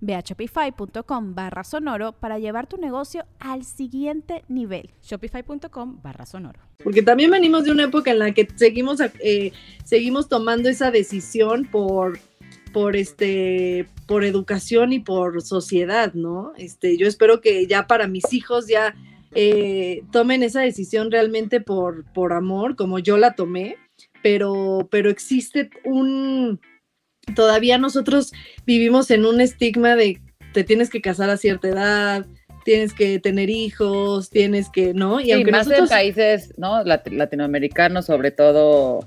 Ve 0.00 0.14
a 0.14 0.20
shopify.com 0.20 1.34
barra 1.34 1.64
sonoro 1.64 2.12
para 2.12 2.38
llevar 2.38 2.66
tu 2.66 2.76
negocio 2.76 3.24
al 3.38 3.64
siguiente 3.64 4.44
nivel. 4.48 4.90
Shopify.com 5.02 6.00
barra 6.02 6.26
sonoro. 6.26 6.60
Porque 6.82 7.02
también 7.02 7.30
venimos 7.30 7.64
de 7.64 7.72
una 7.72 7.84
época 7.84 8.10
en 8.10 8.18
la 8.18 8.32
que 8.32 8.48
seguimos, 8.56 9.00
eh, 9.20 9.52
seguimos 9.84 10.28
tomando 10.28 10.68
esa 10.68 10.90
decisión 10.90 11.66
por 11.70 12.18
por 12.72 12.94
este 12.94 13.88
por 14.06 14.24
educación 14.24 14.92
y 14.92 15.00
por 15.00 15.42
sociedad, 15.42 16.14
¿no? 16.14 16.52
Este, 16.56 16.96
yo 16.96 17.06
espero 17.06 17.40
que 17.40 17.66
ya 17.66 17.86
para 17.86 18.06
mis 18.06 18.32
hijos 18.32 18.68
ya 18.68 18.94
eh, 19.34 20.02
tomen 20.10 20.42
esa 20.42 20.60
decisión 20.60 21.10
realmente 21.10 21.60
por, 21.60 22.04
por 22.12 22.32
amor, 22.32 22.74
como 22.74 22.98
yo 22.98 23.16
la 23.16 23.34
tomé, 23.34 23.76
pero, 24.22 24.88
pero 24.90 25.10
existe 25.10 25.70
un, 25.84 26.60
todavía 27.30 27.78
nosotros 27.78 28.32
vivimos 28.66 29.10
en 29.10 29.26
un 29.26 29.40
estigma 29.40 29.96
de 29.96 30.20
te 30.52 30.64
tienes 30.64 30.90
que 30.90 31.00
casar 31.00 31.30
a 31.30 31.36
cierta 31.36 31.68
edad, 31.68 32.26
tienes 32.64 32.92
que 32.92 33.18
tener 33.18 33.50
hijos, 33.50 34.30
tienes 34.30 34.68
que, 34.68 34.94
¿no? 34.94 35.20
Y 35.20 35.32
aunque 35.32 35.52
más 35.52 35.70
en 35.70 35.86
países, 35.86 36.54
¿no? 36.58 36.82
latinoamericanos 36.84 38.06
sobre 38.06 38.30
todo, 38.30 39.00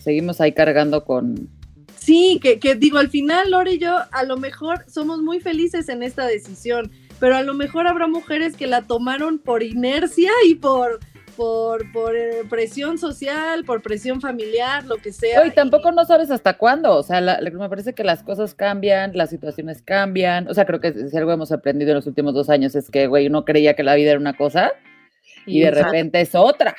seguimos 0.00 0.40
ahí 0.40 0.52
cargando 0.52 1.04
con... 1.04 1.48
Sí, 1.96 2.40
que, 2.42 2.58
que 2.58 2.74
digo, 2.74 2.98
al 2.98 3.10
final, 3.10 3.50
Lore 3.50 3.74
y 3.74 3.78
yo, 3.78 3.98
a 4.12 4.24
lo 4.24 4.38
mejor 4.38 4.84
somos 4.88 5.20
muy 5.20 5.40
felices 5.40 5.88
en 5.88 6.02
esta 6.02 6.26
decisión, 6.26 6.90
pero 7.20 7.36
a 7.36 7.42
lo 7.42 7.52
mejor 7.54 7.86
habrá 7.86 8.06
mujeres 8.06 8.56
que 8.56 8.66
la 8.66 8.82
tomaron 8.82 9.38
por 9.38 9.62
inercia 9.62 10.30
y 10.46 10.54
por 10.54 11.00
por, 11.38 11.92
por 11.92 12.16
eh, 12.16 12.42
presión 12.50 12.98
social, 12.98 13.64
por 13.64 13.80
presión 13.80 14.20
familiar, 14.20 14.84
lo 14.84 14.96
que 14.96 15.12
sea. 15.12 15.46
Y 15.46 15.52
tampoco 15.52 15.92
no 15.92 16.04
sabes 16.04 16.32
hasta 16.32 16.58
cuándo, 16.58 16.96
o 16.96 17.02
sea, 17.04 17.20
me 17.20 17.68
parece 17.68 17.94
que 17.94 18.02
las 18.02 18.24
cosas 18.24 18.54
cambian, 18.54 19.12
las 19.14 19.30
situaciones 19.30 19.80
cambian, 19.80 20.48
o 20.48 20.54
sea, 20.54 20.66
creo 20.66 20.80
que 20.80 21.08
si 21.08 21.16
algo 21.16 21.30
hemos 21.30 21.52
aprendido 21.52 21.92
en 21.92 21.94
los 21.94 22.08
últimos 22.08 22.34
dos 22.34 22.50
años 22.50 22.74
es 22.74 22.90
que, 22.90 23.06
güey, 23.06 23.28
uno 23.28 23.44
creía 23.44 23.74
que 23.74 23.84
la 23.84 23.94
vida 23.94 24.10
era 24.10 24.18
una 24.18 24.36
cosa 24.36 24.72
y 25.46 25.60
de 25.60 25.70
repente 25.70 26.20
es 26.20 26.34
otra. 26.34 26.74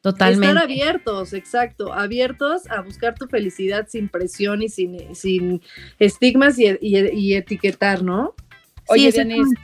Totalmente. 0.00 0.48
Estar 0.48 0.64
abiertos, 0.64 1.32
exacto, 1.32 1.92
abiertos 1.92 2.68
a 2.72 2.80
buscar 2.80 3.14
tu 3.14 3.28
felicidad 3.28 3.86
sin 3.88 4.08
presión 4.08 4.62
y 4.64 4.68
sin, 4.68 5.14
sin 5.14 5.62
estigmas 6.00 6.58
y, 6.58 7.36
etiquetar, 7.36 8.02
¿no? 8.02 8.34
Oye, 8.88 9.12
Denise, 9.12 9.54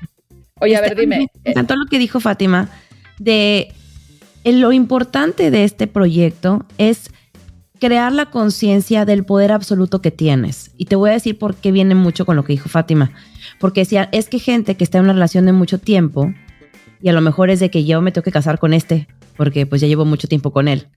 oye, 0.61 0.77
a 0.77 0.81
ver, 0.81 0.95
dime. 0.95 1.29
Me 1.45 1.51
encantó 1.51 1.75
lo 1.75 1.87
que 1.87 1.99
dijo 1.99 2.21
Fátima 2.21 2.69
de 3.19 3.73
lo 4.52 4.72
importante 4.72 5.50
de 5.50 5.64
este 5.64 5.87
proyecto 5.87 6.64
es 6.78 7.11
crear 7.80 8.12
la 8.12 8.26
conciencia 8.30 9.04
del 9.04 9.24
poder 9.24 9.52
absoluto 9.52 10.00
que 10.00 10.11
tienes. 10.11 10.70
Y 10.76 10.87
te 10.87 10.96
voy 10.96 11.11
a 11.11 11.14
decir 11.14 11.38
por 11.38 11.56
qué 11.56 11.72
viene 11.72 11.94
mucho 11.94 12.24
con 12.24 12.37
lo 12.37 12.44
que 12.44 12.52
dijo 12.52 12.68
Fátima. 12.68 13.11
Porque 13.61 13.85
si 13.85 13.96
es 14.12 14.28
que 14.28 14.38
gente 14.38 14.76
que 14.76 14.85
está 14.85 14.98
en 14.98 15.04
una 15.04 15.12
relación 15.12 15.46
de 15.46 15.52
mucho 15.52 15.78
tiempo, 15.78 16.32
y 17.00 17.09
a 17.09 17.12
lo 17.12 17.20
mejor 17.20 17.50
es 17.50 17.61
de 17.61 17.70
que 17.70 17.85
yo 17.85 18.00
me 18.00 18.12
tengo 18.12 18.24
que 18.24 18.32
casar 18.32 18.59
con 18.59 18.72
este, 18.72 19.09
porque 19.37 19.66
pues 19.66 19.80
ya 19.80 19.88
llevo 19.88 20.04
mucho 20.04 20.28
tiempo 20.28 20.52
con 20.52 20.68
él. 20.68 20.88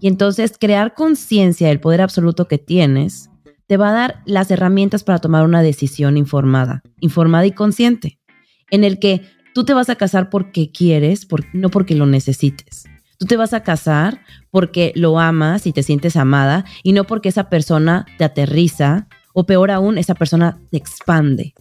Y 0.00 0.08
entonces 0.08 0.56
crear 0.58 0.94
conciencia 0.94 1.68
del 1.68 1.80
poder 1.80 2.00
absoluto 2.00 2.48
que 2.48 2.58
tienes 2.58 3.30
te 3.66 3.76
va 3.76 3.90
a 3.90 3.92
dar 3.92 4.22
las 4.26 4.50
herramientas 4.50 5.04
para 5.04 5.18
tomar 5.18 5.44
una 5.44 5.62
decisión 5.62 6.16
informada, 6.16 6.82
informada 7.00 7.46
y 7.46 7.52
consciente, 7.52 8.18
en 8.70 8.84
el 8.84 8.98
que 8.98 9.22
Tú 9.56 9.64
te 9.64 9.72
vas 9.72 9.88
a 9.88 9.96
casar 9.96 10.28
porque 10.28 10.70
quieres, 10.70 11.26
no 11.54 11.70
porque 11.70 11.94
lo 11.94 12.04
necesites. 12.04 12.84
Tú 13.16 13.24
te 13.24 13.38
vas 13.38 13.54
a 13.54 13.62
casar 13.62 14.20
porque 14.50 14.92
lo 14.94 15.18
amas 15.18 15.66
y 15.66 15.72
te 15.72 15.82
sientes 15.82 16.16
amada 16.16 16.66
y 16.82 16.92
no 16.92 17.04
porque 17.04 17.30
esa 17.30 17.48
persona 17.48 18.04
te 18.18 18.24
aterriza 18.24 19.08
o 19.32 19.46
peor 19.46 19.70
aún, 19.70 19.96
esa 19.96 20.14
persona 20.14 20.58
te 20.70 20.76
expande. 20.76 21.54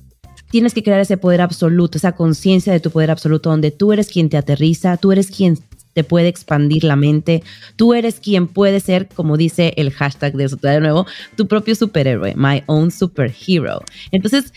Tienes 0.49 0.73
que 0.73 0.83
crear 0.83 0.99
ese 0.99 1.15
poder 1.15 1.39
absoluto, 1.39 1.97
esa 1.97 2.11
conciencia 2.17 2.73
de 2.73 2.81
tu 2.81 2.91
poder 2.91 3.11
absoluto 3.11 3.49
donde 3.49 3.71
tú 3.71 3.93
eres 3.93 4.09
quien 4.09 4.27
te 4.27 4.35
aterriza, 4.35 4.97
tú 4.97 5.13
eres 5.13 5.31
quien 5.31 5.57
te 5.93 6.03
puede 6.03 6.27
expandir 6.27 6.83
la 6.83 6.97
mente, 6.97 7.43
tú 7.77 7.93
eres 7.93 8.19
quien 8.19 8.47
puede 8.47 8.81
ser, 8.81 9.07
como 9.07 9.37
dice 9.37 9.73
el 9.77 9.91
hashtag 9.91 10.33
de 10.33 10.43
eso 10.43 10.57
de 10.57 10.81
nuevo, 10.81 11.05
tu 11.37 11.47
propio 11.47 11.73
superhéroe, 11.73 12.33
my 12.35 12.61
own 12.65 12.91
superhero. 12.91 13.79
Entonces, 14.11 14.53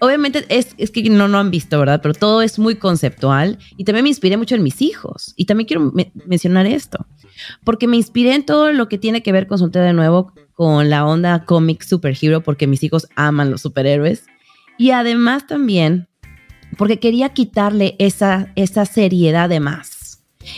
obviamente 0.00 0.44
es, 0.48 0.74
es, 0.78 0.90
que 0.90 1.02
no 1.08 1.28
lo 1.28 1.38
han 1.38 1.50
visto, 1.50 1.78
¿verdad? 1.78 2.00
Pero 2.02 2.14
todo 2.14 2.42
es 2.42 2.58
muy 2.58 2.76
conceptual 2.76 3.58
y 3.76 3.84
también 3.84 4.04
me 4.04 4.08
inspiré 4.08 4.36
mucho 4.36 4.54
en 4.54 4.62
mis 4.62 4.82
hijos. 4.82 5.34
Y 5.36 5.46
también 5.46 5.66
quiero 5.66 5.92
mencionar 6.26 6.66
esto, 6.66 7.06
porque 7.64 7.86
me 7.86 7.96
inspiré 7.96 8.34
en 8.34 8.44
todo 8.44 8.72
lo 8.72 8.88
que 8.88 8.98
tiene 8.98 9.22
que 9.22 9.32
ver 9.32 9.46
con 9.46 9.58
Soltera 9.58 9.84
de 9.84 9.92
nuevo, 9.92 10.32
con 10.54 10.90
la 10.90 11.06
onda 11.06 11.44
cómic 11.44 11.82
superhero, 11.82 12.42
porque 12.42 12.66
mis 12.66 12.82
hijos 12.82 13.08
aman 13.16 13.50
los 13.50 13.62
superhéroes. 13.62 14.24
Y 14.78 14.90
además 14.90 15.46
también 15.46 16.08
porque 16.76 16.98
quería 16.98 17.28
quitarle 17.30 17.94
esa, 17.98 18.52
esa 18.56 18.84
seriedad 18.84 19.48
de 19.48 19.60
más 19.60 19.93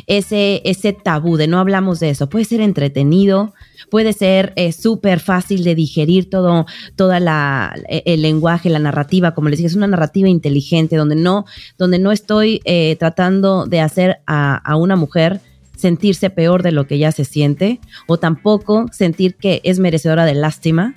ese, 0.06 0.62
ese 0.64 0.92
tabú 0.92 1.36
de 1.36 1.46
no 1.46 1.58
hablamos 1.58 2.00
de 2.00 2.10
eso. 2.10 2.28
Puede 2.28 2.44
ser 2.44 2.60
entretenido, 2.60 3.54
puede 3.90 4.12
ser 4.12 4.52
eh, 4.56 4.72
súper 4.72 5.20
fácil 5.20 5.64
de 5.64 5.74
digerir 5.74 6.30
todo, 6.30 6.66
toda 6.96 7.20
la, 7.20 7.74
e, 7.88 8.02
el 8.06 8.22
lenguaje, 8.22 8.70
la 8.70 8.78
narrativa, 8.78 9.34
como 9.34 9.48
les 9.48 9.58
dije, 9.58 9.68
es 9.68 9.76
una 9.76 9.86
narrativa 9.86 10.28
inteligente 10.28 10.96
donde 10.96 11.16
no, 11.16 11.44
donde 11.78 11.98
no 11.98 12.12
estoy 12.12 12.60
eh, 12.64 12.96
tratando 12.98 13.66
de 13.66 13.80
hacer 13.80 14.18
a, 14.26 14.56
a 14.56 14.76
una 14.76 14.96
mujer 14.96 15.40
sentirse 15.76 16.30
peor 16.30 16.62
de 16.62 16.72
lo 16.72 16.86
que 16.86 16.98
ya 16.98 17.12
se 17.12 17.24
siente 17.24 17.80
o 18.06 18.18
tampoco 18.18 18.86
sentir 18.92 19.34
que 19.34 19.60
es 19.62 19.78
merecedora 19.78 20.24
de 20.24 20.34
lástima 20.34 20.94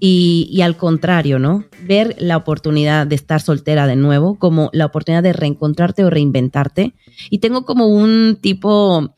Y, 0.00 0.48
y, 0.52 0.62
al 0.62 0.76
contrario, 0.76 1.40
¿no? 1.40 1.64
Ver 1.82 2.14
la 2.18 2.36
oportunidad 2.36 3.06
de 3.06 3.16
estar 3.16 3.40
soltera 3.40 3.86
de 3.88 3.96
nuevo 3.96 4.38
como 4.38 4.70
la 4.72 4.86
oportunidad 4.86 5.24
de 5.24 5.32
reencontrarte 5.32 6.04
o 6.04 6.10
reinventarte. 6.10 6.94
Y 7.30 7.38
tengo 7.38 7.64
como 7.64 7.88
un 7.88 8.38
tipo, 8.40 9.16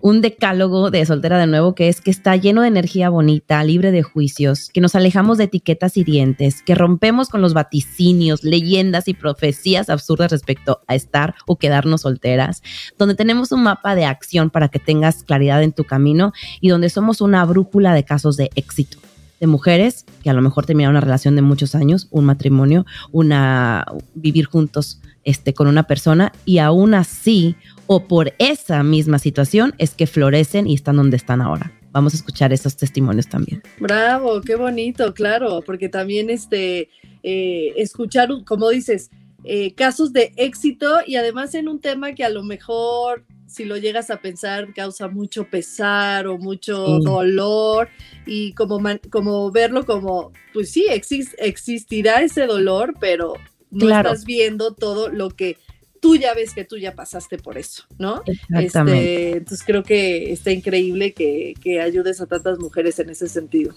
un 0.00 0.20
decálogo 0.22 0.90
de 0.90 1.04
soltera 1.04 1.38
de 1.38 1.46
nuevo 1.46 1.74
que 1.74 1.88
es 1.88 2.00
que 2.00 2.10
está 2.10 2.34
lleno 2.36 2.62
de 2.62 2.68
energía 2.68 3.10
bonita, 3.10 3.62
libre 3.62 3.90
de 3.90 4.02
juicios, 4.02 4.70
que 4.72 4.80
nos 4.80 4.94
alejamos 4.94 5.36
de 5.36 5.44
etiquetas 5.44 5.96
hirientes, 5.96 6.62
que 6.62 6.74
rompemos 6.74 7.28
con 7.28 7.42
los 7.42 7.54
vaticinios, 7.54 8.42
leyendas 8.42 9.08
y 9.08 9.14
profecías 9.14 9.90
absurdas 9.90 10.30
respecto 10.30 10.80
a 10.86 10.94
estar 10.94 11.34
o 11.46 11.56
quedarnos 11.56 12.02
solteras, 12.02 12.62
donde 12.98 13.14
tenemos 13.14 13.52
un 13.52 13.62
mapa 13.62 13.94
de 13.94 14.04
acción 14.04 14.50
para 14.50 14.68
que 14.68 14.78
tengas 14.78 15.22
claridad 15.24 15.62
en 15.62 15.72
tu 15.72 15.84
camino 15.84 16.32
y 16.60 16.68
donde 16.68 16.88
somos 16.88 17.20
una 17.20 17.44
brújula 17.44 17.94
de 17.94 18.04
casos 18.04 18.36
de 18.36 18.50
éxito 18.54 18.98
de 19.40 19.46
mujeres 19.46 20.04
que 20.22 20.30
a 20.30 20.32
lo 20.32 20.42
mejor 20.42 20.66
terminaron 20.66 20.96
una 20.96 21.00
relación 21.00 21.36
de 21.36 21.42
muchos 21.42 21.74
años, 21.74 22.08
un 22.10 22.24
matrimonio, 22.24 22.86
una 23.12 23.84
vivir 24.14 24.46
juntos 24.46 25.00
este, 25.24 25.54
con 25.54 25.66
una 25.66 25.84
persona 25.84 26.32
y 26.44 26.58
aún 26.58 26.94
así 26.94 27.56
o 27.86 28.06
por 28.06 28.32
esa 28.38 28.82
misma 28.82 29.18
situación 29.18 29.74
es 29.78 29.94
que 29.94 30.06
florecen 30.06 30.66
y 30.66 30.74
están 30.74 30.96
donde 30.96 31.16
están 31.16 31.40
ahora. 31.40 31.72
Vamos 31.92 32.12
a 32.12 32.16
escuchar 32.16 32.52
esos 32.52 32.76
testimonios 32.76 33.26
también. 33.26 33.62
Bravo, 33.80 34.40
qué 34.42 34.54
bonito, 34.54 35.14
claro, 35.14 35.62
porque 35.64 35.88
también 35.88 36.28
este, 36.28 36.90
eh, 37.22 37.72
escuchar, 37.76 38.28
como 38.44 38.68
dices, 38.68 39.10
eh, 39.44 39.74
casos 39.74 40.12
de 40.12 40.32
éxito 40.36 40.98
y 41.06 41.16
además 41.16 41.54
en 41.54 41.68
un 41.68 41.80
tema 41.80 42.12
que 42.14 42.24
a 42.24 42.28
lo 42.28 42.42
mejor 42.42 43.24
si 43.46 43.64
lo 43.64 43.76
llegas 43.76 44.10
a 44.10 44.20
pensar, 44.20 44.72
causa 44.74 45.08
mucho 45.08 45.48
pesar 45.48 46.26
o 46.26 46.38
mucho 46.38 46.76
dolor 46.98 47.88
y 48.26 48.52
como, 48.52 48.80
como 49.10 49.50
verlo 49.50 49.86
como, 49.86 50.32
pues 50.52 50.70
sí, 50.70 50.86
existirá 50.90 52.22
ese 52.22 52.46
dolor, 52.46 52.94
pero 53.00 53.34
no 53.70 53.88
estás 53.88 54.24
viendo 54.24 54.74
todo 54.74 55.08
lo 55.08 55.30
que 55.30 55.58
tú 56.00 56.16
ya 56.16 56.34
ves 56.34 56.54
que 56.54 56.64
tú 56.64 56.76
ya 56.76 56.94
pasaste 56.94 57.38
por 57.38 57.58
eso, 57.58 57.84
¿no? 57.98 58.22
Este, 58.50 59.36
entonces 59.36 59.64
creo 59.64 59.82
que 59.82 60.32
está 60.32 60.50
increíble 60.50 61.14
que, 61.14 61.54
que, 61.60 61.80
ayudes 61.80 62.20
a 62.20 62.26
tantas 62.26 62.58
mujeres 62.58 62.98
en 62.98 63.10
ese 63.10 63.28
sentido. 63.28 63.74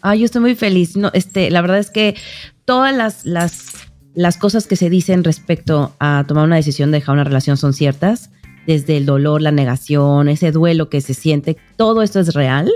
Ah, 0.00 0.16
yo 0.16 0.24
estoy 0.24 0.40
muy 0.40 0.54
feliz. 0.54 0.96
No, 0.96 1.10
este, 1.14 1.50
la 1.50 1.60
verdad 1.62 1.78
es 1.78 1.90
que 1.90 2.16
todas 2.64 2.94
las, 2.94 3.24
las, 3.24 3.70
las 4.14 4.36
cosas 4.36 4.66
que 4.66 4.76
se 4.76 4.90
dicen 4.90 5.22
respecto 5.22 5.94
a 6.00 6.24
tomar 6.26 6.44
una 6.44 6.56
decisión 6.56 6.90
de 6.90 6.98
dejar 6.98 7.14
una 7.14 7.24
relación 7.24 7.56
son 7.56 7.72
ciertas 7.72 8.30
desde 8.66 8.96
el 8.96 9.06
dolor, 9.06 9.42
la 9.42 9.52
negación, 9.52 10.28
ese 10.28 10.52
duelo 10.52 10.88
que 10.88 11.00
se 11.00 11.14
siente, 11.14 11.56
todo 11.76 12.02
esto 12.02 12.20
es 12.20 12.34
real. 12.34 12.70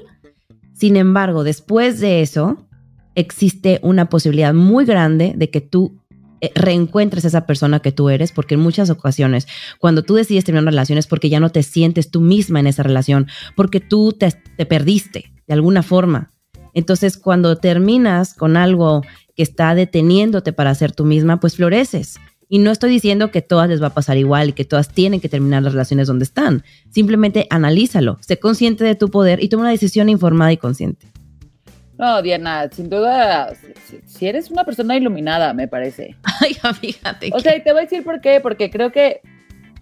Sin 0.72 0.96
embargo, 0.96 1.44
después 1.44 2.00
de 2.00 2.22
eso, 2.22 2.66
existe 3.14 3.80
una 3.82 4.08
posibilidad 4.08 4.54
muy 4.54 4.84
grande 4.84 5.34
de 5.36 5.50
que 5.50 5.60
tú 5.60 5.98
eh, 6.42 6.52
reencuentres 6.54 7.24
a 7.24 7.28
esa 7.28 7.46
persona 7.46 7.80
que 7.80 7.92
tú 7.92 8.10
eres, 8.10 8.30
porque 8.30 8.54
en 8.54 8.60
muchas 8.60 8.90
ocasiones, 8.90 9.48
cuando 9.78 10.02
tú 10.02 10.14
decides 10.14 10.44
terminar 10.44 10.64
una 10.64 10.70
relación 10.70 10.98
es 10.98 11.06
porque 11.06 11.30
ya 11.30 11.40
no 11.40 11.50
te 11.50 11.62
sientes 11.62 12.10
tú 12.10 12.20
misma 12.20 12.60
en 12.60 12.66
esa 12.66 12.82
relación, 12.82 13.26
porque 13.56 13.80
tú 13.80 14.12
te, 14.12 14.32
te 14.56 14.66
perdiste 14.66 15.32
de 15.46 15.54
alguna 15.54 15.82
forma. 15.82 16.30
Entonces, 16.74 17.16
cuando 17.16 17.56
terminas 17.56 18.34
con 18.34 18.58
algo 18.58 19.00
que 19.34 19.42
está 19.42 19.74
deteniéndote 19.74 20.52
para 20.52 20.74
ser 20.74 20.92
tú 20.92 21.06
misma, 21.06 21.40
pues 21.40 21.56
floreces. 21.56 22.18
Y 22.48 22.60
no 22.60 22.70
estoy 22.70 22.90
diciendo 22.90 23.30
que 23.30 23.42
todas 23.42 23.68
les 23.68 23.82
va 23.82 23.88
a 23.88 23.94
pasar 23.94 24.16
igual 24.16 24.50
y 24.50 24.52
que 24.52 24.64
todas 24.64 24.88
tienen 24.88 25.20
que 25.20 25.28
terminar 25.28 25.62
las 25.62 25.72
relaciones 25.72 26.06
donde 26.06 26.24
están. 26.24 26.62
Simplemente 26.90 27.46
analízalo, 27.50 28.18
sé 28.20 28.38
consciente 28.38 28.84
de 28.84 28.94
tu 28.94 29.10
poder 29.10 29.42
y 29.42 29.48
toma 29.48 29.62
una 29.62 29.70
decisión 29.70 30.08
informada 30.08 30.52
y 30.52 30.56
consciente. 30.56 31.08
No, 31.98 32.20
Diana, 32.20 32.68
sin 32.70 32.90
duda, 32.90 33.52
si 34.04 34.26
eres 34.26 34.50
una 34.50 34.64
persona 34.64 34.96
iluminada, 34.96 35.54
me 35.54 35.66
parece. 35.66 36.14
Ay, 36.40 36.54
fíjate. 36.74 37.30
O 37.32 37.40
sea, 37.40 37.56
y 37.56 37.62
te 37.62 37.72
voy 37.72 37.80
a 37.80 37.84
decir 37.84 38.04
por 38.04 38.20
qué, 38.20 38.40
porque 38.40 38.70
creo 38.70 38.92
que, 38.92 39.22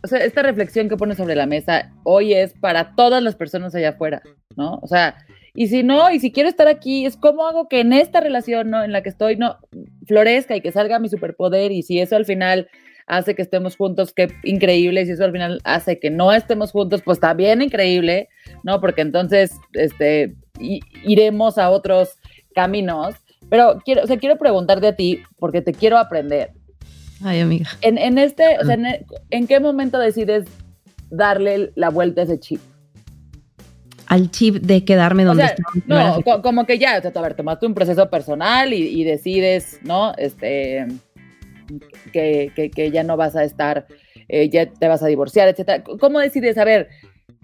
o 0.03 0.07
sea, 0.07 0.20
esta 0.20 0.42
reflexión 0.42 0.88
que 0.88 0.96
pones 0.96 1.16
sobre 1.16 1.35
la 1.35 1.46
mesa 1.46 1.92
hoy 2.05 2.33
es 2.33 2.55
para 2.55 2.94
todas 2.94 3.22
las 3.22 3.35
personas 3.35 3.74
allá 3.74 3.90
afuera, 3.90 4.22
¿no? 4.57 4.79
O 4.81 4.87
sea, 4.87 5.16
y 5.55 5.69
si 5.69 5.85
no, 5.85 6.11
y 6.11 6.19
si 6.19 6.33
quiero 6.33 6.49
estar 6.49 6.67
aquí, 6.67 7.07
es 7.07 7.17
cómo 7.17 7.47
hago 7.47 7.69
que 7.69 7.81
en 7.81 7.93
esta 7.93 8.21
relación, 8.21 8.71
¿no? 8.71 8.83
En 8.83 8.90
la 8.90 9.03
que 9.03 9.09
estoy, 9.09 9.37
no, 9.37 9.59
florezca 10.07 10.57
y 10.57 10.61
que 10.61 10.73
salga 10.73 10.99
mi 10.99 11.09
superpoder. 11.09 11.71
Y 11.71 11.83
si 11.83 12.01
eso 12.01 12.17
al 12.17 12.25
final 12.25 12.69
hace 13.07 13.37
que 13.37 13.43
estemos 13.43 13.77
juntos, 13.77 14.12
qué 14.12 14.29
increíble. 14.43 15.03
Y 15.03 15.07
si 15.07 15.12
eso 15.12 15.25
al 15.25 15.31
final 15.31 15.61
hace 15.62 16.01
que 16.01 16.11
no 16.11 16.33
estemos 16.33 16.73
juntos, 16.73 17.03
pues 17.05 17.21
también 17.21 17.62
increíble, 17.62 18.29
¿no? 18.64 18.81
Porque 18.81 19.03
entonces, 19.03 19.53
este, 19.75 20.35
iremos 21.05 21.57
a 21.57 21.71
otros 21.71 22.19
caminos. 22.53 23.14
Pero 23.49 23.81
quiero, 23.85 24.03
o 24.03 24.07
sea, 24.09 24.17
quiero 24.19 24.37
preguntarte 24.37 24.88
a 24.88 24.97
ti, 24.97 25.23
porque 25.38 25.62
te 25.62 25.73
quiero 25.73 25.99
aprender. 25.99 26.51
Ay, 27.23 27.38
amiga. 27.38 27.71
En, 27.81 27.97
en 27.97 28.19
este, 28.19 28.59
o 28.61 28.64
sea, 28.64 28.75
en, 28.75 28.87
en 29.31 29.47
qué 29.47 29.61
momento 29.61 29.99
decides 29.99 30.47
darle 31.11 31.73
la 31.77 31.90
vuelta 31.90 32.23
a 32.23 32.25
ese 32.25 32.40
chip? 32.40 32.61
Al 34.14 34.31
chip 34.31 34.57
de 34.57 34.85
quedarme 34.85 35.24
donde 35.24 35.44
No, 35.87 36.22
como 36.42 36.66
que 36.66 36.79
ya, 36.79 36.98
o 36.98 37.03
sea, 37.03 37.11
a 37.14 37.20
ver, 37.20 37.35
tomaste 37.35 37.66
un 37.66 37.74
proceso 37.74 38.09
personal 38.09 38.72
y, 38.72 39.03
decides, 39.03 39.81
¿no? 39.83 40.14
Este, 40.16 40.87
que, 42.12 42.70
que, 42.72 42.90
ya 42.92 43.03
no 43.03 43.16
vas 43.16 43.35
a 43.35 43.42
estar, 43.42 43.87
eh, 44.29 44.48
ya 44.48 44.66
te 44.66 44.87
vas 44.87 45.03
a 45.03 45.09
divorciar, 45.09 45.48
etcétera. 45.48 45.83
¿Cómo 45.83 46.20
decides, 46.20 46.57
a 46.59 46.64
ver, 46.64 46.88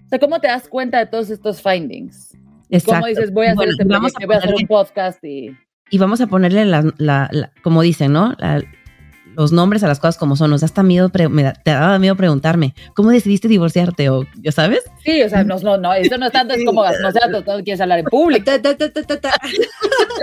o 0.05 0.09
sea, 0.09 0.19
cómo 0.19 0.39
te 0.39 0.47
das 0.47 0.69
cuenta 0.69 0.99
de 0.99 1.07
todos 1.07 1.29
estos 1.29 1.61
findings? 1.61 2.37
Exacto. 2.69 2.93
¿Cómo 2.93 3.07
dices, 3.07 3.33
voy 3.33 3.47
a 3.47 3.51
hacer 3.51 3.69
este 3.69 3.83
vamos 3.83 4.13
a 4.15 4.25
voy 4.25 4.35
a 4.35 4.39
hacer 4.39 4.55
un 4.55 4.67
podcast 4.67 5.23
y... 5.23 5.55
Y 5.89 5.97
vamos 5.97 6.21
a 6.21 6.27
ponerle 6.27 6.63
la, 6.63 6.89
la, 6.97 7.51
como 7.63 7.81
dicen, 7.81 8.13
¿no? 8.13 8.33
La, 8.39 8.63
los 9.35 9.51
nombres 9.51 9.83
a 9.83 9.87
las 9.87 9.99
cosas 9.99 10.17
como 10.17 10.35
son. 10.35 10.51
Nos 10.51 10.61
da 10.61 10.65
hasta 10.65 10.83
miedo, 10.83 11.11
me 11.29 11.43
da, 11.43 11.53
te 11.53 11.71
daba 11.71 11.99
miedo 11.99 12.15
preguntarme, 12.15 12.73
¿cómo 12.93 13.09
decidiste 13.11 13.47
divorciarte? 13.47 14.09
O, 14.09 14.25
¿ya 14.41 14.51
sabes? 14.51 14.81
Sí, 15.03 15.21
o 15.23 15.29
sea, 15.29 15.43
no, 15.43 15.57
no, 15.59 15.77
no 15.77 15.93
eso 15.93 16.17
no 16.17 16.27
es 16.27 16.31
tanto, 16.31 16.53
es 16.53 16.65
como, 16.65 16.83
no 16.83 17.11
sé, 17.11 17.19
tú 17.31 17.43
quieres 17.63 17.81
hablar 17.81 17.99
en 17.99 18.05
público. 18.05 18.51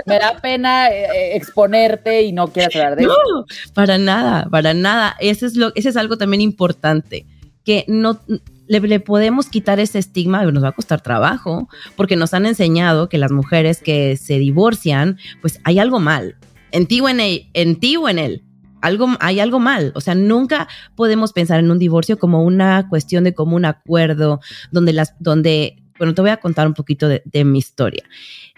me 0.05 0.19
da 0.19 0.37
pena 0.41 0.89
eh, 0.89 1.03
eh, 1.03 1.35
exponerte 1.35 2.21
y 2.23 2.31
no 2.31 2.47
quieres 2.47 2.75
hablar 2.75 2.95
de 2.95 3.03
eso. 3.03 3.11
No, 3.11 3.45
para 3.73 3.97
nada, 3.97 4.47
para 4.49 4.73
nada. 4.73 5.15
Ese 5.19 5.45
es, 5.45 5.55
lo, 5.55 5.73
ese 5.75 5.89
es 5.89 5.97
algo 5.97 6.17
también 6.17 6.41
importante, 6.41 7.25
que 7.63 7.85
no... 7.87 8.19
Le, 8.67 8.79
le, 8.81 8.99
podemos 8.99 9.47
quitar 9.47 9.79
ese 9.79 9.97
estigma, 9.97 10.43
nos 10.43 10.63
va 10.63 10.67
a 10.67 10.73
costar 10.73 11.01
trabajo, 11.01 11.67
porque 11.95 12.15
nos 12.15 12.35
han 12.35 12.45
enseñado 12.45 13.09
que 13.09 13.17
las 13.17 13.31
mujeres 13.31 13.81
que 13.81 14.15
se 14.15 14.37
divorcian, 14.37 15.17
pues 15.41 15.59
hay 15.63 15.79
algo 15.79 15.99
mal, 15.99 16.35
en 16.71 16.85
ti 16.85 17.01
o 17.01 17.09
en 17.09 17.19
él, 17.19 17.47
en 17.55 17.79
ti 17.79 17.97
o 17.97 18.07
en 18.07 18.19
él 18.19 18.43
algo, 18.81 19.09
hay 19.19 19.39
algo 19.39 19.59
mal. 19.59 19.91
O 19.95 20.01
sea, 20.01 20.15
nunca 20.15 20.67
podemos 20.95 21.33
pensar 21.33 21.59
en 21.59 21.71
un 21.71 21.79
divorcio 21.79 22.17
como 22.17 22.43
una 22.43 22.87
cuestión 22.89 23.23
de 23.23 23.33
común 23.33 23.65
acuerdo, 23.65 24.39
donde 24.71 24.93
las, 24.93 25.15
donde, 25.19 25.83
bueno, 25.97 26.13
te 26.13 26.21
voy 26.21 26.31
a 26.31 26.37
contar 26.37 26.67
un 26.67 26.73
poquito 26.73 27.07
de, 27.07 27.45
mi 27.45 27.59
historia. 27.59 28.03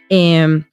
Em, 0.10 0.65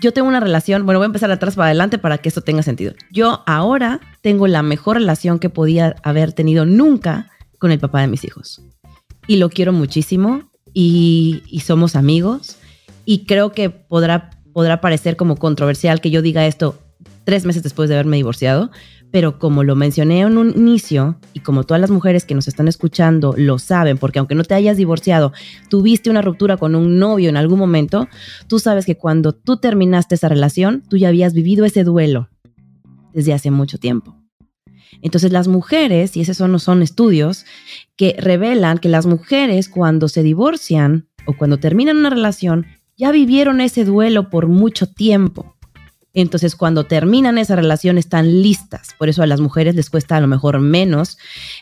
yo 0.00 0.12
tengo 0.12 0.28
una 0.28 0.40
relación, 0.40 0.84
bueno, 0.84 0.98
voy 0.98 1.04
a 1.04 1.06
empezar 1.06 1.30
atrás 1.30 1.54
para 1.54 1.66
adelante 1.66 1.98
para 1.98 2.18
que 2.18 2.28
esto 2.28 2.40
tenga 2.40 2.62
sentido. 2.62 2.94
Yo 3.10 3.42
ahora 3.46 4.00
tengo 4.20 4.46
la 4.48 4.62
mejor 4.62 4.96
relación 4.96 5.38
que 5.38 5.48
podía 5.48 5.94
haber 6.02 6.32
tenido 6.32 6.66
nunca 6.66 7.30
con 7.58 7.70
el 7.70 7.78
papá 7.78 8.00
de 8.00 8.08
mis 8.08 8.24
hijos. 8.24 8.62
Y 9.28 9.36
lo 9.36 9.48
quiero 9.50 9.72
muchísimo 9.72 10.50
y, 10.74 11.44
y 11.46 11.60
somos 11.60 11.94
amigos. 11.94 12.56
Y 13.04 13.24
creo 13.26 13.52
que 13.52 13.70
podrá, 13.70 14.30
podrá 14.52 14.80
parecer 14.80 15.16
como 15.16 15.36
controversial 15.36 16.00
que 16.00 16.10
yo 16.10 16.22
diga 16.22 16.46
esto 16.46 16.81
tres 17.24 17.44
meses 17.44 17.62
después 17.62 17.88
de 17.88 17.94
haberme 17.96 18.16
divorciado, 18.16 18.70
pero 19.10 19.38
como 19.38 19.62
lo 19.62 19.76
mencioné 19.76 20.20
en 20.20 20.38
un 20.38 20.50
inicio, 20.56 21.18
y 21.34 21.40
como 21.40 21.64
todas 21.64 21.80
las 21.80 21.90
mujeres 21.90 22.24
que 22.24 22.34
nos 22.34 22.48
están 22.48 22.66
escuchando 22.66 23.34
lo 23.36 23.58
saben, 23.58 23.98
porque 23.98 24.18
aunque 24.18 24.34
no 24.34 24.42
te 24.42 24.54
hayas 24.54 24.78
divorciado, 24.78 25.32
tuviste 25.68 26.08
una 26.08 26.22
ruptura 26.22 26.56
con 26.56 26.74
un 26.74 26.98
novio 26.98 27.28
en 27.28 27.36
algún 27.36 27.58
momento, 27.58 28.08
tú 28.48 28.58
sabes 28.58 28.86
que 28.86 28.96
cuando 28.96 29.32
tú 29.32 29.58
terminaste 29.58 30.14
esa 30.14 30.28
relación, 30.28 30.82
tú 30.88 30.96
ya 30.96 31.08
habías 31.08 31.34
vivido 31.34 31.64
ese 31.64 31.84
duelo 31.84 32.30
desde 33.12 33.34
hace 33.34 33.50
mucho 33.50 33.78
tiempo. 33.78 34.16
Entonces 35.02 35.32
las 35.32 35.48
mujeres, 35.48 36.16
y 36.16 36.20
esos 36.22 36.36
son, 36.36 36.82
estudios, 36.82 37.44
que 37.96 38.16
revelan 38.18 38.78
que 38.78 38.88
las 38.88 39.04
mujeres 39.04 39.68
cuando 39.68 40.08
se 40.08 40.22
divorcian 40.22 41.08
o 41.26 41.34
cuando 41.34 41.58
terminan 41.58 41.98
una 41.98 42.10
relación, 42.10 42.66
ya 42.96 43.10
vivieron 43.10 43.60
ese 43.60 43.84
duelo 43.84 44.30
por 44.30 44.46
mucho 44.46 44.86
tiempo. 44.86 45.51
Entonces, 46.14 46.56
cuando 46.56 46.84
terminan 46.84 47.38
esa 47.38 47.56
relación, 47.56 47.96
están 47.96 48.42
listas. 48.42 48.90
Por 48.98 49.08
eso 49.08 49.22
a 49.22 49.26
las 49.26 49.40
mujeres 49.40 49.74
les 49.74 49.88
cuesta 49.88 50.16
a 50.16 50.20
lo 50.20 50.26
mejor 50.26 50.60
menos 50.60 51.16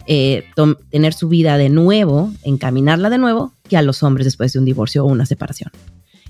eh, 0.07 0.45
tener 0.91 1.13
su 1.13 1.29
vida 1.29 1.57
de 1.57 1.69
nuevo, 1.69 2.33
encaminarla 2.43 3.11
de 3.11 3.19
nuevo, 3.19 3.53
que 3.69 3.77
a 3.77 3.83
los 3.83 4.03
hombres 4.03 4.25
después 4.25 4.53
de 4.53 4.59
un 4.59 4.65
divorcio 4.65 5.05
o 5.05 5.09
una 5.09 5.25
separación. 5.27 5.71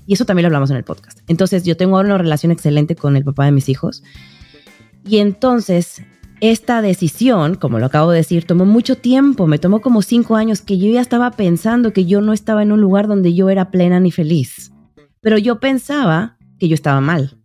Y 0.05 0.13
eso 0.13 0.25
también 0.25 0.43
lo 0.43 0.47
hablamos 0.47 0.69
en 0.69 0.77
el 0.77 0.83
podcast. 0.83 1.19
Entonces, 1.27 1.63
yo 1.63 1.77
tengo 1.77 1.95
ahora 1.95 2.09
una 2.09 2.17
relación 2.19 2.51
excelente 2.51 2.95
con 2.95 3.15
el 3.15 3.23
papá 3.23 3.45
de 3.45 3.51
mis 3.51 3.69
hijos. 3.69 4.03
Y 5.03 5.17
entonces, 5.17 6.03
esta 6.41 6.81
decisión, 6.81 7.55
como 7.55 7.79
lo 7.79 7.87
acabo 7.87 8.11
de 8.11 8.17
decir, 8.17 8.45
tomó 8.45 8.65
mucho 8.65 8.97
tiempo. 8.97 9.47
Me 9.47 9.57
tomó 9.57 9.81
como 9.81 10.03
cinco 10.03 10.35
años 10.35 10.61
que 10.61 10.77
yo 10.77 10.91
ya 10.91 11.01
estaba 11.01 11.31
pensando 11.31 11.93
que 11.93 12.05
yo 12.05 12.21
no 12.21 12.33
estaba 12.33 12.61
en 12.61 12.71
un 12.71 12.81
lugar 12.81 13.07
donde 13.07 13.33
yo 13.33 13.49
era 13.49 13.71
plena 13.71 13.99
ni 13.99 14.11
feliz. 14.11 14.71
Pero 15.21 15.37
yo 15.37 15.59
pensaba 15.59 16.37
que 16.59 16.67
yo 16.67 16.75
estaba 16.75 17.01
mal. 17.01 17.40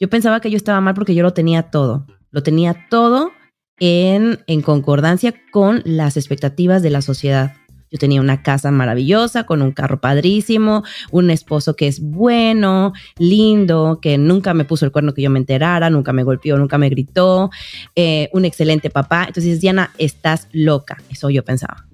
Yo 0.00 0.08
pensaba 0.08 0.40
que 0.40 0.50
yo 0.50 0.56
estaba 0.56 0.80
mal 0.80 0.94
porque 0.94 1.14
yo 1.14 1.22
lo 1.22 1.34
tenía 1.34 1.64
todo. 1.64 2.06
Lo 2.30 2.42
tenía 2.42 2.86
todo 2.88 3.32
en, 3.78 4.40
en 4.46 4.62
concordancia 4.62 5.34
con 5.52 5.82
las 5.84 6.16
expectativas 6.16 6.82
de 6.82 6.88
la 6.88 7.02
sociedad. 7.02 7.52
Yo 7.90 7.98
tenía 7.98 8.20
una 8.20 8.42
casa 8.42 8.70
maravillosa, 8.70 9.44
con 9.44 9.60
un 9.60 9.72
carro 9.72 10.00
padrísimo, 10.00 10.84
un 11.10 11.28
esposo 11.28 11.74
que 11.74 11.86
es 11.86 12.00
bueno, 12.00 12.94
lindo, 13.18 13.98
que 14.00 14.16
nunca 14.16 14.54
me 14.54 14.64
puso 14.64 14.86
el 14.86 14.92
cuerno 14.92 15.12
que 15.12 15.22
yo 15.22 15.28
me 15.28 15.40
enterara, 15.40 15.90
nunca 15.90 16.12
me 16.14 16.22
golpeó, 16.22 16.56
nunca 16.56 16.78
me 16.78 16.88
gritó, 16.88 17.50
eh, 17.94 18.30
un 18.32 18.46
excelente 18.46 18.88
papá. 18.88 19.24
Entonces, 19.26 19.60
Diana, 19.60 19.92
estás 19.98 20.48
loca. 20.52 21.02
Eso 21.10 21.28
yo 21.28 21.44
pensaba. 21.44 21.86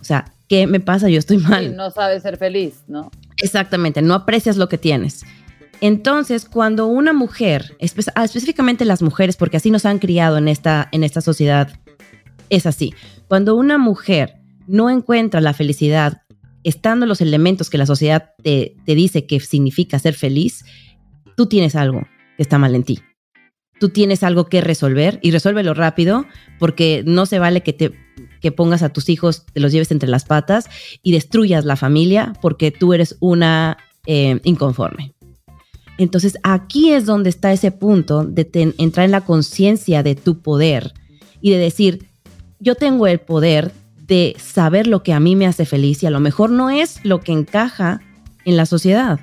O 0.00 0.04
sea, 0.04 0.32
¿qué 0.48 0.66
me 0.66 0.80
pasa? 0.80 1.10
Yo 1.10 1.18
estoy 1.18 1.38
mal. 1.38 1.76
no 1.76 1.90
sabes 1.90 2.22
ser 2.22 2.38
feliz, 2.38 2.84
¿no? 2.86 3.10
Exactamente, 3.38 4.00
no 4.00 4.14
aprecias 4.14 4.56
lo 4.56 4.68
que 4.68 4.78
tienes. 4.78 5.24
Entonces, 5.86 6.46
cuando 6.46 6.86
una 6.86 7.12
mujer, 7.12 7.76
ah, 8.14 8.24
específicamente 8.24 8.86
las 8.86 9.02
mujeres, 9.02 9.36
porque 9.36 9.58
así 9.58 9.70
nos 9.70 9.84
han 9.84 9.98
criado 9.98 10.38
en 10.38 10.48
esta, 10.48 10.88
en 10.92 11.04
esta 11.04 11.20
sociedad, 11.20 11.78
es 12.48 12.64
así. 12.64 12.94
Cuando 13.28 13.54
una 13.54 13.76
mujer 13.76 14.36
no 14.66 14.88
encuentra 14.88 15.42
la 15.42 15.52
felicidad 15.52 16.22
estando 16.62 17.04
los 17.04 17.20
elementos 17.20 17.68
que 17.68 17.76
la 17.76 17.84
sociedad 17.84 18.30
te, 18.42 18.76
dice 18.86 19.26
que 19.26 19.38
significa 19.40 19.98
ser 19.98 20.14
feliz, 20.14 20.64
tú 21.36 21.48
tienes 21.48 21.76
algo 21.76 22.06
que 22.38 22.42
está 22.42 22.56
mal 22.56 22.74
en 22.74 22.84
ti. 22.84 23.00
Tú 23.78 23.90
tienes 23.90 24.22
algo 24.22 24.46
que 24.46 24.62
resolver 24.62 25.18
y 25.20 25.32
resuélvelo 25.32 25.74
rápido 25.74 26.24
porque 26.58 27.02
no 27.04 27.26
se 27.26 27.38
vale 27.38 27.62
que 27.62 27.74
te 27.74 27.92
que 28.40 28.52
pongas 28.52 28.82
a 28.82 28.90
tus 28.90 29.10
hijos, 29.10 29.44
te 29.52 29.60
los 29.60 29.70
lleves 29.70 29.90
entre 29.90 30.08
las 30.08 30.24
patas 30.24 30.70
y 31.02 31.12
destruyas 31.12 31.66
la 31.66 31.76
familia 31.76 32.32
porque 32.40 32.70
tú 32.70 32.94
eres 32.94 33.18
una 33.20 33.76
eh, 34.06 34.38
inconforme. 34.44 35.13
Entonces 35.98 36.36
aquí 36.42 36.92
es 36.92 37.06
donde 37.06 37.30
está 37.30 37.52
ese 37.52 37.70
punto 37.70 38.24
de 38.24 38.74
entrar 38.78 39.04
en 39.04 39.12
la 39.12 39.20
conciencia 39.20 40.02
de 40.02 40.14
tu 40.14 40.40
poder 40.40 40.92
y 41.40 41.50
de 41.50 41.58
decir, 41.58 42.08
yo 42.58 42.74
tengo 42.74 43.06
el 43.06 43.20
poder 43.20 43.72
de 44.06 44.36
saber 44.38 44.86
lo 44.86 45.02
que 45.02 45.12
a 45.12 45.20
mí 45.20 45.36
me 45.36 45.46
hace 45.46 45.64
feliz 45.64 46.02
y 46.02 46.06
a 46.06 46.10
lo 46.10 46.20
mejor 46.20 46.50
no 46.50 46.70
es 46.70 47.04
lo 47.04 47.20
que 47.20 47.32
encaja 47.32 48.00
en 48.44 48.56
la 48.56 48.66
sociedad. 48.66 49.20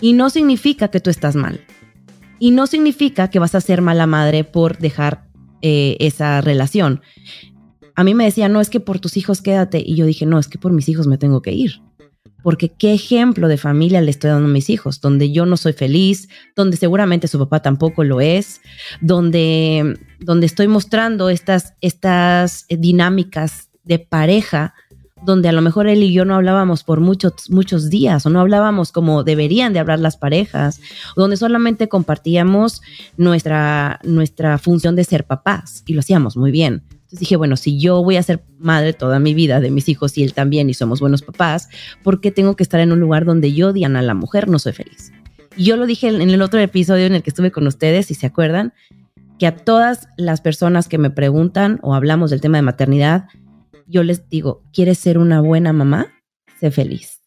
Y 0.00 0.12
no 0.12 0.30
significa 0.30 0.88
que 0.88 1.00
tú 1.00 1.10
estás 1.10 1.34
mal. 1.34 1.60
Y 2.38 2.52
no 2.52 2.66
significa 2.66 3.28
que 3.28 3.40
vas 3.40 3.54
a 3.54 3.60
ser 3.60 3.82
mala 3.82 4.06
madre 4.06 4.44
por 4.44 4.78
dejar 4.78 5.24
eh, 5.60 5.96
esa 5.98 6.40
relación. 6.40 7.00
A 7.96 8.04
mí 8.04 8.14
me 8.14 8.24
decía, 8.24 8.48
no 8.48 8.60
es 8.60 8.70
que 8.70 8.78
por 8.78 9.00
tus 9.00 9.16
hijos 9.16 9.42
quédate. 9.42 9.82
Y 9.84 9.96
yo 9.96 10.06
dije, 10.06 10.24
no, 10.24 10.38
es 10.38 10.46
que 10.46 10.58
por 10.58 10.72
mis 10.72 10.88
hijos 10.88 11.08
me 11.08 11.18
tengo 11.18 11.42
que 11.42 11.52
ir. 11.52 11.80
Porque 12.42 12.70
qué 12.70 12.94
ejemplo 12.94 13.48
de 13.48 13.58
familia 13.58 14.00
le 14.00 14.10
estoy 14.10 14.30
dando 14.30 14.48
a 14.48 14.52
mis 14.52 14.70
hijos, 14.70 15.00
donde 15.00 15.32
yo 15.32 15.44
no 15.44 15.56
soy 15.56 15.72
feliz, 15.72 16.28
donde 16.54 16.76
seguramente 16.76 17.28
su 17.28 17.38
papá 17.38 17.60
tampoco 17.60 18.04
lo 18.04 18.20
es, 18.20 18.60
donde, 19.00 19.98
donde 20.20 20.46
estoy 20.46 20.68
mostrando 20.68 21.30
estas, 21.30 21.74
estas 21.80 22.66
dinámicas 22.68 23.68
de 23.84 23.98
pareja 23.98 24.74
donde 25.22 25.48
a 25.48 25.52
lo 25.52 25.62
mejor 25.62 25.88
él 25.88 26.02
y 26.02 26.12
yo 26.12 26.24
no 26.24 26.34
hablábamos 26.34 26.84
por 26.84 27.00
muchos, 27.00 27.50
muchos 27.50 27.90
días 27.90 28.24
o 28.26 28.30
no 28.30 28.40
hablábamos 28.40 28.92
como 28.92 29.24
deberían 29.24 29.72
de 29.72 29.80
hablar 29.80 29.98
las 29.98 30.16
parejas, 30.16 30.80
donde 31.16 31.36
solamente 31.36 31.88
compartíamos 31.88 32.82
nuestra, 33.16 34.00
nuestra 34.04 34.58
función 34.58 34.96
de 34.96 35.04
ser 35.04 35.24
papás 35.24 35.82
y 35.86 35.94
lo 35.94 36.00
hacíamos 36.00 36.36
muy 36.36 36.50
bien. 36.50 36.82
Entonces 37.08 37.20
dije, 37.20 37.36
bueno, 37.36 37.56
si 37.56 37.80
yo 37.80 38.02
voy 38.02 38.16
a 38.16 38.22
ser 38.22 38.44
madre 38.58 38.92
toda 38.92 39.18
mi 39.18 39.32
vida 39.32 39.60
de 39.60 39.70
mis 39.70 39.88
hijos 39.88 40.18
y 40.18 40.24
él 40.24 40.34
también 40.34 40.68
y 40.68 40.74
somos 40.74 41.00
buenos 41.00 41.22
papás, 41.22 41.70
¿por 42.04 42.20
qué 42.20 42.30
tengo 42.30 42.54
que 42.54 42.62
estar 42.62 42.80
en 42.80 42.92
un 42.92 43.00
lugar 43.00 43.24
donde 43.24 43.54
yo, 43.54 43.72
Diana, 43.72 44.02
la 44.02 44.12
mujer, 44.12 44.46
no 44.46 44.58
soy 44.58 44.74
feliz? 44.74 45.10
Y 45.56 45.64
yo 45.64 45.78
lo 45.78 45.86
dije 45.86 46.08
en 46.08 46.20
el 46.20 46.42
otro 46.42 46.60
episodio 46.60 47.06
en 47.06 47.14
el 47.14 47.22
que 47.22 47.30
estuve 47.30 47.50
con 47.50 47.66
ustedes, 47.66 48.04
si 48.04 48.14
se 48.14 48.26
acuerdan, 48.26 48.74
que 49.38 49.46
a 49.46 49.56
todas 49.56 50.08
las 50.18 50.42
personas 50.42 50.86
que 50.86 50.98
me 50.98 51.08
preguntan 51.08 51.78
o 51.82 51.94
hablamos 51.94 52.28
del 52.28 52.42
tema 52.42 52.58
de 52.58 52.62
maternidad, 52.62 53.28
yo 53.86 54.02
les 54.02 54.28
digo, 54.28 54.62
¿quieres 54.74 54.98
ser 54.98 55.16
una 55.16 55.40
buena 55.40 55.72
mamá? 55.72 56.08
Sé 56.60 56.70
feliz. 56.70 57.22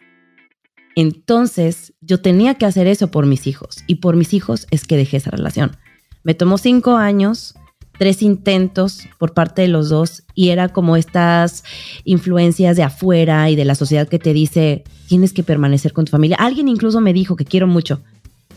Entonces, 0.95 1.95
yo 2.01 2.21
tenía 2.21 2.53
que 2.53 2.67
hacer 2.67 2.85
eso 2.85 3.09
por 3.09 3.25
mis 3.25 3.47
hijos 3.47 3.77
y 3.87 3.95
por 3.95 4.15
mis 4.15 4.35
hijos 4.35 4.67
es 4.69 4.85
que 4.85 4.97
dejé 4.97 5.17
esa 5.17 5.31
relación. 5.31 5.77
Me 6.23 6.35
tomó 6.35 6.59
cinco 6.59 6.97
años, 6.97 7.55
tres 8.01 8.23
intentos 8.23 9.07
por 9.19 9.35
parte 9.35 9.61
de 9.61 9.67
los 9.67 9.89
dos 9.89 10.23
y 10.33 10.49
era 10.49 10.69
como 10.69 10.95
estas 10.95 11.63
influencias 12.03 12.75
de 12.75 12.81
afuera 12.81 13.47
y 13.51 13.55
de 13.55 13.63
la 13.63 13.75
sociedad 13.75 14.07
que 14.07 14.17
te 14.17 14.33
dice, 14.33 14.85
tienes 15.07 15.33
que 15.33 15.43
permanecer 15.43 15.93
con 15.93 16.05
tu 16.05 16.09
familia. 16.09 16.35
Alguien 16.39 16.67
incluso 16.67 16.99
me 16.99 17.13
dijo 17.13 17.35
que 17.35 17.45
quiero 17.45 17.67
mucho, 17.67 18.01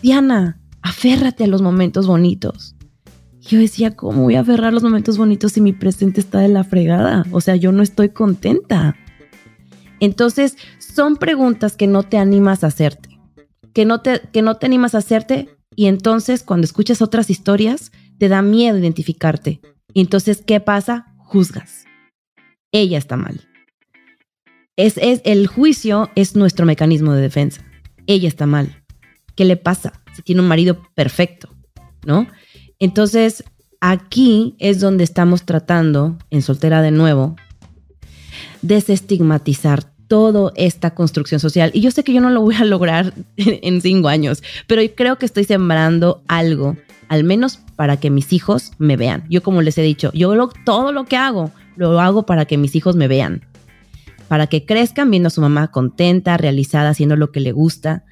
Diana, 0.01 0.59
aférrate 0.81 1.45
a 1.45 1.47
los 1.47 1.61
momentos 1.61 2.07
bonitos 2.07 2.75
yo 3.43 3.59
decía, 3.59 3.95
¿cómo 3.95 4.23
voy 4.23 4.37
a 4.37 4.41
aferrar 4.41 4.73
los 4.73 4.83
momentos 4.83 5.19
bonitos 5.19 5.53
si 5.53 5.61
mi 5.61 5.75
presente 5.75 6.23
está 6.23 6.41
de 6.41 6.49
la 6.49 6.65
fregada? 6.65 7.27
O 7.31 7.43
sea, 7.43 7.55
yo 7.57 7.71
no 7.71 7.83
estoy 7.83 8.09
contenta. 8.09 8.97
Entonces, 10.01 10.57
son 10.79 11.17
preguntas 11.17 11.77
que 11.77 11.87
no 11.87 12.03
te 12.05 12.17
animas 12.17 12.65
a 12.65 12.69
hacerte, 12.69 13.11
que 13.75 13.85
no 13.85 14.01
te, 14.01 14.23
que 14.33 14.41
no 14.41 14.55
te 14.57 14.65
animas 14.65 14.95
a 14.95 14.99
hacerte 14.99 15.51
y 15.77 15.87
entonces 15.87 16.43
cuando 16.43 16.65
escuchas 16.65 17.03
otras 17.03 17.29
historias, 17.29 17.93
te 18.19 18.29
da 18.29 18.43
miedo 18.43 18.79
identificarte. 18.79 19.61
Y 19.93 20.01
entonces, 20.01 20.43
¿qué 20.47 20.61
pasa? 20.61 21.15
Juzgas. 21.19 21.85
Ella 22.73 22.99
está 22.99 23.17
mal. 23.17 23.41
Es, 24.77 24.97
es, 24.99 25.21
el 25.25 25.47
juicio 25.47 26.11
es 26.17 26.35
nuestro 26.35 26.67
mecanismo 26.67 27.13
de 27.13 27.23
defensa. 27.23 27.63
Ella 28.07 28.29
está 28.29 28.47
mal. 28.47 28.83
¿Qué 29.37 29.45
le 29.45 29.57
pasa? 29.57 30.03
Si 30.15 30.23
tiene 30.23 30.43
un 30.43 30.49
marido 30.49 30.83
perfecto, 30.95 31.49
¿no? 32.05 32.27
Entonces, 32.79 33.45
aquí 33.81 34.57
es 34.59 34.81
donde 34.81 35.05
estamos 35.05 35.45
tratando, 35.45 36.19
en 36.31 36.43
soltera 36.43 36.83
de 36.83 36.91
nuevo, 36.91 37.37
desestigmatizar 38.63 39.85
toda 40.09 40.53
esta 40.57 40.95
construcción 40.95 41.41
social. 41.41 41.71
Y 41.75 41.81
yo 41.81 41.91
sé 41.91 42.05
que 42.05 42.13
yo 42.13 42.21
no 42.21 42.31
lo 42.31 42.41
voy 42.41 42.55
a 42.55 42.65
lograr 42.65 43.15
en 43.37 43.81
cinco 43.81 44.09
años, 44.09 44.43
pero 44.67 44.83
creo 44.95 45.19
que 45.19 45.27
estoy 45.27 45.45
sembrando 45.45 46.23
algo, 46.29 46.77
al 47.09 47.25
menos 47.25 47.61
para 47.77 47.99
que 47.99 48.11
mis 48.11 48.33
hijos 48.33 48.73
me 48.79 48.97
vean. 48.97 49.25
Yo 49.29 49.43
como 49.43 49.63
les 49.63 49.79
he 49.79 49.83
dicho, 49.83 50.11
yo 50.13 50.49
todo 50.65 50.93
lo 50.93 51.05
que 51.05 51.17
hago, 51.17 51.51
lo 51.77 52.01
hago 52.01 52.27
para 52.27 52.45
que 52.45 52.59
mis 52.59 52.75
hijos 52.77 52.97
me 52.97 53.09
vean, 53.09 53.45
para 54.29 54.47
que 54.47 54.65
crezcan 54.65 55.11
viendo 55.11 55.29
a 55.29 55.31
su 55.31 55.41
mamá 55.41 55.69
contenta, 55.69 56.37
realizada, 56.37 56.91
haciendo 56.91 57.17
lo 57.17 57.33
que 57.33 57.41
le 57.41 57.53
gusta, 57.53 58.05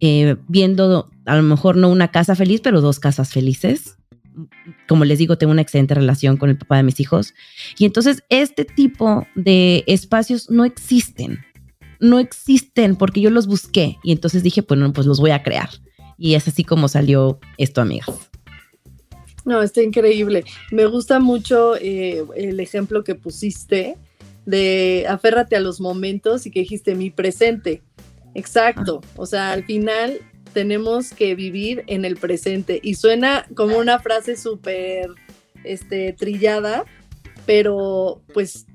eh, 0.00 0.36
viendo 0.46 1.10
a 1.26 1.36
lo 1.36 1.42
mejor 1.42 1.76
no 1.76 1.88
una 1.88 2.08
casa 2.08 2.34
feliz, 2.36 2.60
pero 2.60 2.80
dos 2.80 3.00
casas 3.00 3.30
felices 3.30 3.98
como 4.86 5.04
les 5.04 5.18
digo, 5.18 5.38
tengo 5.38 5.52
una 5.52 5.62
excelente 5.62 5.94
relación 5.94 6.36
con 6.36 6.50
el 6.50 6.58
papá 6.58 6.76
de 6.76 6.82
mis 6.82 7.00
hijos. 7.00 7.34
Y 7.78 7.84
entonces 7.84 8.22
este 8.28 8.64
tipo 8.64 9.26
de 9.34 9.84
espacios 9.86 10.50
no 10.50 10.64
existen. 10.64 11.40
No 12.00 12.18
existen 12.18 12.96
porque 12.96 13.20
yo 13.20 13.30
los 13.30 13.46
busqué. 13.46 13.98
Y 14.02 14.12
entonces 14.12 14.42
dije, 14.42 14.62
bueno, 14.62 14.92
pues 14.92 15.06
los 15.06 15.20
voy 15.20 15.32
a 15.32 15.42
crear. 15.42 15.70
Y 16.16 16.34
es 16.34 16.48
así 16.48 16.64
como 16.64 16.88
salió 16.88 17.38
esto, 17.56 17.80
amigas. 17.80 18.08
No, 19.48 19.62
está 19.62 19.82
increíble. 19.82 20.44
Me 20.70 20.84
gusta 20.84 21.20
mucho 21.20 21.74
eh, 21.76 22.22
el 22.36 22.60
ejemplo 22.60 23.02
que 23.02 23.14
pusiste 23.14 23.96
de 24.44 25.06
aférrate 25.08 25.56
a 25.56 25.60
los 25.60 25.80
momentos 25.80 26.44
y 26.44 26.50
que 26.50 26.60
dijiste 26.60 26.94
mi 26.94 27.08
presente. 27.08 27.80
Exacto. 28.34 29.00
O 29.16 29.24
sea, 29.24 29.52
al 29.52 29.64
final 29.64 30.18
tenemos 30.52 31.12
que 31.12 31.34
vivir 31.34 31.82
en 31.86 32.04
el 32.04 32.18
presente. 32.18 32.78
Y 32.82 32.96
suena 32.96 33.46
como 33.54 33.78
una 33.78 34.00
frase 34.00 34.36
súper 34.36 35.08
este, 35.64 36.12
trillada, 36.12 36.84
pero 37.46 38.20
pues 38.34 38.66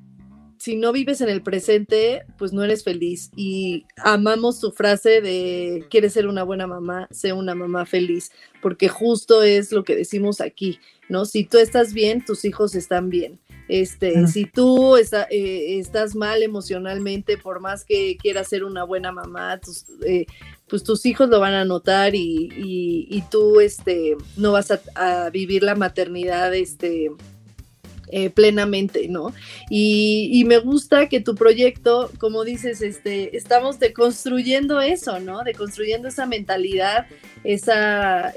si 0.64 0.78
no 0.78 0.94
vives 0.94 1.20
en 1.20 1.28
el 1.28 1.44
presente, 1.44 2.24
pues 2.38 2.54
no 2.54 2.64
eres 2.64 2.86
feliz. 2.86 3.32
Y 3.36 3.86
amamos 3.98 4.62
tu 4.62 4.72
frase 4.72 5.20
de 5.20 5.86
quieres 5.90 6.14
ser 6.14 6.26
una 6.26 6.44
buena 6.44 6.68
mamá, 6.68 7.10
sé 7.12 7.34
una 7.34 7.54
mamá 7.54 7.86
feliz, 7.86 8.32
porque 8.62 8.88
justo 8.88 9.44
es 9.44 9.74
lo 9.74 9.84
que 9.84 9.94
decimos 9.94 10.40
aquí, 10.40 10.80
¿no? 11.10 11.26
Si 11.26 11.44
tú 11.44 11.58
estás 11.58 11.92
bien, 11.92 12.24
tus 12.24 12.46
hijos 12.46 12.76
están 12.76 13.10
bien. 13.10 13.42
Este, 13.68 14.26
si 14.28 14.46
tú 14.46 14.96
eh, 14.96 15.80
estás 15.80 16.16
mal 16.16 16.42
emocionalmente, 16.42 17.38
por 17.38 17.60
más 17.60 17.84
que 17.84 18.16
quieras 18.16 18.48
ser 18.48 18.64
una 18.64 18.86
buena 18.86 19.12
mamá, 19.12 19.60
tus, 19.60 19.84
eh, 20.06 20.28
pues 20.70 20.84
tus 20.84 21.06
hijos 21.06 21.28
lo 21.28 21.42
van 21.42 21.56
a 21.56 21.66
notar 21.66 22.16
y, 22.16 23.22
tú 23.30 23.60
este, 23.60 24.16
no 24.38 24.54
vas 24.54 24.72
a, 24.96 25.30
vivir 25.30 25.62
la 25.64 25.76
maternidad 25.76 26.56
este, 26.56 27.12
eh, 28.16 28.30
plenamente, 28.30 29.08
¿no? 29.08 29.34
Y, 29.70 30.44
me 30.46 30.60
gusta 30.60 31.10
que 31.10 31.20
tu 31.20 31.36
proyecto, 31.36 32.12
como 32.20 32.44
dices, 32.44 32.82
este, 32.82 33.36
estamos 33.36 33.80
deconstruyendo 33.80 34.82
eso, 34.82 35.20
¿no? 35.20 35.44
Deconstruyendo 35.44 36.10
esa 36.10 36.26
mentalidad, 36.26 37.08
esa 37.44 38.34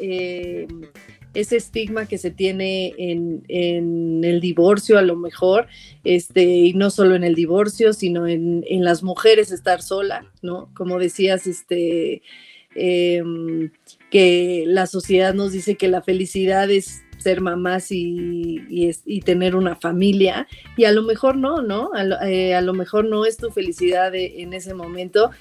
ese 1.36 1.56
estigma 1.56 2.06
que 2.06 2.18
se 2.18 2.30
tiene 2.30 2.94
en, 2.96 4.24
el 4.24 4.40
divorcio 4.40 4.98
a 4.98 5.02
lo 5.02 5.16
mejor, 5.16 5.68
este, 6.02 6.42
y 6.42 6.72
no 6.72 6.90
solo 6.90 7.14
en 7.14 7.24
el 7.24 7.34
divorcio, 7.34 7.92
sino 7.92 8.26
en, 8.26 8.64
las 8.82 9.02
mujeres 9.02 9.52
estar 9.52 9.82
sola, 9.82 10.30
¿no? 10.42 10.70
Como 10.74 10.98
decías, 10.98 11.46
este, 11.46 12.22
em, 12.74 13.70
que 14.10 14.64
la 14.66 14.86
sociedad 14.86 15.34
nos 15.34 15.52
dice 15.52 15.76
que 15.76 15.88
la 15.88 16.02
felicidad 16.02 16.70
es 16.70 17.02
ser 17.26 17.40
mamás 17.40 17.90
y, 17.90 18.62
y, 18.68 19.20
tener 19.22 19.56
una 19.56 19.74
familia 19.74 20.46
y 20.76 20.84
a 20.84 20.92
lo 20.92 21.02
mejor 21.02 21.36
no, 21.36 21.60
¿no? 21.60 21.90
A 21.92 22.30
eh, 22.30 22.54
a 22.54 22.60
lo 22.60 22.72
mejor 22.72 23.04
no 23.04 23.24
es 23.24 23.36
tu 23.36 23.50
felicidad 23.50 24.14
en 24.14 24.52
ese 24.52 24.74
momento 24.74 25.32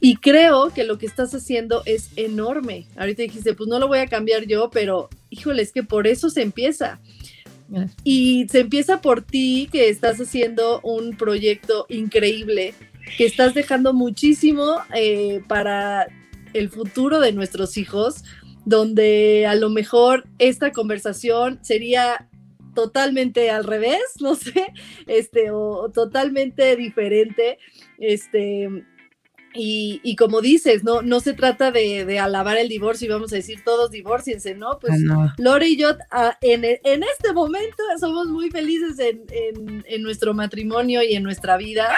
y 0.00 0.18
creo 0.18 0.70
que 0.70 0.84
lo 0.84 0.98
que 0.98 1.06
estás 1.06 1.34
haciendo 1.34 1.82
es 1.84 2.10
enorme. 2.14 2.86
Ahorita 2.96 3.22
dijiste, 3.22 3.54
pues 3.54 3.68
no 3.68 3.80
lo 3.80 3.88
voy 3.88 3.98
a 3.98 4.06
cambiar 4.06 4.46
yo, 4.46 4.70
pero 4.70 5.08
híjole, 5.30 5.62
es 5.62 5.72
que 5.72 5.82
por 5.82 6.06
eso 6.06 6.30
se 6.30 6.42
empieza. 6.42 7.00
Y 8.04 8.46
se 8.48 8.60
empieza 8.60 9.00
por 9.00 9.22
ti, 9.22 9.68
que 9.72 9.88
estás 9.88 10.20
haciendo 10.20 10.80
un 10.82 11.16
proyecto 11.16 11.86
increíble, 11.88 12.74
que 13.16 13.26
estás 13.26 13.52
dejando 13.52 13.92
muchísimo 13.94 14.76
eh, 14.94 15.40
para 15.48 16.06
el 16.52 16.68
futuro 16.68 17.18
de 17.18 17.32
nuestros 17.32 17.76
hijos, 17.76 18.22
donde 18.64 19.46
a 19.46 19.54
lo 19.54 19.70
mejor 19.70 20.24
esta 20.38 20.72
conversación 20.72 21.58
sería 21.62 22.28
totalmente 22.74 23.50
al 23.50 23.64
revés, 23.64 24.02
no 24.20 24.34
sé, 24.34 24.72
este, 25.06 25.50
o 25.50 25.90
totalmente 25.90 26.76
diferente, 26.76 27.58
este, 27.98 28.84
y, 29.54 30.16
como 30.16 30.40
dices, 30.40 30.82
no, 30.82 31.02
no 31.02 31.20
se 31.20 31.34
trata 31.34 31.70
de, 31.70 32.18
alabar 32.18 32.56
el 32.56 32.68
divorcio 32.68 33.06
y 33.06 33.10
vamos 33.10 33.32
a 33.32 33.36
decir 33.36 33.62
todos 33.64 33.90
divorciense, 33.90 34.54
¿no? 34.54 34.78
Pues 34.78 34.94
ah, 35.10 35.34
Lore 35.38 35.68
y 35.68 35.76
yo 35.76 35.90
ah, 36.10 36.38
en, 36.40 36.64
en, 36.64 37.02
este 37.02 37.32
momento 37.32 37.82
somos 38.00 38.28
muy 38.28 38.50
felices 38.50 38.98
en, 38.98 39.84
en, 39.86 40.02
nuestro 40.02 40.34
matrimonio 40.34 41.02
y 41.02 41.14
en 41.14 41.22
nuestra 41.22 41.56
vida, 41.56 41.92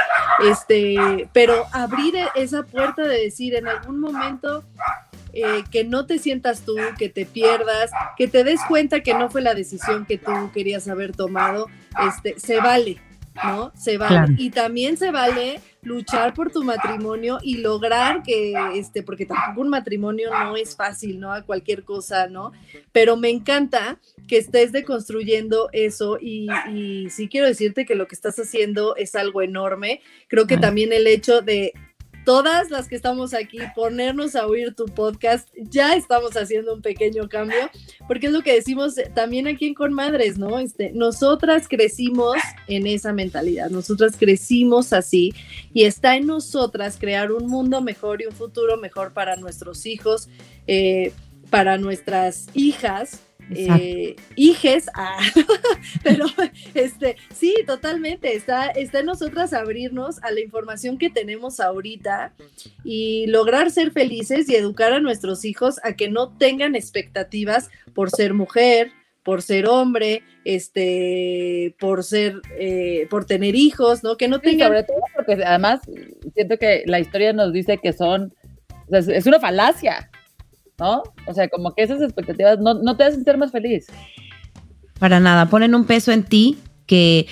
este, 0.50 1.28
pero 1.32 1.64
abrir 1.72 2.14
esa 2.34 2.64
puerta 2.64 3.02
de 3.02 3.20
decir 3.20 3.54
en 3.54 3.68
algún 3.68 4.00
momento 4.00 4.64
eh, 5.34 5.64
que 5.70 5.84
no 5.84 6.06
te 6.06 6.18
sientas 6.18 6.62
tú, 6.62 6.76
que 6.98 7.08
te 7.08 7.26
pierdas, 7.26 7.90
que 8.16 8.28
te 8.28 8.44
des 8.44 8.60
cuenta 8.68 9.00
que 9.00 9.14
no 9.14 9.28
fue 9.28 9.42
la 9.42 9.54
decisión 9.54 10.06
que 10.06 10.16
tú 10.18 10.32
querías 10.52 10.86
haber 10.88 11.12
tomado, 11.12 11.66
este, 12.08 12.38
se 12.38 12.58
vale, 12.58 12.98
¿no? 13.42 13.72
Se 13.76 13.98
vale. 13.98 14.34
Y 14.38 14.50
también 14.50 14.96
se 14.96 15.10
vale 15.10 15.60
luchar 15.82 16.34
por 16.34 16.52
tu 16.52 16.62
matrimonio 16.62 17.38
y 17.42 17.58
lograr 17.58 18.22
que, 18.22 18.54
este, 18.74 19.02
porque 19.02 19.26
tampoco 19.26 19.60
un 19.60 19.68
matrimonio 19.68 20.30
no 20.30 20.56
es 20.56 20.76
fácil, 20.76 21.18
¿no? 21.20 21.32
A 21.32 21.42
cualquier 21.42 21.82
cosa, 21.82 22.28
¿no? 22.28 22.52
Pero 22.92 23.16
me 23.16 23.30
encanta 23.30 23.98
que 24.28 24.38
estés 24.38 24.72
deconstruyendo 24.72 25.68
eso 25.72 26.18
y, 26.20 26.46
y 26.72 27.10
sí 27.10 27.28
quiero 27.28 27.46
decirte 27.46 27.84
que 27.84 27.96
lo 27.96 28.06
que 28.06 28.14
estás 28.14 28.38
haciendo 28.38 28.94
es 28.96 29.14
algo 29.14 29.42
enorme. 29.42 30.00
Creo 30.28 30.46
que 30.46 30.56
también 30.56 30.92
el 30.92 31.06
hecho 31.06 31.42
de 31.42 31.72
todas 32.24 32.70
las 32.70 32.88
que 32.88 32.96
estamos 32.96 33.34
aquí, 33.34 33.58
ponernos 33.74 34.34
a 34.36 34.46
oír 34.46 34.74
tu 34.74 34.86
podcast, 34.86 35.48
ya 35.56 35.94
estamos 35.94 36.36
haciendo 36.36 36.74
un 36.74 36.82
pequeño 36.82 37.28
cambio, 37.28 37.70
porque 38.06 38.26
es 38.26 38.32
lo 38.32 38.42
que 38.42 38.54
decimos 38.54 38.94
también 39.14 39.46
aquí 39.46 39.66
en 39.66 39.74
Conmadres, 39.74 40.38
¿no? 40.38 40.58
Este, 40.58 40.92
nosotras 40.92 41.68
crecimos 41.68 42.36
en 42.66 42.86
esa 42.86 43.12
mentalidad, 43.12 43.70
nosotras 43.70 44.16
crecimos 44.18 44.92
así 44.92 45.34
y 45.72 45.84
está 45.84 46.16
en 46.16 46.26
nosotras 46.26 46.96
crear 46.98 47.32
un 47.32 47.46
mundo 47.46 47.80
mejor 47.80 48.22
y 48.22 48.26
un 48.26 48.32
futuro 48.32 48.76
mejor 48.76 49.12
para 49.12 49.36
nuestros 49.36 49.86
hijos, 49.86 50.28
eh, 50.66 51.12
para 51.50 51.78
nuestras 51.78 52.46
hijas 52.54 53.20
eh, 53.50 54.16
hijes, 54.36 54.86
ah, 54.94 55.18
pero 56.02 56.26
este, 56.74 57.16
sí, 57.34 57.54
totalmente, 57.66 58.34
está, 58.34 58.66
está 58.66 59.00
en 59.00 59.06
nosotras 59.06 59.52
abrirnos 59.52 60.22
a 60.22 60.30
la 60.30 60.40
información 60.40 60.98
que 60.98 61.10
tenemos 61.10 61.60
ahorita 61.60 62.32
y 62.84 63.26
lograr 63.26 63.70
ser 63.70 63.92
felices 63.92 64.48
y 64.48 64.56
educar 64.56 64.92
a 64.92 65.00
nuestros 65.00 65.44
hijos 65.44 65.80
a 65.82 65.94
que 65.94 66.08
no 66.08 66.36
tengan 66.36 66.74
expectativas 66.74 67.70
por 67.94 68.10
ser 68.10 68.34
mujer, 68.34 68.92
por 69.22 69.42
ser 69.42 69.66
hombre, 69.66 70.22
este, 70.44 71.74
por 71.80 72.04
ser, 72.04 72.40
eh, 72.58 73.06
por 73.10 73.24
tener 73.24 73.54
hijos, 73.54 74.04
¿no? 74.04 74.16
Que 74.16 74.28
no 74.28 74.40
tengan. 74.40 74.68
sobre 74.68 74.84
todo 74.84 74.98
porque 75.14 75.42
además 75.44 75.80
siento 76.34 76.58
que 76.58 76.84
la 76.86 77.00
historia 77.00 77.32
nos 77.32 77.52
dice 77.52 77.78
que 77.82 77.92
son, 77.92 78.34
es 78.90 79.26
una 79.26 79.40
falacia. 79.40 80.10
¿No? 80.84 81.02
O 81.26 81.32
sea, 81.32 81.48
como 81.48 81.74
que 81.74 81.82
esas 81.82 82.02
expectativas 82.02 82.58
no, 82.58 82.96
te 82.96 83.04
hacen 83.04 83.24
ser 83.24 83.38
más 83.38 83.50
feliz. 83.50 83.86
Para 84.98 85.18
nada, 85.18 85.48
ponen 85.48 85.74
un 85.74 85.86
peso 85.86 86.12
en 86.12 86.24
ti 86.24 86.58
que, 86.86 87.26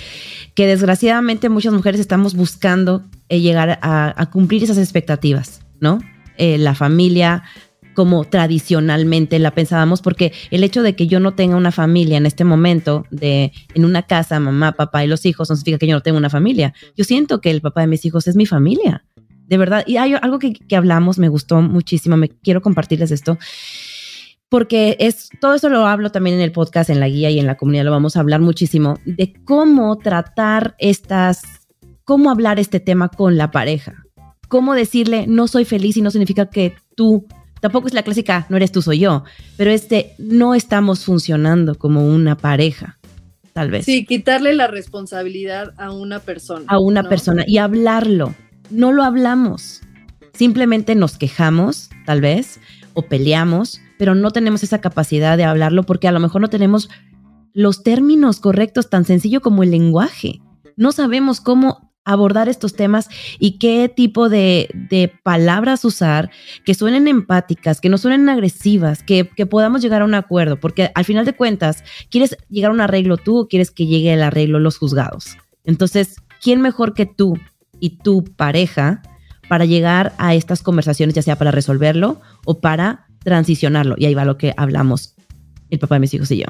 que 0.55 0.65
desgraciadamente 0.65 1.49
muchas 1.49 1.71
mujeres 1.71 1.99
estamos 1.99 2.35
buscando 2.35 3.03
eh, 3.29 3.41
llegar 3.41 3.77
a, 3.81 4.29
cumplir 4.31 4.63
esas 4.63 4.79
expectativas, 4.79 5.61
¿no? 5.79 5.99
Eh, 6.37 6.57
la 6.57 6.73
familia, 6.73 7.43
como 7.93 8.25
tradicionalmente 8.25 9.37
la 9.37 9.51
pensábamos, 9.51 10.01
porque 10.01 10.33
el 10.49 10.63
hecho 10.63 10.81
de 10.81 10.95
que 10.95 11.05
yo 11.05 11.19
no 11.19 11.35
tenga 11.35 11.55
una 11.55 11.71
familia 11.71 12.17
en 12.17 12.25
este 12.25 12.43
momento, 12.43 13.05
de 13.11 13.51
en 13.75 13.85
una 13.85 14.01
casa, 14.01 14.39
mamá, 14.39 14.71
papá 14.71 15.05
y 15.05 15.07
los 15.07 15.27
hijos, 15.27 15.47
no 15.51 15.55
significa 15.55 15.77
que 15.77 15.87
yo 15.87 15.95
no 15.95 16.01
tenga 16.01 16.17
una 16.17 16.31
familia. 16.31 16.73
Yo 16.97 17.03
siento 17.03 17.39
que 17.39 17.51
el 17.51 17.61
papá 17.61 17.81
de 17.81 17.87
mis 17.87 18.03
hijos 18.03 18.27
es 18.27 18.35
mi 18.35 18.47
familia 18.47 19.05
de 19.47 19.57
verdad. 19.57 19.83
Y 19.85 19.97
hay 19.97 20.13
algo 20.13 20.39
que, 20.39 20.57
hablamos, 20.75 21.17
me 21.19 21.29
gustó 21.29 21.61
muchísimo, 21.61 22.17
me 22.17 22.29
quiero 22.29 22.61
compartirles 22.61 23.11
esto, 23.11 23.37
porque 24.49 24.97
es, 24.99 25.29
todo 25.41 25.55
eso 25.55 25.69
lo 25.69 25.87
hablo 25.87 26.11
también 26.11 26.37
en 26.37 26.41
el 26.41 26.51
podcast, 26.51 26.89
en 26.89 26.99
la 26.99 27.09
guía 27.09 27.29
y 27.29 27.39
en 27.39 27.47
la 27.47 27.55
comunidad, 27.55 27.85
lo 27.85 27.91
vamos 27.91 28.15
a 28.15 28.19
hablar 28.19 28.41
muchísimo, 28.41 28.99
de 29.05 29.33
cómo 29.45 29.97
tratar 29.97 30.75
estas, 30.77 31.41
cómo 32.03 32.29
hablar 32.29 32.59
este 32.59 32.79
tema 32.79 33.09
con 33.09 33.37
la 33.37 33.51
pareja, 33.51 34.05
cómo 34.47 34.75
decirle, 34.75 35.25
no 35.27 35.47
soy 35.47 35.65
feliz 35.65 35.97
y 35.97 36.01
no 36.01 36.11
significa 36.11 36.49
que 36.49 36.75
tú 36.95 37.25
tampoco 37.61 37.87
es 37.87 37.93
la 37.93 38.03
clásica, 38.03 38.45
no 38.49 38.57
eres 38.57 38.71
tú, 38.71 38.81
soy 38.81 38.99
yo, 38.99 39.23
pero 39.57 39.71
este, 39.71 40.13
no 40.17 40.53
estamos 40.53 41.05
funcionando 41.05 41.75
como 41.75 42.05
una 42.05 42.37
pareja, 42.37 42.99
tal 43.53 43.71
vez. 43.71 43.85
Sí, 43.85 44.05
quitarle 44.05 44.53
la 44.53 44.67
responsabilidad 44.67 45.73
a 45.77 45.91
una 45.91 46.19
persona. 46.19 46.65
A 46.67 46.79
una 46.79 47.07
persona 47.07 47.43
y 47.47 47.57
hablarlo 47.57 48.35
no 48.69 48.91
lo 48.91 49.03
hablamos. 49.03 49.81
Simplemente 50.33 50.95
nos 50.95 51.17
quejamos, 51.17 51.89
tal 52.05 52.21
vez, 52.21 52.59
o 52.93 53.03
peleamos, 53.03 53.81
pero 53.97 54.15
no 54.15 54.31
tenemos 54.31 54.63
esa 54.63 54.81
capacidad 54.81 55.37
de 55.37 55.43
hablarlo 55.43 55.83
porque 55.83 56.07
a 56.07 56.11
lo 56.11 56.19
mejor 56.19 56.41
no 56.41 56.49
tenemos 56.49 56.89
los 57.53 57.83
términos 57.83 58.39
correctos, 58.39 58.89
tan 58.89 59.05
sencillo 59.05 59.41
como 59.41 59.63
el 59.63 59.71
lenguaje. 59.71 60.41
No 60.75 60.91
sabemos 60.91 61.39
cómo 61.39 61.91
abordar 62.05 62.49
estos 62.49 62.73
temas 62.73 63.09
y 63.39 63.57
qué 63.59 63.89
tipo 63.93 64.27
de, 64.29 64.69
palabras 65.23 65.85
usar 65.85 66.31
que 66.65 66.73
suenen 66.73 67.07
empáticas, 67.07 67.79
que 67.79 67.89
no 67.89 67.97
suenen 67.97 68.27
agresivas, 68.27 69.03
que, 69.03 69.29
que, 69.29 69.45
podamos 69.45 69.81
llegar 69.81 70.01
a 70.01 70.05
un 70.05 70.15
acuerdo, 70.15 70.59
porque 70.59 70.91
al 70.95 71.05
final 71.05 71.25
de 71.25 71.33
cuentas, 71.33 71.83
¿quieres 72.09 72.35
llegar 72.49 72.71
a 72.71 72.73
un 72.73 72.81
arreglo 72.81 73.17
tú 73.17 73.37
o 73.37 73.47
quieres 73.47 73.71
que 73.71 73.85
llegue 73.85 74.13
el 74.13 74.23
arreglo 74.23 74.59
los 74.59 74.77
juzgados? 74.77 75.37
Entonces, 75.63 76.17
¿quién 76.41 76.61
mejor 76.61 76.93
que 76.93 77.05
tú 77.05 77.37
y 77.83 77.97
tu 77.97 78.23
pareja 78.23 79.01
para 79.49 79.65
llegar 79.65 80.13
a 80.17 80.35
estas 80.35 80.63
conversaciones, 80.63 81.15
ya 81.15 81.21
sea 81.21 81.37
para 81.37 81.51
resolverlo 81.51 82.21
o 82.45 82.61
para 82.61 83.07
transicionarlo. 83.25 83.95
Y 83.97 84.05
ahí 84.05 84.13
va 84.13 84.23
lo 84.23 84.37
que 84.37 84.53
hablamos 84.55 85.15
el 85.69 85.79
papá 85.79 85.95
de 85.95 85.99
mis 85.99 86.13
hijos 86.13 86.31
y 86.31 86.37
yo. 86.37 86.45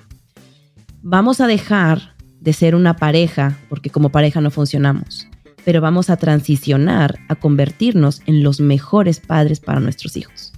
Vamos 1.02 1.41
a 1.41 1.48
dejar 1.48 2.13
de 2.39 2.54
ser 2.54 2.76
una 2.76 2.98
pareja, 2.98 3.58
porque 3.67 3.89
como 3.89 4.10
pareja 4.10 4.41
no 4.41 4.52
funcionamos, 4.52 5.28
pero 5.65 5.82
vamos 5.82 6.12
a 6.12 6.17
transicionar 6.17 7.17
a 7.30 7.36
convertirnos 7.36 8.22
en 8.28 8.43
los 8.43 8.60
mejores 8.60 9.19
padres 9.19 9.60
para 9.60 9.80
nuestros 9.80 10.15
hijos. 10.15 10.54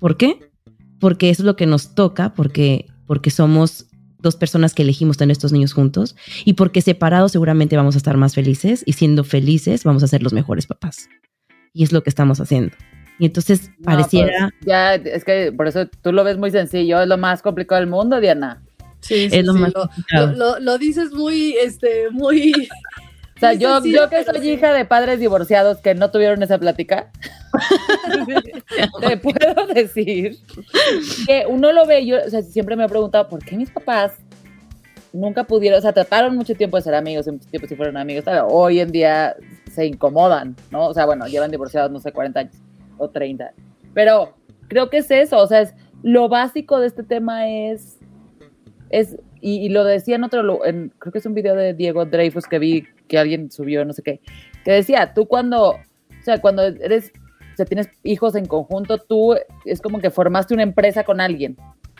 ¿Por 0.00 0.16
qué? 0.16 0.50
Porque 0.98 1.30
eso 1.30 1.42
es 1.42 1.46
lo 1.46 1.54
que 1.54 1.66
nos 1.66 1.94
toca, 1.94 2.34
porque, 2.34 2.86
porque 3.06 3.30
somos 3.30 3.86
dos 4.22 4.36
personas 4.36 4.72
que 4.72 4.82
elegimos 4.82 5.16
tener 5.18 5.32
estos 5.32 5.52
niños 5.52 5.72
juntos 5.72 6.16
y 6.44 6.54
porque 6.54 6.80
separados 6.80 7.32
seguramente 7.32 7.76
vamos 7.76 7.96
a 7.96 7.98
estar 7.98 8.16
más 8.16 8.34
felices 8.34 8.82
y 8.86 8.94
siendo 8.94 9.24
felices 9.24 9.84
vamos 9.84 10.02
a 10.02 10.08
ser 10.08 10.22
los 10.22 10.32
mejores 10.32 10.66
papás. 10.66 11.08
Y 11.74 11.84
es 11.84 11.92
lo 11.92 12.02
que 12.02 12.10
estamos 12.10 12.40
haciendo. 12.40 12.74
Y 13.18 13.26
entonces 13.26 13.70
pareciera... 13.84 14.50
Pues, 14.50 14.66
ya, 14.66 14.94
es 14.94 15.24
que 15.24 15.52
por 15.52 15.68
eso 15.68 15.86
tú 16.02 16.12
lo 16.12 16.24
ves 16.24 16.38
muy 16.38 16.50
sencillo, 16.50 17.02
es 17.02 17.08
lo 17.08 17.18
más 17.18 17.42
complicado 17.42 17.80
del 17.80 17.90
mundo, 17.90 18.20
Diana. 18.20 18.62
Sí, 19.00 19.28
sí, 19.28 19.38
es 19.38 19.44
lo, 19.44 19.54
más 19.54 19.72
lo, 20.36 20.58
lo, 20.60 20.78
dices 20.78 21.12
muy, 21.12 21.56
este, 21.56 22.10
muy... 22.10 22.52
O 23.34 23.40
sea, 23.44 23.54
yo, 23.54 23.84
yo 23.84 24.08
que 24.08 24.22
soy 24.22 24.50
hija 24.50 24.72
de 24.72 24.84
padres 24.84 25.18
divorciados 25.18 25.78
que 25.78 25.96
no 25.96 26.12
tuvieron 26.12 26.44
esa 26.44 26.58
plática, 26.58 27.10
te 29.00 29.16
puedo 29.16 29.66
decir 29.74 30.38
que 31.26 31.44
uno 31.48 31.72
lo 31.72 31.84
ve, 31.84 32.06
yo 32.06 32.18
o 32.24 32.30
sea, 32.30 32.42
siempre 32.42 32.76
me 32.76 32.84
he 32.84 32.88
preguntado, 32.88 33.28
¿por 33.28 33.44
qué 33.44 33.56
mis 33.56 33.68
papás 33.68 34.12
nunca 35.12 35.44
pudieron, 35.44 35.78
o 35.78 35.82
sea, 35.82 35.92
trataron 35.92 36.36
mucho 36.36 36.54
tiempo 36.54 36.76
de 36.76 36.82
ser 36.82 36.94
amigos, 36.94 37.26
mucho 37.26 37.48
tiempo 37.48 37.68
si 37.68 37.76
fueron 37.76 37.96
amigos, 37.96 38.24
hoy 38.48 38.80
en 38.80 38.90
día 38.90 39.36
se 39.70 39.86
incomodan, 39.86 40.56
¿no? 40.70 40.88
O 40.88 40.94
sea, 40.94 41.06
bueno, 41.06 41.26
llevan 41.26 41.50
divorciados, 41.50 41.90
no 41.90 42.00
sé, 42.00 42.12
40 42.12 42.40
años 42.40 42.54
o 42.98 43.08
30, 43.08 43.52
pero 43.94 44.34
creo 44.68 44.90
que 44.90 44.98
es 44.98 45.10
eso, 45.10 45.38
o 45.38 45.46
sea, 45.46 45.60
es, 45.60 45.74
lo 46.02 46.28
básico 46.28 46.80
de 46.80 46.86
este 46.86 47.02
tema 47.02 47.48
es, 47.48 47.98
es 48.90 49.16
y, 49.40 49.68
lo 49.70 49.84
decía 49.84 50.16
en 50.16 50.24
otro, 50.24 50.64
en, 50.64 50.92
creo 50.98 51.12
que 51.12 51.18
es 51.18 51.26
un 51.26 51.34
video 51.34 51.54
de 51.56 51.74
Diego 51.74 52.04
Dreyfus 52.04 52.46
que 52.46 52.58
vi 52.58 52.84
que 53.08 53.18
alguien 53.18 53.50
subió, 53.50 53.84
no 53.84 53.92
sé 53.92 54.02
qué, 54.02 54.20
que 54.64 54.72
decía, 54.72 55.14
tú 55.14 55.26
cuando, 55.26 55.70
o 55.70 56.24
sea, 56.24 56.40
cuando 56.40 56.62
eres 56.62 57.12
o 57.52 57.56
sea, 57.56 57.66
tienes 57.66 57.88
hijos 58.02 58.34
en 58.34 58.46
conjunto, 58.46 58.98
tú 58.98 59.34
es 59.64 59.80
como 59.82 60.00
que 60.00 60.10
formaste 60.10 60.54
una 60.54 60.62
empresa 60.62 61.04
con 61.04 61.20
alguien. 61.20 61.56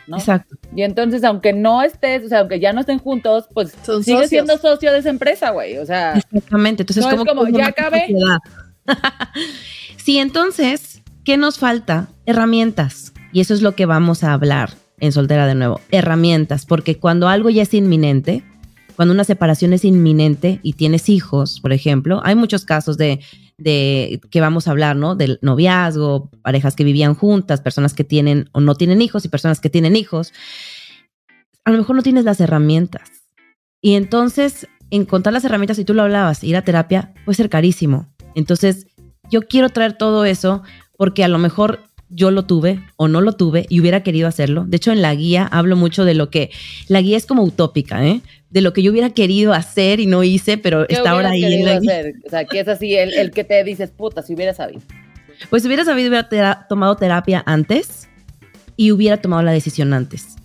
¿No? 0.07 0.17
Exacto. 0.17 0.55
Y 0.75 0.83
entonces, 0.83 1.23
aunque 1.23 1.53
no 1.53 1.81
estés, 1.83 2.25
o 2.25 2.29
sea, 2.29 2.39
aunque 2.39 2.59
ya 2.59 2.73
no 2.73 2.81
estén 2.81 2.99
juntos, 2.99 3.45
pues 3.53 3.73
Son 3.83 4.03
sigues 4.03 4.23
socios. 4.23 4.29
siendo 4.29 4.57
socio 4.57 4.91
de 4.91 4.99
esa 4.99 5.09
empresa, 5.09 5.51
güey. 5.51 5.77
O 5.77 5.85
sea, 5.85 6.13
Exactamente. 6.13 6.83
Entonces, 6.83 7.03
No 7.03 7.11
es 7.11 7.15
¿cómo 7.17 7.45
como, 7.45 7.57
ya 7.57 7.67
acabé. 7.67 8.07
sí, 9.97 10.17
entonces, 10.17 11.01
¿qué 11.23 11.37
nos 11.37 11.57
falta? 11.59 12.07
Herramientas. 12.25 13.13
Y 13.31 13.41
eso 13.41 13.53
es 13.53 13.61
lo 13.61 13.75
que 13.75 13.85
vamos 13.85 14.23
a 14.23 14.33
hablar 14.33 14.71
en 14.99 15.11
Soltera 15.11 15.47
de 15.47 15.55
nuevo. 15.55 15.79
Herramientas, 15.91 16.65
porque 16.65 16.97
cuando 16.97 17.27
algo 17.27 17.49
ya 17.49 17.63
es 17.63 17.73
inminente, 17.73 18.43
cuando 18.95 19.13
una 19.13 19.23
separación 19.23 19.73
es 19.73 19.85
inminente 19.85 20.59
y 20.63 20.73
tienes 20.73 21.09
hijos, 21.09 21.59
por 21.59 21.73
ejemplo, 21.73 22.21
hay 22.23 22.35
muchos 22.35 22.63
casos 22.65 22.97
de, 22.97 23.19
de 23.57 24.21
que 24.29 24.41
vamos 24.41 24.67
a 24.67 24.71
hablar, 24.71 24.95
¿no? 24.95 25.15
Del 25.15 25.39
noviazgo, 25.41 26.29
parejas 26.41 26.75
que 26.75 26.83
vivían 26.83 27.15
juntas, 27.15 27.61
personas 27.61 27.93
que 27.93 28.03
tienen 28.03 28.49
o 28.51 28.61
no 28.61 28.75
tienen 28.75 29.01
hijos 29.01 29.25
y 29.25 29.29
personas 29.29 29.59
que 29.59 29.69
tienen 29.69 29.95
hijos. 29.95 30.33
A 31.65 31.71
lo 31.71 31.77
mejor 31.77 31.95
no 31.95 32.03
tienes 32.03 32.25
las 32.25 32.41
herramientas. 32.41 33.09
Y 33.81 33.95
entonces, 33.95 34.67
encontrar 34.89 35.33
las 35.33 35.45
herramientas, 35.45 35.77
si 35.77 35.85
tú 35.85 35.93
lo 35.93 36.03
hablabas, 36.03 36.43
ir 36.43 36.55
a 36.55 36.63
terapia, 36.63 37.13
puede 37.25 37.35
ser 37.35 37.49
carísimo. 37.49 38.07
Entonces, 38.35 38.87
yo 39.29 39.41
quiero 39.41 39.69
traer 39.69 39.93
todo 39.93 40.25
eso 40.25 40.63
porque 40.97 41.23
a 41.23 41.27
lo 41.27 41.37
mejor 41.39 41.79
yo 42.09 42.31
lo 42.31 42.45
tuve 42.45 42.83
o 42.95 43.07
no 43.07 43.21
lo 43.21 43.33
tuve 43.33 43.65
y 43.69 43.79
hubiera 43.79 44.03
querido 44.03 44.27
hacerlo. 44.27 44.65
De 44.67 44.77
hecho, 44.77 44.91
en 44.91 45.01
la 45.01 45.13
guía 45.15 45.47
hablo 45.51 45.75
mucho 45.75 46.05
de 46.05 46.13
lo 46.13 46.29
que 46.29 46.51
la 46.87 47.01
guía 47.01 47.17
es 47.17 47.25
como 47.25 47.43
utópica, 47.43 48.05
¿eh? 48.05 48.21
De 48.53 48.61
lo 48.61 48.71
que 48.71 48.83
yo 48.83 48.91
hubiera 48.91 49.09
querido 49.09 49.51
hacer 49.51 49.99
y 49.99 50.05
no 50.05 50.23
hice, 50.23 50.57
pero 50.59 50.85
¿qué 50.87 50.93
está 50.93 51.09
ahora 51.11 51.29
ahí 51.31 51.43
en 51.43 51.49
querido 51.49 51.69
la 51.69 51.77
hacer? 51.77 52.13
O 52.25 52.29
sea, 52.29 52.45
que 52.45 52.59
es 52.59 52.67
así, 52.67 52.95
el, 52.95 53.11
el 53.13 53.31
que 53.31 53.43
te 53.43 53.63
dices, 53.63 53.89
puta, 53.89 54.21
si 54.21 54.35
hubiera 54.35 54.53
sabido. 54.53 54.81
Pues 55.49 55.63
si 55.63 55.67
hubiera 55.67 55.83
sabido, 55.83 56.09
hubiera 56.09 56.29
tera- 56.29 56.67
tomado 56.69 56.95
terapia 56.95 57.41
antes 57.47 58.07
y 58.77 58.91
hubiera 58.91 59.17
tomado 59.17 59.41
la 59.41 59.51
decisión 59.51 59.91
antes. 59.93 60.35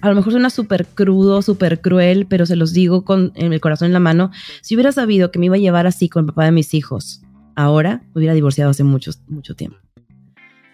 A 0.00 0.08
lo 0.08 0.14
mejor 0.16 0.32
suena 0.32 0.50
súper 0.50 0.86
crudo, 0.86 1.40
súper 1.42 1.80
cruel, 1.80 2.26
pero 2.26 2.46
se 2.46 2.56
los 2.56 2.72
digo 2.72 3.04
con 3.04 3.32
en 3.36 3.52
el 3.52 3.60
corazón 3.60 3.86
en 3.86 3.92
la 3.92 4.00
mano. 4.00 4.32
Si 4.62 4.74
hubiera 4.74 4.90
sabido 4.92 5.30
que 5.30 5.38
me 5.38 5.46
iba 5.46 5.54
a 5.54 5.58
llevar 5.58 5.86
así 5.86 6.08
con 6.08 6.24
el 6.24 6.26
papá 6.28 6.46
de 6.46 6.52
mis 6.52 6.74
hijos, 6.74 7.22
ahora 7.54 8.02
me 8.12 8.18
hubiera 8.18 8.34
divorciado 8.34 8.70
hace 8.70 8.82
mucho, 8.82 9.12
mucho 9.28 9.54
tiempo. 9.54 9.76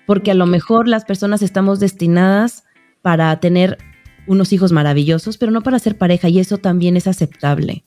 Porque 0.06 0.30
a 0.30 0.34
lo 0.34 0.46
mejor 0.46 0.88
las 0.88 1.04
personas 1.04 1.42
estamos 1.42 1.80
destinadas 1.80 2.64
para 3.02 3.38
tener 3.40 3.76
unos 4.26 4.52
hijos 4.52 4.72
maravillosos, 4.72 5.38
pero 5.38 5.52
no 5.52 5.62
para 5.62 5.78
ser 5.78 5.96
pareja 5.96 6.28
y 6.28 6.38
eso 6.38 6.58
también 6.58 6.96
es 6.96 7.06
aceptable. 7.06 7.84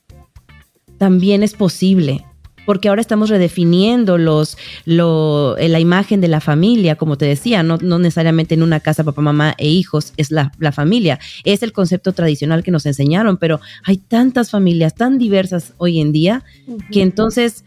También 0.98 1.44
es 1.44 1.54
posible 1.54 2.26
porque 2.70 2.88
ahora 2.88 3.02
estamos 3.02 3.30
redefiniendo 3.30 4.20
los, 4.20 4.56
lo, 4.86 5.58
eh, 5.58 5.70
la 5.70 5.80
imagen 5.80 6.22
de 6.22 6.28
la 6.28 6.40
familia, 6.40 6.98
como 6.98 7.18
te 7.18 7.26
decía, 7.26 7.64
no, 7.64 7.78
no 7.78 7.98
necesariamente 7.98 8.54
en 8.54 8.62
una 8.62 8.80
casa, 8.80 9.04
papá, 9.04 9.24
mamá 9.24 9.56
e 9.58 9.68
hijos, 9.68 10.14
es 10.18 10.30
la, 10.30 10.52
la 10.60 10.72
familia, 10.72 11.20
es 11.46 11.64
el 11.64 11.72
concepto 11.72 12.14
tradicional 12.14 12.62
que 12.62 12.70
nos 12.70 12.86
enseñaron, 12.86 13.38
pero 13.38 13.60
hay 13.86 13.98
tantas 13.98 14.52
familias 14.52 14.94
tan 14.94 15.18
diversas 15.18 15.74
hoy 15.78 16.00
en 16.00 16.12
día 16.12 16.44
que 16.92 17.02
entonces 17.02 17.64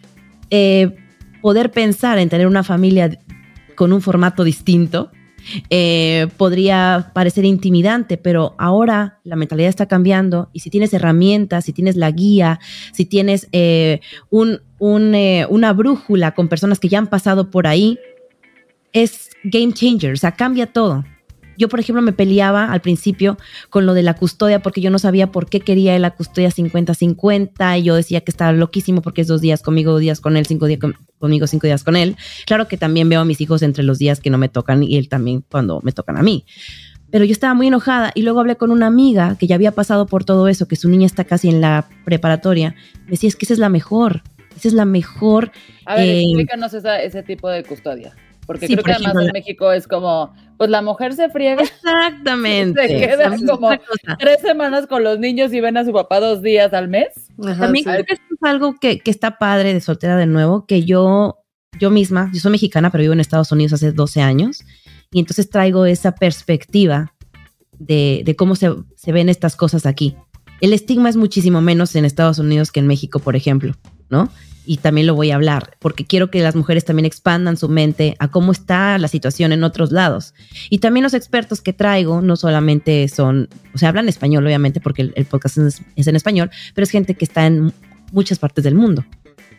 eh, 0.50 0.94
poder 1.40 1.72
pensar 1.72 2.20
en 2.20 2.28
tener 2.28 2.46
una 2.46 2.62
familia 2.62 3.18
con 3.74 3.92
un 3.92 4.02
formato 4.02 4.44
distinto 4.44 5.10
eh, 5.70 6.28
podría 6.36 7.10
parecer 7.14 7.44
intimidante, 7.44 8.16
pero 8.16 8.54
ahora 8.58 9.20
la 9.24 9.36
mentalidad 9.36 9.68
está 9.68 9.86
cambiando 9.86 10.50
y 10.52 10.60
si 10.60 10.70
tienes 10.70 10.92
herramientas, 10.94 11.64
si 11.64 11.72
tienes 11.72 11.96
la 11.96 12.10
guía, 12.10 12.60
si 12.92 13.04
tienes 13.04 13.48
eh, 13.52 14.00
un, 14.30 14.60
eh, 15.14 15.46
una 15.48 15.72
brújula 15.72 16.32
con 16.32 16.48
personas 16.48 16.78
que 16.78 16.88
ya 16.88 16.98
han 16.98 17.08
pasado 17.08 17.50
por 17.50 17.66
ahí, 17.66 17.98
es 18.92 19.30
game 19.44 19.72
changer, 19.72 20.12
o 20.12 20.16
sea, 20.16 20.32
cambia 20.32 20.66
todo. 20.66 21.04
Yo, 21.62 21.68
por 21.68 21.78
ejemplo, 21.78 22.02
me 22.02 22.12
peleaba 22.12 22.72
al 22.72 22.80
principio 22.80 23.38
con 23.70 23.86
lo 23.86 23.94
de 23.94 24.02
la 24.02 24.14
custodia 24.14 24.60
porque 24.62 24.80
yo 24.80 24.90
no 24.90 24.98
sabía 24.98 25.28
por 25.30 25.48
qué 25.48 25.60
quería 25.60 25.96
la 26.00 26.10
custodia 26.10 26.50
50-50 26.50 27.78
y 27.78 27.82
yo 27.84 27.94
decía 27.94 28.20
que 28.22 28.32
estaba 28.32 28.50
loquísimo 28.52 29.00
porque 29.00 29.20
es 29.20 29.28
dos 29.28 29.40
días 29.40 29.62
conmigo, 29.62 29.92
dos 29.92 30.00
días 30.00 30.20
con 30.20 30.36
él, 30.36 30.44
cinco 30.46 30.66
días 30.66 30.80
con- 30.80 30.96
conmigo, 31.18 31.46
cinco 31.46 31.68
días 31.68 31.84
con 31.84 31.94
él. 31.94 32.16
Claro 32.46 32.66
que 32.66 32.76
también 32.76 33.08
veo 33.08 33.20
a 33.20 33.24
mis 33.24 33.40
hijos 33.40 33.62
entre 33.62 33.84
los 33.84 33.98
días 34.00 34.18
que 34.18 34.28
no 34.28 34.38
me 34.38 34.48
tocan 34.48 34.82
y 34.82 34.96
él 34.96 35.08
también 35.08 35.44
cuando 35.48 35.80
me 35.84 35.92
tocan 35.92 36.16
a 36.16 36.22
mí. 36.24 36.44
Pero 37.12 37.24
yo 37.24 37.30
estaba 37.32 37.54
muy 37.54 37.68
enojada 37.68 38.10
y 38.14 38.22
luego 38.22 38.40
hablé 38.40 38.56
con 38.56 38.72
una 38.72 38.88
amiga 38.88 39.36
que 39.38 39.46
ya 39.46 39.54
había 39.54 39.70
pasado 39.70 40.06
por 40.06 40.24
todo 40.24 40.48
eso, 40.48 40.66
que 40.66 40.74
su 40.74 40.88
niña 40.88 41.06
está 41.06 41.22
casi 41.24 41.48
en 41.48 41.60
la 41.60 41.86
preparatoria. 42.04 42.74
Me 43.04 43.12
decía, 43.12 43.28
es 43.28 43.36
que 43.36 43.44
esa 43.44 43.52
es 43.52 43.60
la 43.60 43.68
mejor, 43.68 44.22
esa 44.56 44.66
es 44.68 44.74
la 44.74 44.84
mejor 44.84 45.52
A 45.84 45.94
ver, 45.94 46.08
Eh, 46.08 46.22
explícanos 46.24 46.74
esa- 46.74 47.00
ese 47.00 47.22
tipo 47.22 47.48
de 47.48 47.62
custodia. 47.62 48.14
Porque 48.46 48.66
Sí, 48.66 48.72
creo 48.74 48.82
por 48.82 48.90
que 48.90 48.92
además 48.96 49.14
en 49.20 49.26
la- 49.28 49.32
México 49.32 49.70
es 49.72 49.86
como, 49.86 50.34
pues 50.58 50.68
la 50.68 50.82
mujer 50.82 51.14
se 51.14 51.28
friega 51.30 51.62
Exactamente. 51.62 52.82
Se 52.88 52.96
queda 52.98 53.26
Esa 53.26 53.34
es 53.36 53.44
como- 53.44 53.70
tres 54.18 54.40
semanas 54.40 54.86
con 54.86 55.04
los 55.04 55.18
niños 55.18 55.52
y 55.52 55.60
ven 55.60 55.76
a 55.76 55.84
su 55.84 55.92
papá 55.92 56.20
dos 56.20 56.42
días 56.42 56.72
al 56.72 56.88
mes. 56.88 57.08
Ajá, 57.44 57.60
También 57.60 57.84
sí. 57.84 57.90
creo 57.90 58.04
que 58.04 58.14
esto 58.14 58.24
es 58.30 58.42
algo 58.42 58.74
que, 58.80 58.98
que 58.98 59.10
está 59.10 59.38
padre 59.38 59.72
de 59.74 59.80
soltera 59.80 60.16
de 60.16 60.26
nuevo, 60.26 60.66
que 60.66 60.84
yo, 60.84 61.38
yo 61.78 61.90
misma, 61.90 62.30
yo 62.34 62.40
soy 62.40 62.50
mexicana, 62.52 62.90
pero 62.90 63.02
vivo 63.02 63.12
en 63.12 63.20
Estados 63.20 63.52
Unidos 63.52 63.72
hace 63.74 63.92
12 63.92 64.20
años, 64.20 64.64
y 65.12 65.20
entonces 65.20 65.48
traigo 65.50 65.84
esa 65.86 66.12
perspectiva 66.12 67.14
de, 67.78 68.22
de 68.24 68.36
cómo 68.36 68.54
se, 68.56 68.70
se 68.96 69.12
ven 69.12 69.28
estas 69.28 69.56
cosas 69.56 69.86
aquí. 69.86 70.16
El 70.60 70.72
estigma 70.72 71.08
es 71.08 71.16
muchísimo 71.16 71.60
menos 71.60 71.94
en 71.96 72.04
Estados 72.04 72.38
Unidos 72.38 72.70
que 72.72 72.80
en 72.80 72.86
México, 72.86 73.18
por 73.18 73.34
ejemplo, 73.36 73.74
¿no? 74.10 74.28
Y 74.64 74.76
también 74.76 75.06
lo 75.08 75.14
voy 75.14 75.30
a 75.32 75.34
hablar, 75.34 75.76
porque 75.80 76.04
quiero 76.04 76.30
que 76.30 76.40
las 76.40 76.54
mujeres 76.54 76.84
también 76.84 77.04
expandan 77.06 77.56
su 77.56 77.68
mente 77.68 78.14
a 78.20 78.28
cómo 78.28 78.52
está 78.52 78.96
la 78.98 79.08
situación 79.08 79.52
en 79.52 79.64
otros 79.64 79.90
lados. 79.90 80.34
Y 80.70 80.78
también 80.78 81.02
los 81.02 81.14
expertos 81.14 81.60
que 81.60 81.72
traigo 81.72 82.20
no 82.20 82.36
solamente 82.36 83.08
son, 83.08 83.48
o 83.74 83.78
sea, 83.78 83.88
hablan 83.88 84.08
español, 84.08 84.46
obviamente, 84.46 84.80
porque 84.80 85.02
el, 85.02 85.12
el 85.16 85.24
podcast 85.24 85.58
es, 85.58 85.82
es 85.96 86.06
en 86.06 86.14
español, 86.16 86.50
pero 86.74 86.84
es 86.84 86.90
gente 86.90 87.14
que 87.14 87.24
está 87.24 87.46
en 87.46 87.72
muchas 88.12 88.38
partes 88.38 88.62
del 88.62 88.74
mundo. 88.76 89.04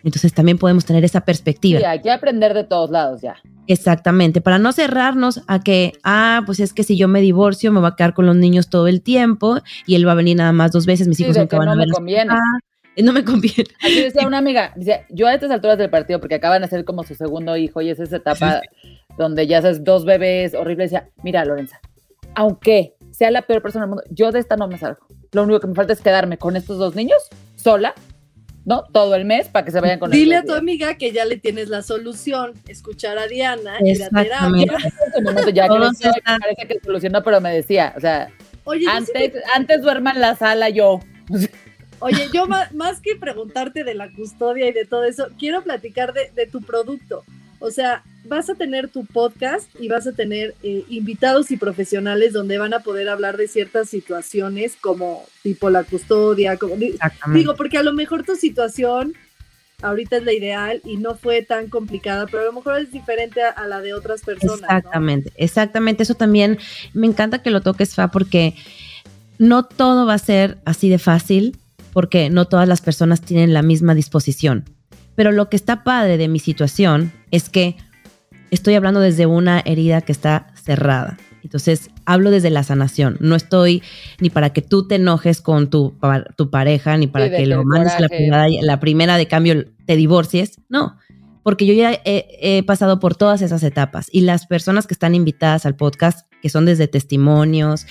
Entonces 0.03 0.33
también 0.33 0.57
podemos 0.57 0.85
tener 0.85 1.03
esa 1.05 1.21
perspectiva. 1.21 1.79
Sí, 1.79 1.85
hay 1.85 2.01
que 2.01 2.11
aprender 2.11 2.53
de 2.53 2.63
todos 2.65 2.89
lados 2.89 3.21
ya. 3.21 3.35
Exactamente, 3.67 4.41
para 4.41 4.59
no 4.59 4.73
cerrarnos 4.73 5.41
a 5.47 5.61
que, 5.61 5.93
ah, 6.03 6.43
pues 6.45 6.59
es 6.59 6.73
que 6.73 6.83
si 6.83 6.97
yo 6.97 7.07
me 7.07 7.21
divorcio 7.21 7.71
me 7.71 7.79
voy 7.79 7.89
a 7.89 7.95
quedar 7.95 8.13
con 8.13 8.25
los 8.25 8.35
niños 8.35 8.69
todo 8.69 8.87
el 8.87 9.01
tiempo 9.01 9.59
y 9.85 9.95
él 9.95 10.05
va 10.05 10.11
a 10.11 10.15
venir 10.15 10.35
nada 10.35 10.51
más 10.51 10.71
dos 10.71 10.85
veces, 10.85 11.07
mis 11.07 11.17
Sí, 11.17 11.23
hijos 11.23 11.37
nunca 11.37 11.57
van 11.57 11.67
no 11.67 11.71
a 11.71 11.75
ver. 11.75 11.87
No 12.97 13.11
me 13.13 13.23
conviene. 13.23 13.65
Así 13.81 14.01
decía 14.01 14.27
una 14.27 14.37
amiga, 14.37 14.73
dice, 14.75 15.05
yo 15.09 15.27
a 15.27 15.33
estas 15.33 15.51
alturas 15.51 15.77
del 15.77 15.89
partido, 15.89 16.19
porque 16.19 16.35
acaban 16.35 16.61
de 16.61 16.67
ser 16.67 16.85
como 16.85 17.03
su 17.03 17.15
segundo 17.15 17.57
hijo 17.57 17.81
y 17.81 17.89
es 17.89 17.99
esa 17.99 18.17
etapa 18.17 18.61
donde 19.17 19.47
ya 19.47 19.61
sabes, 19.61 19.83
dos 19.83 20.05
bebés, 20.05 20.53
horrible, 20.53 20.83
decía, 20.85 21.09
mira, 21.23 21.43
Lorenza, 21.45 21.79
aunque 22.35 22.95
sea 23.11 23.31
la 23.31 23.41
peor 23.43 23.61
persona 23.61 23.85
del 23.85 23.89
mundo, 23.89 24.03
yo 24.09 24.31
de 24.31 24.39
esta 24.39 24.55
no 24.57 24.67
me 24.67 24.77
salgo. 24.77 25.05
Lo 25.31 25.43
único 25.43 25.59
que 25.59 25.67
me 25.67 25.75
falta 25.75 25.93
es 25.93 26.01
quedarme 26.01 26.37
con 26.37 26.55
estos 26.55 26.77
dos 26.77 26.95
niños, 26.95 27.17
sola, 27.55 27.93
¿no? 28.65 28.83
Todo 28.83 29.15
el 29.15 29.25
mes 29.25 29.49
para 29.49 29.65
que 29.65 29.71
se 29.71 29.79
vayan 29.81 29.99
con 29.99 30.09
Dile 30.11 30.37
a 30.37 30.43
tu 30.43 30.53
amiga 30.53 30.95
que 30.97 31.11
ya 31.11 31.25
le 31.25 31.37
tienes 31.37 31.69
la 31.69 31.81
solución, 31.81 32.53
escuchar 32.67 33.17
a 33.17 33.27
Diana, 33.27 33.77
ir 33.81 34.01
a 34.03 34.05
Exactamente. 34.07 34.67
terapia. 34.67 35.51
Ya 35.53 35.65
y 35.67 35.69
están- 35.69 36.39
me 36.39 36.39
parece 36.39 36.67
que 36.67 36.79
solucionó, 36.83 37.23
pero 37.23 37.41
me 37.41 37.53
decía, 37.53 37.93
o 37.97 37.99
sea, 37.99 38.29
Oye, 38.65 38.85
yo 38.85 38.91
sí 39.05 39.11
antes, 39.15 39.43
antes 39.55 39.81
duerma 39.81 40.11
en 40.11 40.21
la 40.21 40.35
sala 40.35 40.69
yo. 40.69 40.99
Oye, 42.03 42.27
yo 42.33 42.47
más, 42.47 42.99
que 43.01 43.15
preguntarte 43.15 43.85
de 43.85 43.93
la 43.93 44.11
custodia 44.11 44.67
y 44.67 44.73
de 44.73 44.85
todo 44.85 45.05
eso, 45.05 45.29
quiero 45.39 45.63
platicar 45.63 46.13
de, 46.13 46.31
de 46.35 46.47
tu 46.47 46.61
producto. 46.61 47.23
O 47.59 47.71
sea, 47.71 48.03
vas 48.25 48.49
a 48.49 48.55
tener 48.55 48.89
tu 48.89 49.05
podcast 49.05 49.69
y 49.79 49.87
vas 49.87 50.05
a 50.05 50.11
tener 50.11 50.53
eh, 50.63 50.83
invitados 50.89 51.49
y 51.49 51.55
profesionales 51.55 52.33
donde 52.33 52.57
van 52.57 52.73
a 52.73 52.79
poder 52.79 53.07
hablar 53.07 53.37
de 53.37 53.47
ciertas 53.47 53.89
situaciones 53.89 54.75
como 54.81 55.23
tipo 55.43 55.69
la 55.69 55.85
custodia, 55.85 56.57
como 56.57 56.75
digo, 56.75 57.55
porque 57.55 57.77
a 57.77 57.83
lo 57.83 57.93
mejor 57.93 58.23
tu 58.23 58.35
situación 58.35 59.13
ahorita 59.81 60.17
es 60.17 60.23
la 60.23 60.33
ideal 60.33 60.81
y 60.83 60.97
no 60.97 61.15
fue 61.15 61.41
tan 61.41 61.69
complicada, 61.69 62.25
pero 62.27 62.43
a 62.43 62.45
lo 62.47 62.51
mejor 62.53 62.79
es 62.79 62.91
diferente 62.91 63.41
a, 63.41 63.49
a 63.51 63.65
la 63.67 63.79
de 63.79 63.93
otras 63.93 64.23
personas. 64.23 64.59
¿no? 64.59 64.77
Exactamente, 64.77 65.31
exactamente. 65.37 66.03
Eso 66.03 66.15
también 66.15 66.57
me 66.93 67.07
encanta 67.07 67.41
que 67.41 67.49
lo 67.49 67.61
toques, 67.61 67.95
Fa, 67.95 68.09
porque 68.09 68.55
no 69.37 69.63
todo 69.63 70.05
va 70.05 70.15
a 70.15 70.19
ser 70.19 70.57
así 70.65 70.89
de 70.89 70.99
fácil, 70.99 71.57
porque 71.93 72.29
no 72.29 72.45
todas 72.45 72.67
las 72.67 72.81
personas 72.81 73.21
tienen 73.21 73.53
la 73.53 73.61
misma 73.61 73.95
disposición. 73.95 74.65
Pero 75.15 75.31
lo 75.31 75.49
que 75.49 75.55
está 75.55 75.83
padre 75.83 76.17
de 76.17 76.27
mi 76.27 76.39
situación 76.39 77.11
es 77.31 77.49
que 77.49 77.77
estoy 78.51 78.75
hablando 78.75 78.99
desde 78.99 79.25
una 79.25 79.59
herida 79.59 80.01
que 80.01 80.11
está 80.11 80.47
cerrada. 80.55 81.17
Entonces, 81.43 81.89
hablo 82.05 82.31
desde 82.31 82.49
la 82.49 82.63
sanación. 82.63 83.17
No 83.19 83.35
estoy 83.35 83.83
ni 84.19 84.29
para 84.29 84.51
que 84.51 84.61
tú 84.61 84.87
te 84.87 84.95
enojes 84.95 85.41
con 85.41 85.69
tu, 85.69 85.93
tu 86.37 86.49
pareja, 86.49 86.97
ni 86.97 87.07
para 87.07 87.25
Sí, 87.25 87.31
que 87.35 87.45
lo 87.45 87.63
mandes 87.63 87.93
a 87.93 87.99
la 87.99 88.07
primera, 88.07 88.47
la 88.61 88.79
primera 88.79 89.17
de 89.17 89.27
cambio 89.27 89.65
te 89.85 89.95
divorcies. 89.95 90.61
No, 90.69 90.97
porque 91.43 91.65
yo 91.65 91.73
ya 91.73 91.91
he, 92.05 92.63
pasado 92.63 92.99
por 92.99 93.15
todas 93.15 93.41
esas 93.41 93.63
etapas 93.63 94.07
y 94.11 94.21
las 94.21 94.47
personas 94.47 94.87
que 94.87 94.93
están 94.93 95.13
invitadas 95.13 95.65
al 95.65 95.75
podcast, 95.75 96.27
que 96.41 96.49
son 96.49 96.65
desde 96.65 96.87
testimonios, 96.87 97.85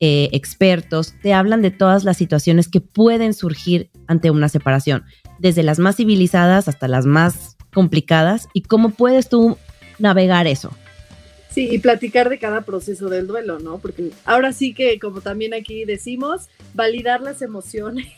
eh, 0.00 0.28
expertos, 0.32 1.14
te 1.22 1.32
hablan 1.32 1.62
de 1.62 1.70
todas 1.70 2.04
las 2.04 2.16
situaciones 2.16 2.68
que 2.68 2.80
pueden 2.80 3.32
surgir 3.32 3.90
ante 4.06 4.30
una 4.30 4.48
separación, 4.48 5.04
desde 5.38 5.62
las 5.62 5.78
más 5.78 5.96
civilizadas 5.96 6.68
hasta 6.68 6.88
las 6.88 7.06
más 7.06 7.56
complicadas 7.72 8.48
y 8.52 8.62
cómo 8.62 8.90
puedes 8.90 9.28
tú 9.28 9.56
navegar 9.98 10.46
eso. 10.46 10.72
Sí, 11.56 11.70
y 11.72 11.78
platicar 11.78 12.28
de 12.28 12.38
cada 12.38 12.60
proceso 12.60 13.08
del 13.08 13.26
duelo, 13.26 13.58
¿no? 13.58 13.78
Porque 13.78 14.10
ahora 14.26 14.52
sí 14.52 14.74
que, 14.74 14.98
como 14.98 15.22
también 15.22 15.54
aquí 15.54 15.86
decimos, 15.86 16.50
validar 16.74 17.22
las 17.22 17.40
emociones. 17.40 18.08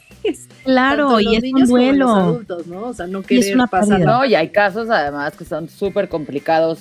Claro, 0.65 1.21
y 1.21 1.37
es 1.37 1.45
un 1.45 1.69
duelo. 1.69 2.07
Como 2.07 2.17
los 2.17 2.25
adultos, 2.25 2.67
¿no? 2.67 2.83
O 2.89 2.93
sea, 2.93 3.07
no 3.07 3.23
querer 3.23 3.57
pasar. 3.71 4.01
No, 4.01 4.25
y 4.25 4.35
hay 4.35 4.49
casos 4.49 4.91
además 4.91 5.37
que 5.37 5.45
son 5.45 5.69
súper 5.69 6.09
complicados. 6.09 6.81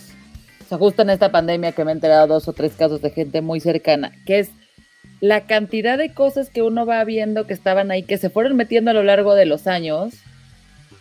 O 0.66 0.68
sea, 0.68 0.80
justo 0.80 1.03
en 1.03 1.12
esta 1.12 1.32
pandemia 1.32 1.74
que 1.74 1.86
me 1.86 1.91
he 1.91 1.93
enterado 1.93 2.26
dos 2.26 2.47
o 2.47 2.53
tres 2.53 2.74
casos 2.74 3.03
de 3.03 3.12
gente 3.12 3.41
muy 3.41 3.60
cercana, 3.60 4.12
que 4.26 4.39
es 4.39 4.49
la 5.20 5.45
cantidad 5.45 5.99
de 5.99 6.12
cosas 6.16 6.49
que 6.49 6.64
uno 6.64 6.88
va 6.88 7.03
viendo 7.03 7.45
que 7.45 7.53
estaban 7.53 7.91
ahí, 7.91 8.01
que 8.01 8.18
se 8.18 8.32
fueron 8.32 8.55
metiendo 8.55 8.89
a 8.89 8.95
lo 8.95 9.03
largo 9.03 9.36
de 9.36 9.45
los 9.45 9.68
años, 9.68 10.16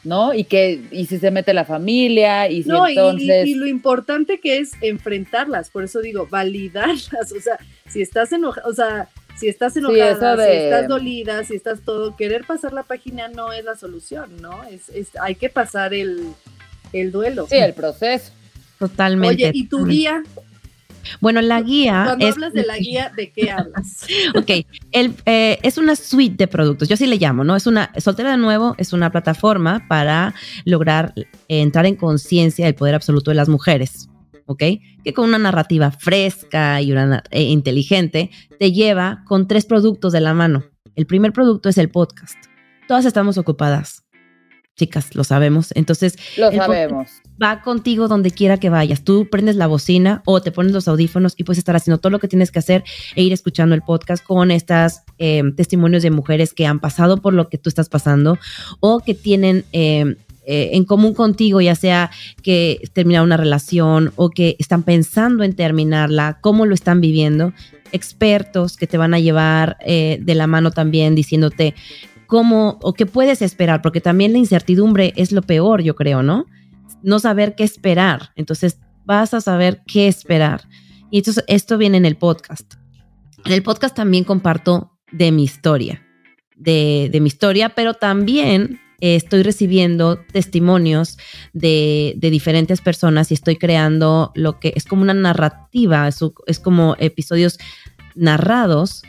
¿no? 0.07 0.33
Y 0.33 0.45
que, 0.45 0.81
y 0.93 1.07
si 1.07 1.19
se 1.19 1.31
mete 1.31 1.53
la 1.53 1.65
familia, 1.65 2.49
y 2.49 2.63
si 2.63 2.71
entonces... 2.71 3.47
Y, 3.47 3.57
lo 3.57 3.67
importante 3.67 4.39
que 4.39 4.59
es 4.59 4.73
enfrentarlas, 4.81 5.69
por 5.71 5.85
eso 5.85 6.01
digo, 6.01 6.27
validarlas, 6.31 7.33
o 7.37 7.41
sea, 7.41 7.59
si 7.89 8.01
estás 8.01 8.33
enojada, 8.33 8.67
o 8.69 8.73
sea, 8.73 9.09
si 9.37 9.49
estás 9.49 9.77
enojada, 9.77 10.37
si 10.37 10.53
estás 10.53 10.89
dolida, 10.89 11.45
si 11.45 11.57
estás 11.57 11.81
todo, 11.83 12.17
querer 12.17 12.45
pasar 12.45 12.73
la 12.73 12.85
página 12.85 13.29
no 13.29 13.53
es 13.53 13.65
la 13.65 13.77
solución, 13.77 14.31
¿no? 14.41 14.65
Es, 14.65 14.89
es 14.89 15.09
hay 15.21 15.35
que 15.35 15.51
pasar 15.51 15.93
el, 15.93 16.33
el 16.93 17.13
duelo. 17.13 17.47
Sí, 17.49 17.57
el 17.57 17.75
proceso. 17.75 18.33
Totalmente. 18.79 19.35
Oye, 19.35 19.51
¿y 19.55 19.67
tu 19.67 19.85
guía? 19.85 20.23
Bueno, 21.21 21.41
la 21.43 21.61
guía. 21.61 22.05
Cuando 22.07 22.27
hablas 22.27 22.53
de 22.53 22.65
la 22.65 22.79
guía, 22.79 23.13
¿de 23.17 23.31
qué 23.31 23.51
hablas? 23.53 24.07
ok, 24.35 24.67
el, 24.93 25.15
eh, 25.27 25.59
es 25.63 25.79
una 25.79 25.97
suite 25.97 26.37
de 26.37 26.49
productos, 26.49 26.89
yo 26.89 26.95
así 26.95 27.07
le 27.07 27.17
llamo, 27.17 27.45
¿no? 27.45 27.57
Es 27.57 27.67
una, 27.67 27.93
Soltera 27.99 28.33
de 28.33 28.37
Nuevo 28.37 28.75
es 28.79 28.93
una 28.93 29.11
plataforma 29.11 29.87
para 29.89 30.35
lograr 30.65 31.15
entrar 31.49 31.87
en 31.87 31.97
conciencia 31.97 32.67
del 32.67 32.75
poder 32.75 32.95
absoluto 32.95 33.31
de 33.31 33.37
las 33.37 33.49
mujeres, 33.49 34.09
¿ok? 34.47 34.63
Que 35.05 35.13
con 35.15 35.29
una 35.29 35.39
narrativa 35.39 35.91
fresca 35.91 36.81
y 36.81 36.93
una, 36.93 37.23
eh, 37.31 37.43
inteligente 37.43 38.31
te 38.59 38.73
lleva 38.73 39.23
con 39.27 39.49
tres 39.49 39.67
productos 39.67 40.13
de 40.13 40.21
la 40.21 40.35
mano. 40.35 40.65
El 40.95 41.07
primer 41.07 41.33
producto 41.33 41.69
es 41.69 41.79
el 41.79 41.91
podcast. 41.91 42.37
Todas 42.89 43.05
estamos 43.05 43.37
ocupadas 43.37 44.06
chicas, 44.77 45.15
lo 45.15 45.25
sabemos. 45.25 45.73
Entonces, 45.75 46.17
lo 46.37 46.53
sabemos. 46.53 47.09
Va 47.43 47.61
contigo 47.63 48.09
donde 48.09 48.31
quiera 48.31 48.59
que 48.59 48.71
vayas. 48.71 49.03
Tú 49.03 49.29
prendes 49.31 49.57
la 49.57 49.67
bocina 49.67 50.23
o 50.25 50.41
te 50.41 50.53
pones 50.53 50.73
los 50.73 50.87
audífonos 50.89 51.35
y 51.37 51.45
puedes 51.45 51.59
estar 51.59 51.75
haciendo 51.77 51.99
todo 51.99 52.11
lo 52.11 52.19
que 52.19 52.29
tienes 52.29 52.51
que 52.51 52.61
hacer 52.61 52.85
e 53.15 53.23
ir 53.23 53.33
escuchando 53.33 53.75
el 53.75 53.83
podcast 53.83 54.25
con 54.25 54.51
estas 54.51 55.05
eh, 55.19 55.43
testimonios 55.57 56.03
de 56.03 56.11
mujeres 56.11 56.55
que 56.55 56.67
han 56.67 56.81
pasado 56.81 57.19
por 57.19 57.35
lo 57.35 57.49
que 57.49 57.59
tú 57.59 57.69
estás 57.69 57.89
pasando 57.89 58.39
o 58.81 59.01
que 59.01 59.15
tienen 59.15 59.65
eh, 59.73 60.17
eh, 60.47 60.71
en 60.73 60.85
común 60.85 61.13
contigo, 61.13 61.61
ya 61.61 61.75
sea 61.75 62.11
que 62.43 62.81
terminaron 62.93 63.27
una 63.27 63.37
relación 63.37 64.13
o 64.17 64.31
que 64.31 64.57
están 64.59 64.83
pensando 64.83 65.43
en 65.43 65.55
terminarla, 65.55 66.39
cómo 66.41 66.65
lo 66.65 66.75
están 66.75 67.01
viviendo 67.01 67.53
expertos 67.93 68.77
que 68.77 68.87
te 68.87 68.99
van 68.99 69.15
a 69.15 69.21
llevar 69.21 69.79
de 69.87 70.35
la 70.35 70.47
mano 70.49 70.73
también 70.73 71.15
diciéndote 71.15 71.75
cómo 72.27 72.79
o 72.83 72.93
qué 72.93 73.07
puedes 73.07 73.43
esperar, 73.43 73.83
porque 73.83 74.01
también 74.01 74.33
la 74.33 74.39
incertidumbre 74.39 75.13
es 75.17 75.33
lo 75.33 75.43
peor, 75.43 75.83
yo 75.83 75.95
creo, 75.97 76.23
¿no? 76.23 76.47
No 77.03 77.19
saber 77.19 77.55
qué 77.55 77.65
esperar. 77.65 78.31
Entonces 78.37 78.81
vas 79.05 79.35
a 79.35 79.41
saber 79.41 79.83
qué 79.87 80.09
esperar. 80.09 80.63
Y 81.11 81.19
entonces 81.19 81.45
esto 81.47 81.79
viene 81.79 81.97
en 81.97 82.07
el 82.07 82.17
podcast. 82.17 82.75
En 83.45 83.53
el 83.53 83.63
podcast 83.63 83.95
también 83.95 84.25
comparto 84.25 84.93
de 85.13 85.31
mi 85.31 85.45
historia, 85.45 86.03
de, 86.57 87.09
de 87.13 87.21
mi 87.21 87.29
historia, 87.29 87.71
pero 87.71 87.95
también 87.95 88.81
estoy 89.01 89.43
recibiendo 89.43 90.19
testimonios 90.33 91.19
de, 91.53 92.15
de, 92.17 92.31
diferentes 92.31 92.81
personas 92.81 93.31
y 93.31 93.35
estoy 93.35 93.57
creando 93.57 94.33
lo 94.35 94.59
que 94.59 94.73
es 94.75 94.85
como 94.85 95.03
una 95.03 95.15
narrativa, 95.15 96.09
es, 96.09 96.19
es 96.47 96.59
como 96.59 96.97
episodios 96.99 97.59
narrados 98.15 99.03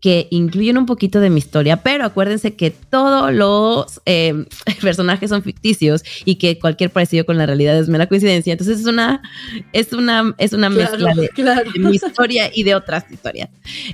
que 0.00 0.28
incluyen 0.30 0.78
un 0.78 0.86
poquito 0.86 1.20
de 1.20 1.30
mi 1.30 1.38
historia, 1.38 1.82
pero 1.82 2.04
acuérdense 2.04 2.54
que 2.54 2.70
todos 2.70 3.32
los 3.32 4.00
eh, 4.06 4.46
personajes 4.80 5.30
son 5.30 5.42
ficticios 5.42 6.02
y 6.24 6.36
que 6.36 6.58
cualquier 6.58 6.90
parecido 6.90 7.24
con 7.26 7.38
la 7.38 7.46
realidad 7.46 7.78
es 7.78 7.88
mera 7.88 8.06
coincidencia. 8.06 8.52
Entonces 8.52 8.80
es 8.80 8.86
una, 8.86 9.22
es 9.72 9.92
una, 9.92 10.34
es 10.38 10.52
una 10.52 10.70
mezcla 10.70 11.14
de, 11.14 11.78
mi 11.78 11.96
historia 11.96 12.50
y 12.52 12.62
de 12.62 12.74
otras 12.74 13.10
historias. 13.10 13.50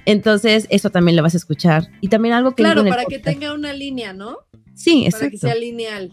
Entonces 0.06 0.66
eso 0.70 0.90
también 0.90 1.16
lo 1.16 1.22
vas 1.22 1.34
a 1.34 1.38
escuchar. 1.38 1.88
Y 2.00 2.08
también 2.08 2.34
algo 2.34 2.54
que... 2.54 2.62
Claro, 2.62 2.84
para 2.84 3.04
que 3.04 3.18
tenga 3.18 3.52
una 3.52 3.72
línea, 3.72 4.12
¿no? 4.12 4.38
Sí, 4.74 5.04
exacto. 5.04 5.18
Para 5.18 5.30
que 5.30 5.38
sea 5.38 5.54
lineal. 5.54 6.12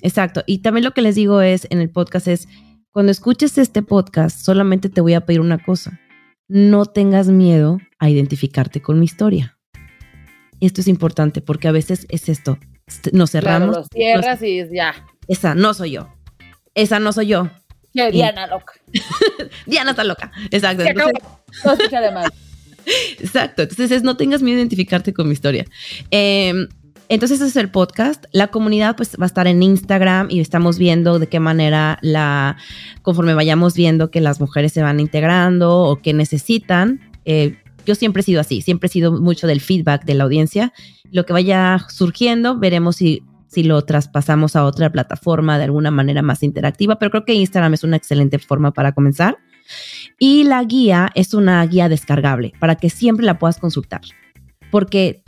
Exacto. 0.00 0.42
Y 0.46 0.58
también 0.58 0.84
lo 0.84 0.92
que 0.92 1.02
les 1.02 1.14
digo 1.14 1.40
es, 1.40 1.66
en 1.70 1.80
el 1.80 1.90
podcast 1.90 2.28
es, 2.28 2.48
cuando 2.92 3.12
escuches 3.12 3.58
este 3.58 3.82
podcast, 3.82 4.40
solamente 4.40 4.88
te 4.88 5.00
voy 5.00 5.14
a 5.14 5.20
pedir 5.26 5.40
una 5.40 5.58
cosa 5.62 6.00
no 6.48 6.86
tengas 6.86 7.28
miedo 7.28 7.78
a 7.98 8.10
identificarte 8.10 8.80
con 8.80 8.98
mi 8.98 9.04
historia. 9.04 9.58
Esto 10.60 10.80
es 10.80 10.88
importante 10.88 11.40
porque 11.40 11.68
a 11.68 11.72
veces 11.72 12.06
es 12.08 12.28
esto. 12.28 12.58
Nos 13.12 13.32
cerramos. 13.32 13.70
Claro, 13.70 13.86
cierras 13.92 14.42
y 14.42 14.62
ya. 14.74 14.94
Esa 15.28 15.54
no 15.54 15.74
soy 15.74 15.92
yo. 15.92 16.08
Esa 16.74 16.98
no 16.98 17.12
soy 17.12 17.26
yo. 17.28 17.50
Diana 17.92 18.46
loca. 18.46 18.74
Diana 19.66 19.90
está 19.92 20.04
loca. 20.04 20.30
Exacto. 20.50 20.84
Entonces, 20.84 21.14
no 21.64 22.22
Exacto. 23.18 23.62
Entonces 23.62 23.90
es 23.90 24.02
no 24.02 24.16
tengas 24.16 24.42
miedo 24.42 24.58
a 24.58 24.60
identificarte 24.60 25.12
con 25.12 25.26
mi 25.26 25.32
historia. 25.32 25.64
Eh, 26.10 26.68
entonces 27.08 27.40
ese 27.40 27.48
es 27.48 27.56
el 27.56 27.70
podcast. 27.70 28.24
La 28.32 28.48
comunidad 28.48 28.96
pues 28.96 29.16
va 29.20 29.24
a 29.24 29.26
estar 29.26 29.46
en 29.46 29.62
Instagram 29.62 30.28
y 30.30 30.40
estamos 30.40 30.78
viendo 30.78 31.18
de 31.18 31.28
qué 31.28 31.40
manera 31.40 31.98
la, 32.02 32.56
conforme 33.02 33.34
vayamos 33.34 33.74
viendo 33.74 34.10
que 34.10 34.20
las 34.20 34.40
mujeres 34.40 34.72
se 34.72 34.82
van 34.82 35.00
integrando 35.00 35.78
o 35.78 36.00
que 36.02 36.12
necesitan. 36.12 37.00
Eh, 37.24 37.56
yo 37.84 37.94
siempre 37.94 38.20
he 38.20 38.24
sido 38.24 38.40
así, 38.40 38.60
siempre 38.60 38.88
he 38.88 38.90
sido 38.90 39.12
mucho 39.12 39.46
del 39.46 39.60
feedback 39.60 40.04
de 40.04 40.14
la 40.14 40.24
audiencia. 40.24 40.72
Lo 41.12 41.24
que 41.24 41.32
vaya 41.32 41.78
surgiendo, 41.88 42.58
veremos 42.58 42.96
si, 42.96 43.22
si 43.46 43.62
lo 43.62 43.82
traspasamos 43.82 44.56
a 44.56 44.64
otra 44.64 44.90
plataforma 44.90 45.58
de 45.58 45.64
alguna 45.64 45.90
manera 45.90 46.22
más 46.22 46.42
interactiva, 46.42 46.98
pero 46.98 47.10
creo 47.10 47.24
que 47.24 47.34
Instagram 47.34 47.74
es 47.74 47.84
una 47.84 47.96
excelente 47.96 48.38
forma 48.38 48.72
para 48.72 48.92
comenzar. 48.92 49.38
Y 50.18 50.44
la 50.44 50.62
guía 50.64 51.10
es 51.14 51.34
una 51.34 51.64
guía 51.66 51.88
descargable 51.88 52.52
para 52.58 52.76
que 52.76 52.90
siempre 52.90 53.26
la 53.26 53.38
puedas 53.38 53.58
consultar. 53.58 54.00
Porque 54.70 55.22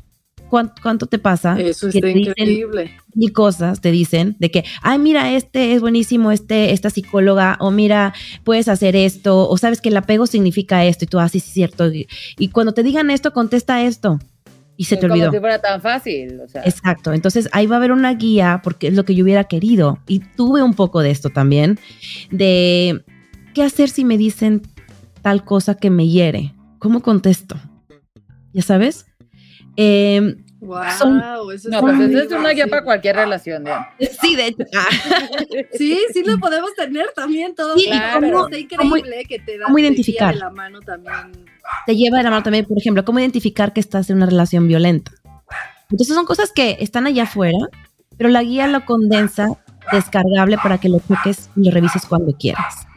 ¿Cuánto, 0.49 1.07
te 1.07 1.19
pasa? 1.19 1.59
Eso 1.61 1.89
está 1.89 2.09
increíble. 2.09 2.93
Y 3.15 3.29
cosas 3.29 3.81
te 3.81 3.91
dicen 3.91 4.37
de 4.39 4.51
que, 4.51 4.65
ay, 4.83 4.99
mira, 4.99 5.33
este 5.33 5.75
es 5.75 5.81
buenísimo, 5.81 6.33
este, 6.33 6.73
esta 6.73 6.91
psicóloga, 6.91 7.57
o 7.61 7.71
mira, 7.71 8.15
puedes 8.45 8.69
hacer 8.69 8.97
esto, 8.97 9.49
o 9.49 9.57
sabes 9.59 9.81
que 9.81 9.91
el 9.91 9.97
apego 9.97 10.27
significa 10.27 10.85
esto, 10.85 11.05
y 11.05 11.09
tú, 11.09 11.19
así 11.19 11.39
ah, 11.39 11.43
es 11.45 11.45
cierto. 11.45 11.91
Y, 11.93 12.49
cuando 12.49 12.73
te 12.73 12.83
digan 12.83 13.11
esto, 13.11 13.33
contesta 13.33 13.83
esto. 13.83 14.19
Y 14.77 14.85
se 14.85 14.97
te 14.97 15.07
olvidó. 15.07 15.27
Como 15.27 15.33
si 15.33 15.41
fuera 15.41 15.61
tan 15.61 15.81
fácil. 15.81 16.41
Exacto. 16.65 17.13
Entonces 17.13 17.49
ahí 17.51 17.67
va 17.67 17.77
a 17.77 17.79
haber 17.79 17.91
una 17.91 18.15
guía 18.15 18.61
porque 18.63 18.87
es 18.87 18.95
lo 18.95 19.05
que 19.05 19.17
yo 19.17 19.25
hubiera 19.25 19.43
querido. 19.43 19.99
Y 20.07 20.21
tuve 20.21 20.63
un 20.63 20.75
poco 20.75 21.01
de 21.01 21.11
esto 21.11 21.31
también, 21.31 21.81
de 22.31 23.03
qué 23.55 23.65
hacer 23.65 23.89
si 23.89 24.05
me 24.05 24.17
dicen 24.17 24.63
tal 25.21 25.45
cosa 25.45 25.75
que 25.75 25.91
me 25.91 26.07
hiere. 26.07 26.55
¿Cómo 26.79 27.03
contesto? 27.03 27.57
¿Ya 28.53 28.63
sabes? 28.63 29.08
Eh, 29.81 30.35
wow, 30.59 30.83
eso 30.83 31.09
no, 31.09 31.81
pues 31.81 32.01
es 32.01 32.33
una 32.33 32.51
guía 32.51 32.67
para 32.67 32.83
cualquier 32.83 33.15
relación. 33.15 33.65
Sí, 34.21 34.35
de 34.35 34.49
hecho. 34.49 34.65
Ah. 34.77 34.89
sí, 35.73 35.97
sí 36.13 36.25
lo 36.25 36.37
podemos 36.39 36.75
tener 36.75 37.07
también 37.15 37.55
todo. 37.55 37.79
Sí, 37.79 37.87
claro. 37.87 38.47
está 38.47 38.59
increíble 38.59 39.25
que 39.29 39.39
te 39.39 39.57
da 39.57 39.67
¿cómo 39.67 39.79
identificar? 39.79 40.35
de 40.35 40.41
la 40.41 40.51
mano 40.51 40.81
también. 40.81 41.47
Te 41.87 41.95
lleva 41.95 42.19
de 42.19 42.25
la 42.25 42.31
mano 42.31 42.43
también, 42.43 42.65
por 42.65 42.77
ejemplo, 42.77 43.05
cómo 43.05 43.21
identificar 43.21 43.73
que 43.73 43.79
estás 43.79 44.11
en 44.11 44.17
una 44.17 44.27
relación 44.27 44.67
violenta. 44.67 45.13
Entonces 45.91 46.17
son 46.17 46.27
cosas 46.27 46.51
que 46.51 46.79
están 46.81 47.07
allá 47.07 47.23
afuera, 47.23 47.59
pero 48.17 48.29
la 48.29 48.43
guía 48.43 48.67
lo 48.67 48.85
condensa 48.85 49.63
descargable 49.93 50.59
para 50.61 50.79
que 50.79 50.89
lo 50.89 50.99
toques 50.99 51.51
y 51.55 51.65
lo 51.65 51.71
revises 51.71 52.05
cuando 52.05 52.33
quieras. 52.33 52.88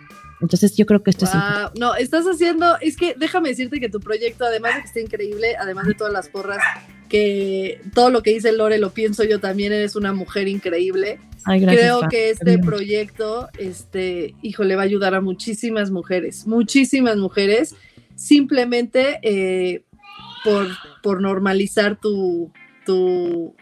Entonces 0.41 0.75
yo 0.75 0.85
creo 0.85 1.03
que 1.03 1.11
esto 1.11 1.25
es. 1.25 1.31
No, 1.79 1.95
estás 1.95 2.25
haciendo, 2.25 2.77
es 2.81 2.97
que 2.97 3.15
déjame 3.17 3.49
decirte 3.49 3.79
que 3.79 3.89
tu 3.89 3.99
proyecto, 3.99 4.45
además 4.45 4.75
de 4.75 4.81
que 4.81 4.87
está 4.87 4.99
increíble, 4.99 5.55
además 5.57 5.87
de 5.87 5.93
todas 5.93 6.11
las 6.11 6.29
porras, 6.29 6.63
que 7.09 7.81
todo 7.93 8.09
lo 8.09 8.23
que 8.23 8.33
dice 8.33 8.51
Lore 8.51 8.79
lo 8.79 8.91
pienso 8.91 9.23
yo 9.23 9.39
también, 9.39 9.71
eres 9.71 9.95
una 9.95 10.13
mujer 10.13 10.47
increíble. 10.47 11.19
Creo 11.45 12.07
que 12.09 12.31
este 12.31 12.57
proyecto, 12.59 13.49
este, 13.57 14.35
hijo, 14.41 14.63
le 14.63 14.75
va 14.75 14.83
a 14.83 14.85
ayudar 14.85 15.13
a 15.13 15.21
muchísimas 15.21 15.91
mujeres, 15.91 16.47
muchísimas 16.47 17.17
mujeres, 17.17 17.75
simplemente 18.15 19.19
eh, 19.23 19.83
por, 20.43 20.67
por 21.03 21.21
normalizar 21.21 21.99
tu, 21.99 22.51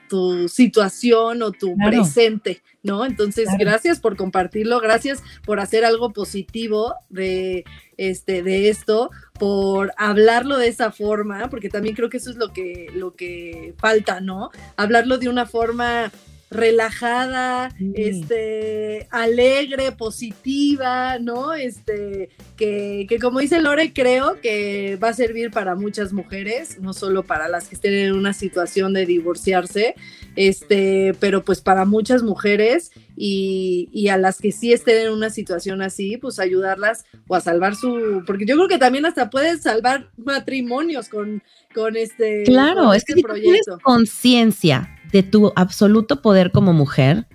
tu, 0.07 0.47
situación 0.47 1.43
o 1.43 1.51
tu 1.51 1.75
presente, 1.77 2.61
¿no? 2.81 3.05
Entonces, 3.05 3.47
gracias 3.59 3.99
por 3.99 4.17
compartirlo, 4.17 4.79
gracias 4.79 5.21
por 5.45 5.59
hacer 5.59 5.85
algo 5.85 6.11
positivo 6.11 6.95
de, 7.09 7.63
este, 7.97 8.41
de 8.41 8.69
esto, 8.69 9.11
por 9.37 9.93
hablarlo 9.97 10.57
de 10.57 10.67
esa 10.67 10.91
forma, 10.91 11.49
porque 11.49 11.69
también 11.69 11.95
creo 11.95 12.09
que 12.09 12.17
eso 12.17 12.31
es 12.31 12.37
lo 12.37 12.51
que, 12.51 12.87
lo 12.93 13.15
que 13.15 13.75
falta, 13.77 14.19
¿no? 14.19 14.49
Hablarlo 14.77 15.17
de 15.17 15.29
una 15.29 15.45
forma 15.45 16.11
relajada, 16.51 17.69
este, 17.93 19.07
alegre, 19.11 19.91
positiva, 19.91 21.19
¿no? 21.19 21.53
Este, 21.53 22.29
que, 22.57 23.05
que, 23.07 23.19
como 23.19 23.39
dice 23.39 23.61
Lore, 23.61 23.93
creo 23.93 24.41
que 24.41 24.97
va 25.01 25.09
a 25.09 25.13
servir 25.13 25.51
para 25.51 25.75
muchas 25.75 26.11
mujeres, 26.11 26.79
no 26.79 26.93
solo 26.93 27.23
para 27.23 27.47
las 27.47 27.67
que 27.67 27.75
estén 27.75 27.93
en 27.93 28.13
una 28.13 28.33
situación 28.33 28.93
de 28.93 29.05
divorciarse, 29.05 29.95
este, 30.35 31.13
pero 31.19 31.43
pues 31.43 31.61
para 31.61 31.85
muchas 31.85 32.23
mujeres 32.23 32.91
y, 33.15 33.89
y, 33.91 34.07
a 34.07 34.17
las 34.17 34.39
que 34.39 34.51
sí 34.51 34.73
estén 34.73 35.07
en 35.07 35.13
una 35.13 35.29
situación 35.29 35.81
así, 35.83 36.17
pues 36.17 36.39
ayudarlas 36.39 37.05
o 37.27 37.35
a 37.35 37.41
salvar 37.41 37.75
su, 37.75 38.23
porque 38.25 38.45
yo 38.45 38.55
creo 38.55 38.67
que 38.67 38.77
también 38.77 39.05
hasta 39.05 39.29
puedes 39.29 39.61
salvar 39.61 40.09
matrimonios 40.17 41.09
con, 41.09 41.43
con 41.75 41.95
este, 41.95 42.43
claro, 42.43 42.85
con 42.85 42.95
es 42.95 43.03
este 43.07 43.13
que 43.13 43.19
si 43.19 43.41
tienes 43.41 43.65
proyecto. 43.65 43.79
conciencia 43.83 44.98
de 45.11 45.23
tu 45.23 45.51
absoluto 45.55 46.21
poder 46.21 46.51
como 46.51 46.73
mujer, 46.73 47.27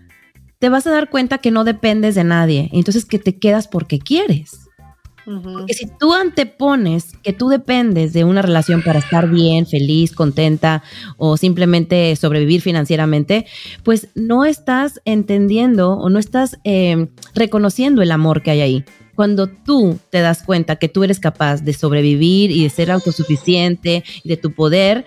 te 0.59 0.69
vas 0.69 0.87
a 0.87 0.91
dar 0.91 1.11
cuenta 1.11 1.39
que 1.39 1.51
no 1.51 1.65
dependes 1.65 2.15
de 2.15 2.25
nadie, 2.25 2.71
entonces 2.73 3.05
que 3.05 3.19
te 3.19 3.39
quedas 3.39 3.69
porque 3.69 3.99
quieres. 3.99 4.65
Ujú. 5.27 5.53
Porque 5.55 5.75
si 5.75 5.87
tú 5.99 6.13
antepones 6.13 7.17
que 7.23 7.33
tú 7.33 7.49
dependes 7.49 8.13
de 8.13 8.25
una 8.25 8.43
relación 8.43 8.83
para 8.83 8.99
estar 8.99 9.29
bien, 9.31 9.67
feliz, 9.67 10.13
contenta 10.13 10.83
o 11.17 11.37
simplemente 11.37 12.15
sobrevivir 12.17 12.61
financieramente, 12.61 13.47
pues 13.83 14.09
no 14.15 14.45
estás 14.45 15.01
entendiendo 15.05 15.93
o 15.93 16.11
no 16.11 16.19
estás 16.19 16.59
eh, 16.65 17.09
reconociendo 17.35 18.03
el 18.03 18.13
amor 18.13 18.43
que 18.43 18.51
hay 18.51 18.61
ahí. 18.61 18.85
Cuando 19.15 19.47
tú 19.47 19.99
te 20.11 20.21
das 20.21 20.43
cuenta 20.43 20.77
que 20.77 20.89
tú 20.89 21.05
eres 21.05 21.21
capaz 21.21 21.63
de 21.63 21.73
sobrevivir 21.73 22.51
y 22.51 22.65
de 22.65 22.71
ser 22.71 22.91
autosuficiente 22.91 24.03
y 24.25 24.29
de 24.29 24.37
tu 24.37 24.53
poder, 24.53 25.05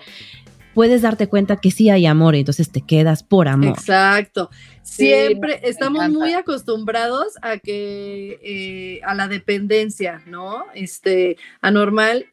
puedes 0.78 1.02
darte 1.02 1.26
cuenta 1.26 1.56
que 1.56 1.72
sí 1.72 1.90
hay 1.90 2.06
amor 2.06 2.36
y 2.36 2.38
entonces 2.38 2.70
te 2.70 2.82
quedas 2.82 3.24
por 3.24 3.48
amor. 3.48 3.70
Exacto. 3.70 4.48
Siempre 4.84 5.58
estamos 5.64 6.04
encanta. 6.04 6.18
muy 6.20 6.34
acostumbrados 6.34 7.32
a 7.42 7.58
que 7.58 8.38
eh, 8.44 9.00
a 9.02 9.16
la 9.16 9.26
dependencia, 9.26 10.22
¿no? 10.26 10.66
Este, 10.76 11.36
anormal, 11.62 12.26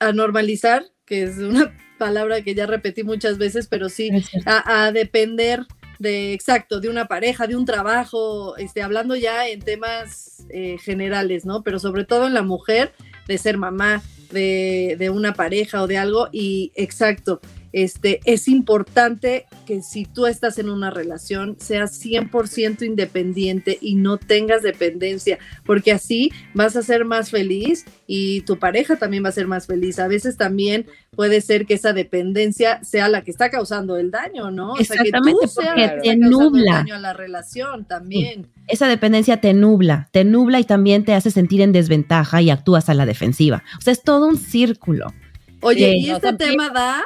a 0.00 0.12
normalizar, 0.12 0.84
que 1.06 1.22
es 1.22 1.38
una 1.38 1.74
palabra 1.98 2.42
que 2.42 2.54
ya 2.54 2.66
repetí 2.66 3.04
muchas 3.04 3.38
veces, 3.38 3.68
pero 3.68 3.88
sí, 3.88 4.10
a, 4.44 4.84
a 4.84 4.92
depender 4.92 5.64
de, 5.98 6.34
exacto, 6.34 6.80
de 6.80 6.90
una 6.90 7.06
pareja, 7.06 7.46
de 7.46 7.56
un 7.56 7.64
trabajo, 7.64 8.54
este, 8.58 8.82
hablando 8.82 9.16
ya 9.16 9.48
en 9.48 9.60
temas 9.60 10.44
eh, 10.50 10.76
generales, 10.78 11.46
¿no? 11.46 11.62
Pero 11.62 11.78
sobre 11.78 12.04
todo 12.04 12.26
en 12.26 12.34
la 12.34 12.42
mujer, 12.42 12.92
de 13.26 13.38
ser 13.38 13.56
mamá, 13.56 14.02
de, 14.30 14.96
de 14.98 15.08
una 15.08 15.32
pareja 15.32 15.82
o 15.82 15.86
de 15.86 15.96
algo, 15.96 16.28
y 16.32 16.70
exacto, 16.74 17.40
este, 17.72 18.20
es 18.24 18.48
importante 18.48 19.46
que 19.66 19.82
si 19.82 20.04
tú 20.04 20.26
estás 20.26 20.58
en 20.58 20.70
una 20.70 20.90
relación 20.90 21.56
seas 21.58 22.02
100% 22.02 22.82
independiente 22.86 23.78
y 23.80 23.94
no 23.94 24.16
tengas 24.16 24.62
dependencia, 24.62 25.38
porque 25.64 25.92
así 25.92 26.32
vas 26.54 26.76
a 26.76 26.82
ser 26.82 27.04
más 27.04 27.30
feliz 27.30 27.84
y 28.06 28.40
tu 28.42 28.58
pareja 28.58 28.96
también 28.96 29.24
va 29.24 29.28
a 29.28 29.32
ser 29.32 29.46
más 29.46 29.66
feliz. 29.66 29.98
A 29.98 30.08
veces 30.08 30.36
también 30.36 30.86
puede 31.14 31.40
ser 31.40 31.66
que 31.66 31.74
esa 31.74 31.92
dependencia 31.92 32.82
sea 32.82 33.08
la 33.08 33.22
que 33.22 33.30
está 33.30 33.50
causando 33.50 33.96
el 33.98 34.10
daño, 34.10 34.50
¿no? 34.50 34.72
O 34.72 34.84
sea, 34.84 35.02
que 35.02 35.10
tú 35.10 35.48
seas 35.48 35.68
porque 35.68 36.00
te 36.02 36.16
nubla. 36.16 36.72
daño 36.76 36.94
a 36.94 37.00
la 37.00 37.12
relación 37.12 37.84
también. 37.84 38.46
Esa 38.66 38.86
dependencia 38.86 39.40
te 39.40 39.52
nubla, 39.52 40.08
te 40.12 40.24
nubla 40.24 40.60
y 40.60 40.64
también 40.64 41.04
te 41.04 41.14
hace 41.14 41.30
sentir 41.30 41.60
en 41.60 41.72
desventaja 41.72 42.40
y 42.40 42.50
actúas 42.50 42.88
a 42.88 42.94
la 42.94 43.06
defensiva. 43.06 43.62
O 43.78 43.80
sea, 43.80 43.92
es 43.92 44.02
todo 44.02 44.26
un 44.26 44.38
círculo. 44.38 45.12
Oye, 45.60 45.92
Sí, 45.92 46.06
y 46.06 46.08
no, 46.08 46.16
este 46.16 46.32
tema 46.34 46.70
da 46.70 47.04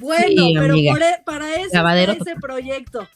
bueno, 0.00 0.46
Sí, 0.46 0.54
pero 0.58 0.74
por 0.90 1.02
e- 1.02 1.22
para 1.24 1.54
eso 1.54 1.70
ese 2.12 2.34
proyecto. 2.40 3.08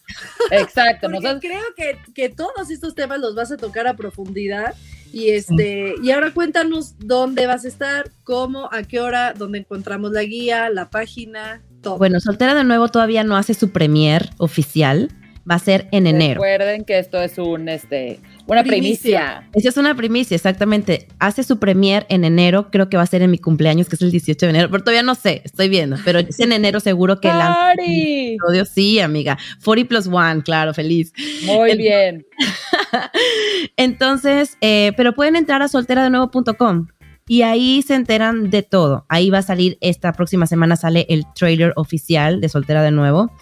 Exacto. 0.51 1.09
Porque 1.11 1.19
nosotros- 1.21 1.41
creo 1.41 1.63
que, 1.77 2.13
que 2.13 2.29
todos 2.29 2.71
estos 2.71 2.95
temas 2.95 3.21
los 3.21 3.35
vas 3.35 3.51
a 3.53 3.57
tocar 3.57 3.87
a 3.87 3.95
profundidad. 3.95 4.75
Y 5.13 5.31
este, 5.31 5.95
y 6.03 6.11
ahora 6.11 6.33
cuéntanos 6.33 6.95
dónde 6.99 7.47
vas 7.47 7.67
a 7.67 7.69
estar, 7.69 8.11
cómo, 8.25 8.71
a 8.73 8.83
qué 8.83 8.99
hora, 8.99 9.35
dónde 9.37 9.59
encontramos 9.59 10.13
la 10.13 10.23
guía, 10.23 10.71
la 10.71 10.89
página, 10.89 11.61
todo. 11.83 11.99
Bueno, 11.99 12.19
Soltera 12.19 12.55
de 12.55 12.65
Nuevo 12.65 12.89
todavía 12.89 13.23
no 13.23 13.37
hace 13.37 13.53
su 13.53 13.71
premier 13.73 14.31
oficial. 14.39 15.11
Va 15.51 15.57
a 15.57 15.59
ser 15.59 15.89
en 15.93 16.07
enero. 16.07 16.41
Recuerden 16.41 16.85
que 16.85 16.99
esto 16.99 17.21
es 17.21 17.37
un, 17.37 17.69
este, 17.69 18.21
una 18.47 18.63
Primicia. 18.65 19.49
Esa 19.55 19.69
es 19.69 19.77
una 19.77 19.95
primicia, 19.95 20.35
exactamente. 20.35 21.09
Hace 21.19 21.43
su 21.43 21.59
premier 21.59 22.07
en 22.09 22.25
enero, 22.25 22.71
creo 22.71 22.89
que 22.89 22.97
va 22.97 23.03
a 23.03 23.07
ser 23.07 23.23
en 23.23 23.31
mi 23.31 23.39
cumpleaños, 23.39 23.89
que 23.89 23.97
es 23.97 24.03
el 24.03 24.11
18 24.11 24.47
de 24.47 24.51
enero, 24.51 24.71
pero 24.71 24.83
todavía 24.83 25.03
no 25.03 25.15
sé, 25.15 25.43
estoy 25.45 25.69
viendo, 25.69 25.97
pero 26.05 26.19
es 26.21 26.39
en 26.41 26.53
enero 26.53 26.81
seguro 26.81 27.21
que 27.21 27.29
¡Party! 27.29 28.35
episodio. 28.35 28.65
Sí, 28.65 29.01
amiga. 29.01 29.39
40 29.65 29.89
plus 29.89 30.07
one, 30.07 30.43
claro, 30.43 30.75
feliz. 30.75 31.13
Muy 31.45 31.77
bien. 31.77 32.27
Entonces, 33.77 34.57
eh, 34.61 34.93
pero 34.97 35.15
pueden 35.15 35.37
entrar 35.37 35.63
a 35.63 35.69
solteradenuevo.com 35.69 36.89
y 37.33 37.41
ahí 37.41 37.81
se 37.81 37.95
enteran 37.95 38.51
de 38.51 38.63
todo. 38.63 39.07
Ahí 39.09 39.31
va 39.31 39.39
a 39.39 39.43
salir, 39.43 39.79
esta 39.81 40.13
próxima 40.13 40.47
semana 40.47 40.77
sale 40.77 41.07
el 41.09 41.25
trailer 41.35 41.73
oficial 41.77 42.43
de 42.43 42.51
Soltera 42.51 42.83
de 42.83 42.91
Nuevo. 42.91 43.33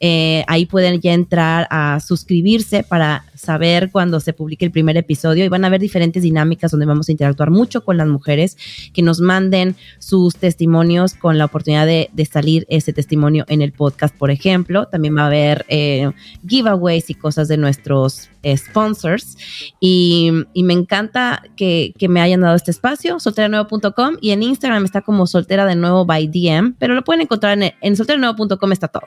Eh, 0.00 0.46
ahí 0.48 0.64
pueden 0.64 0.98
ya 1.02 1.12
entrar 1.12 1.66
a 1.68 2.00
suscribirse 2.00 2.84
para 2.84 3.26
saber 3.34 3.90
cuando 3.92 4.18
se 4.18 4.32
publique 4.32 4.64
el 4.64 4.70
primer 4.70 4.96
episodio 4.96 5.44
y 5.44 5.48
van 5.48 5.66
a 5.66 5.68
ver 5.68 5.78
diferentes 5.78 6.22
dinámicas 6.22 6.70
donde 6.70 6.86
vamos 6.86 7.10
a 7.10 7.12
interactuar 7.12 7.50
mucho 7.50 7.84
con 7.84 7.98
las 7.98 8.08
mujeres 8.08 8.56
que 8.94 9.02
nos 9.02 9.20
manden 9.20 9.76
sus 9.98 10.36
testimonios 10.36 11.12
con 11.12 11.36
la 11.36 11.44
oportunidad 11.44 11.84
de, 11.84 12.08
de 12.14 12.24
salir 12.24 12.64
ese 12.70 12.94
testimonio 12.94 13.44
en 13.48 13.60
el 13.60 13.72
podcast, 13.72 14.16
por 14.16 14.30
ejemplo. 14.30 14.86
También 14.86 15.18
va 15.18 15.24
a 15.24 15.26
haber 15.26 15.66
eh, 15.68 16.10
giveaways 16.48 17.10
y 17.10 17.14
cosas 17.14 17.48
de 17.48 17.58
nuestros 17.58 18.30
eh, 18.44 18.56
sponsors. 18.58 19.36
Y, 19.80 20.30
me 20.54 20.74
encanta 20.74 21.42
que, 21.56 21.94
que 21.98 22.08
me 22.08 22.20
hayan 22.20 22.40
dado 22.40 22.56
este 22.56 22.70
espacio, 22.70 23.18
solteranuevo.com 23.34 24.16
y 24.20 24.30
en 24.30 24.42
Instagram 24.42 24.84
está 24.84 25.02
como 25.02 25.26
soltera 25.26 25.66
de 25.66 25.74
nuevo 25.74 26.04
by 26.04 26.28
DM, 26.28 26.74
pero 26.78 26.94
lo 26.94 27.02
pueden 27.02 27.22
encontrar 27.22 27.60
en, 27.60 27.74
en 27.80 27.96
solteranuevo.com 27.96 28.72
está 28.72 28.88
todo. 28.88 29.04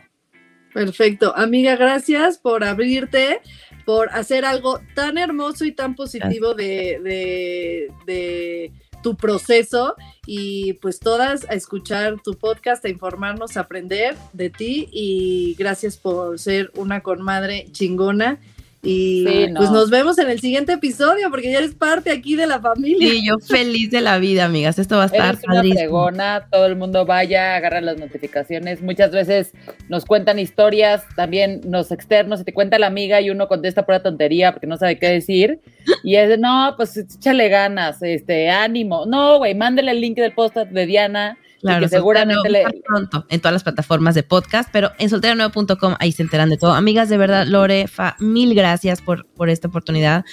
Perfecto. 0.73 1.33
Amiga, 1.35 1.75
gracias 1.75 2.37
por 2.37 2.63
abrirte, 2.63 3.41
por 3.85 4.09
hacer 4.09 4.45
algo 4.45 4.79
tan 4.93 5.17
hermoso 5.17 5.65
y 5.65 5.71
tan 5.71 5.95
positivo 5.95 6.53
de, 6.53 6.99
de, 7.03 7.91
de 8.05 8.73
tu 9.01 9.15
proceso 9.15 9.95
y 10.25 10.73
pues 10.73 10.99
todas 10.99 11.49
a 11.49 11.53
escuchar 11.53 12.21
tu 12.23 12.33
podcast, 12.33 12.83
a 12.85 12.89
informarnos, 12.89 13.57
a 13.57 13.61
aprender 13.61 14.15
de 14.33 14.49
ti 14.49 14.89
y 14.91 15.55
gracias 15.57 15.97
por 15.97 16.37
ser 16.37 16.71
una 16.75 17.01
conmadre 17.01 17.67
chingona. 17.71 18.39
Y 18.87 19.25
Sí, 19.27 19.47
no. 19.49 19.59
pues 19.59 19.71
nos 19.71 19.89
vemos 19.89 20.17
en 20.17 20.29
el 20.29 20.39
siguiente 20.39 20.73
episodio 20.73 21.29
porque 21.29 21.51
ya 21.51 21.57
eres 21.57 21.75
parte 21.75 22.09
aquí 22.09 22.35
de 22.35 22.47
la 22.47 22.61
familia. 22.61 23.13
Y 23.13 23.27
yo 23.27 23.37
feliz 23.39 23.91
de 23.91 24.01
la 24.01 24.17
vida, 24.17 24.45
amigas. 24.45 24.79
Esto 24.79 24.95
va 24.95 25.03
a 25.03 25.05
estar 25.07 25.35
Eres 25.35 25.89
una 25.91 26.47
todo 26.49 26.65
el 26.65 26.75
mundo 26.75 27.05
vaya, 27.05 27.55
agarra 27.55 27.81
las 27.81 27.97
notificaciones. 27.97 28.81
Muchas 28.81 29.11
veces 29.11 29.51
nos 29.89 30.05
cuentan 30.05 30.39
historias, 30.39 31.03
también 31.15 31.61
nos 31.65 31.91
externos, 31.91 32.41
y 32.41 32.43
te 32.45 32.53
cuenta 32.53 32.79
la 32.79 32.87
amiga 32.87 33.19
y 33.19 33.29
uno 33.29 33.47
contesta 33.47 33.85
pura 33.85 34.01
tontería 34.01 34.53
porque 34.53 34.67
no 34.67 34.77
sabe 34.77 34.97
qué 34.97 35.07
decir. 35.07 35.59
Y 36.03 36.15
es 36.15 36.29
de, 36.29 36.37
no, 36.37 36.73
pues 36.77 36.95
échale 36.95 37.49
ganas, 37.49 38.01
este, 38.01 38.49
ánimo. 38.49 39.05
No, 39.05 39.39
güey, 39.39 39.53
mándale 39.53 39.91
el 39.91 39.99
link 40.01 40.15
del 40.17 40.33
post 40.33 40.55
de 40.55 40.85
Diana. 40.85 41.37
Claro, 41.61 41.79
y 41.79 41.83
que 41.85 41.89
seguramente 41.89 42.49
Nuevo 42.49 42.69
le, 42.69 42.81
pronto 42.81 43.25
en 43.29 43.39
todas 43.39 43.53
las 43.53 43.63
plataformas 43.63 44.15
de 44.15 44.23
podcast, 44.23 44.69
pero 44.71 44.91
en 44.99 45.09
solteranuevo.com 45.09 45.95
ahí 45.99 46.11
se 46.11 46.23
enteran 46.23 46.49
de 46.49 46.57
todo. 46.57 46.73
Amigas, 46.73 47.09
de 47.09 47.17
verdad, 47.17 47.45
Lore, 47.47 47.87
Fa, 47.87 48.15
mil 48.19 48.53
gracias 48.53 49.01
por, 49.01 49.25
por 49.25 49.49
esta 49.49 49.67
oportunidad 49.67 50.25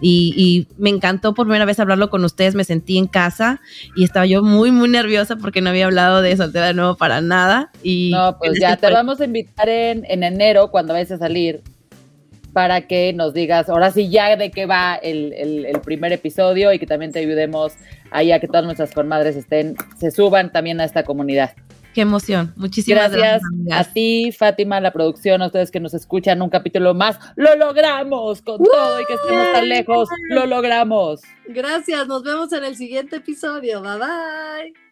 y, 0.00 0.34
y 0.36 0.68
me 0.82 0.90
encantó 0.90 1.34
por 1.34 1.46
primera 1.46 1.64
vez 1.64 1.78
hablarlo 1.80 2.10
con 2.10 2.24
ustedes, 2.24 2.54
me 2.54 2.64
sentí 2.64 2.98
en 2.98 3.06
casa 3.06 3.60
y 3.94 4.04
estaba 4.04 4.26
yo 4.26 4.42
muy, 4.42 4.70
muy 4.70 4.88
nerviosa 4.88 5.36
porque 5.36 5.60
no 5.60 5.70
había 5.70 5.86
hablado 5.86 6.22
de 6.22 6.36
soltera 6.36 6.66
de 6.66 6.74
nuevo 6.74 6.96
para 6.96 7.20
nada. 7.20 7.70
Y 7.82 8.10
No, 8.12 8.36
pues 8.38 8.58
ya 8.60 8.76
te 8.76 8.90
vamos 8.90 9.20
a 9.20 9.24
invitar 9.24 9.68
en, 9.68 10.04
en 10.08 10.22
enero 10.22 10.70
cuando 10.70 10.94
vayas 10.94 11.12
a 11.12 11.18
salir 11.18 11.62
para 12.52 12.82
que 12.86 13.12
nos 13.12 13.32
digas 13.34 13.68
ahora 13.68 13.90
sí 13.90 14.10
ya 14.10 14.36
de 14.36 14.50
qué 14.50 14.66
va 14.66 14.94
el, 14.96 15.32
el- 15.32 15.66
el 15.66 15.80
primer 15.80 16.12
episodio 16.12 16.72
y 16.72 16.78
que 16.78 16.86
también 16.86 17.12
te 17.12 17.18
ayudemos 17.20 17.72
ahí 18.10 18.30
a 18.32 18.40
que 18.40 18.46
todas 18.46 18.64
nuestras 18.64 18.92
conmadres 18.92 19.36
estén, 19.36 19.76
se 19.98 20.10
suban 20.10 20.52
también 20.52 20.80
a 20.80 20.84
esta 20.84 21.04
comunidad. 21.04 21.52
Qué 21.94 22.00
emoción. 22.00 22.54
Muchísimas 22.56 23.12
Gracias, 23.12 23.42
gracias, 23.64 23.88
a 23.88 23.92
ti, 23.92 24.32
Fátima, 24.32 24.80
la 24.80 24.92
producción, 24.92 25.42
a 25.42 25.46
ustedes 25.46 25.70
que 25.70 25.78
nos 25.78 25.92
escuchan 25.92 26.40
un 26.40 26.48
capítulo 26.48 26.94
más. 26.94 27.18
Lo 27.36 27.54
logramos 27.56 28.40
con 28.40 28.62
todo 28.62 29.00
y 29.00 29.04
que 29.04 29.12
estemos 29.12 29.52
tan 29.52 29.68
lejos. 29.68 30.08
Lo 30.30 30.46
logramos. 30.46 31.20
Gracias, 31.48 32.06
nos 32.06 32.22
vemos 32.22 32.50
en 32.54 32.64
el 32.64 32.76
siguiente 32.76 33.16
episodio. 33.16 33.82
Bye 33.82 33.98
bye. 33.98 34.91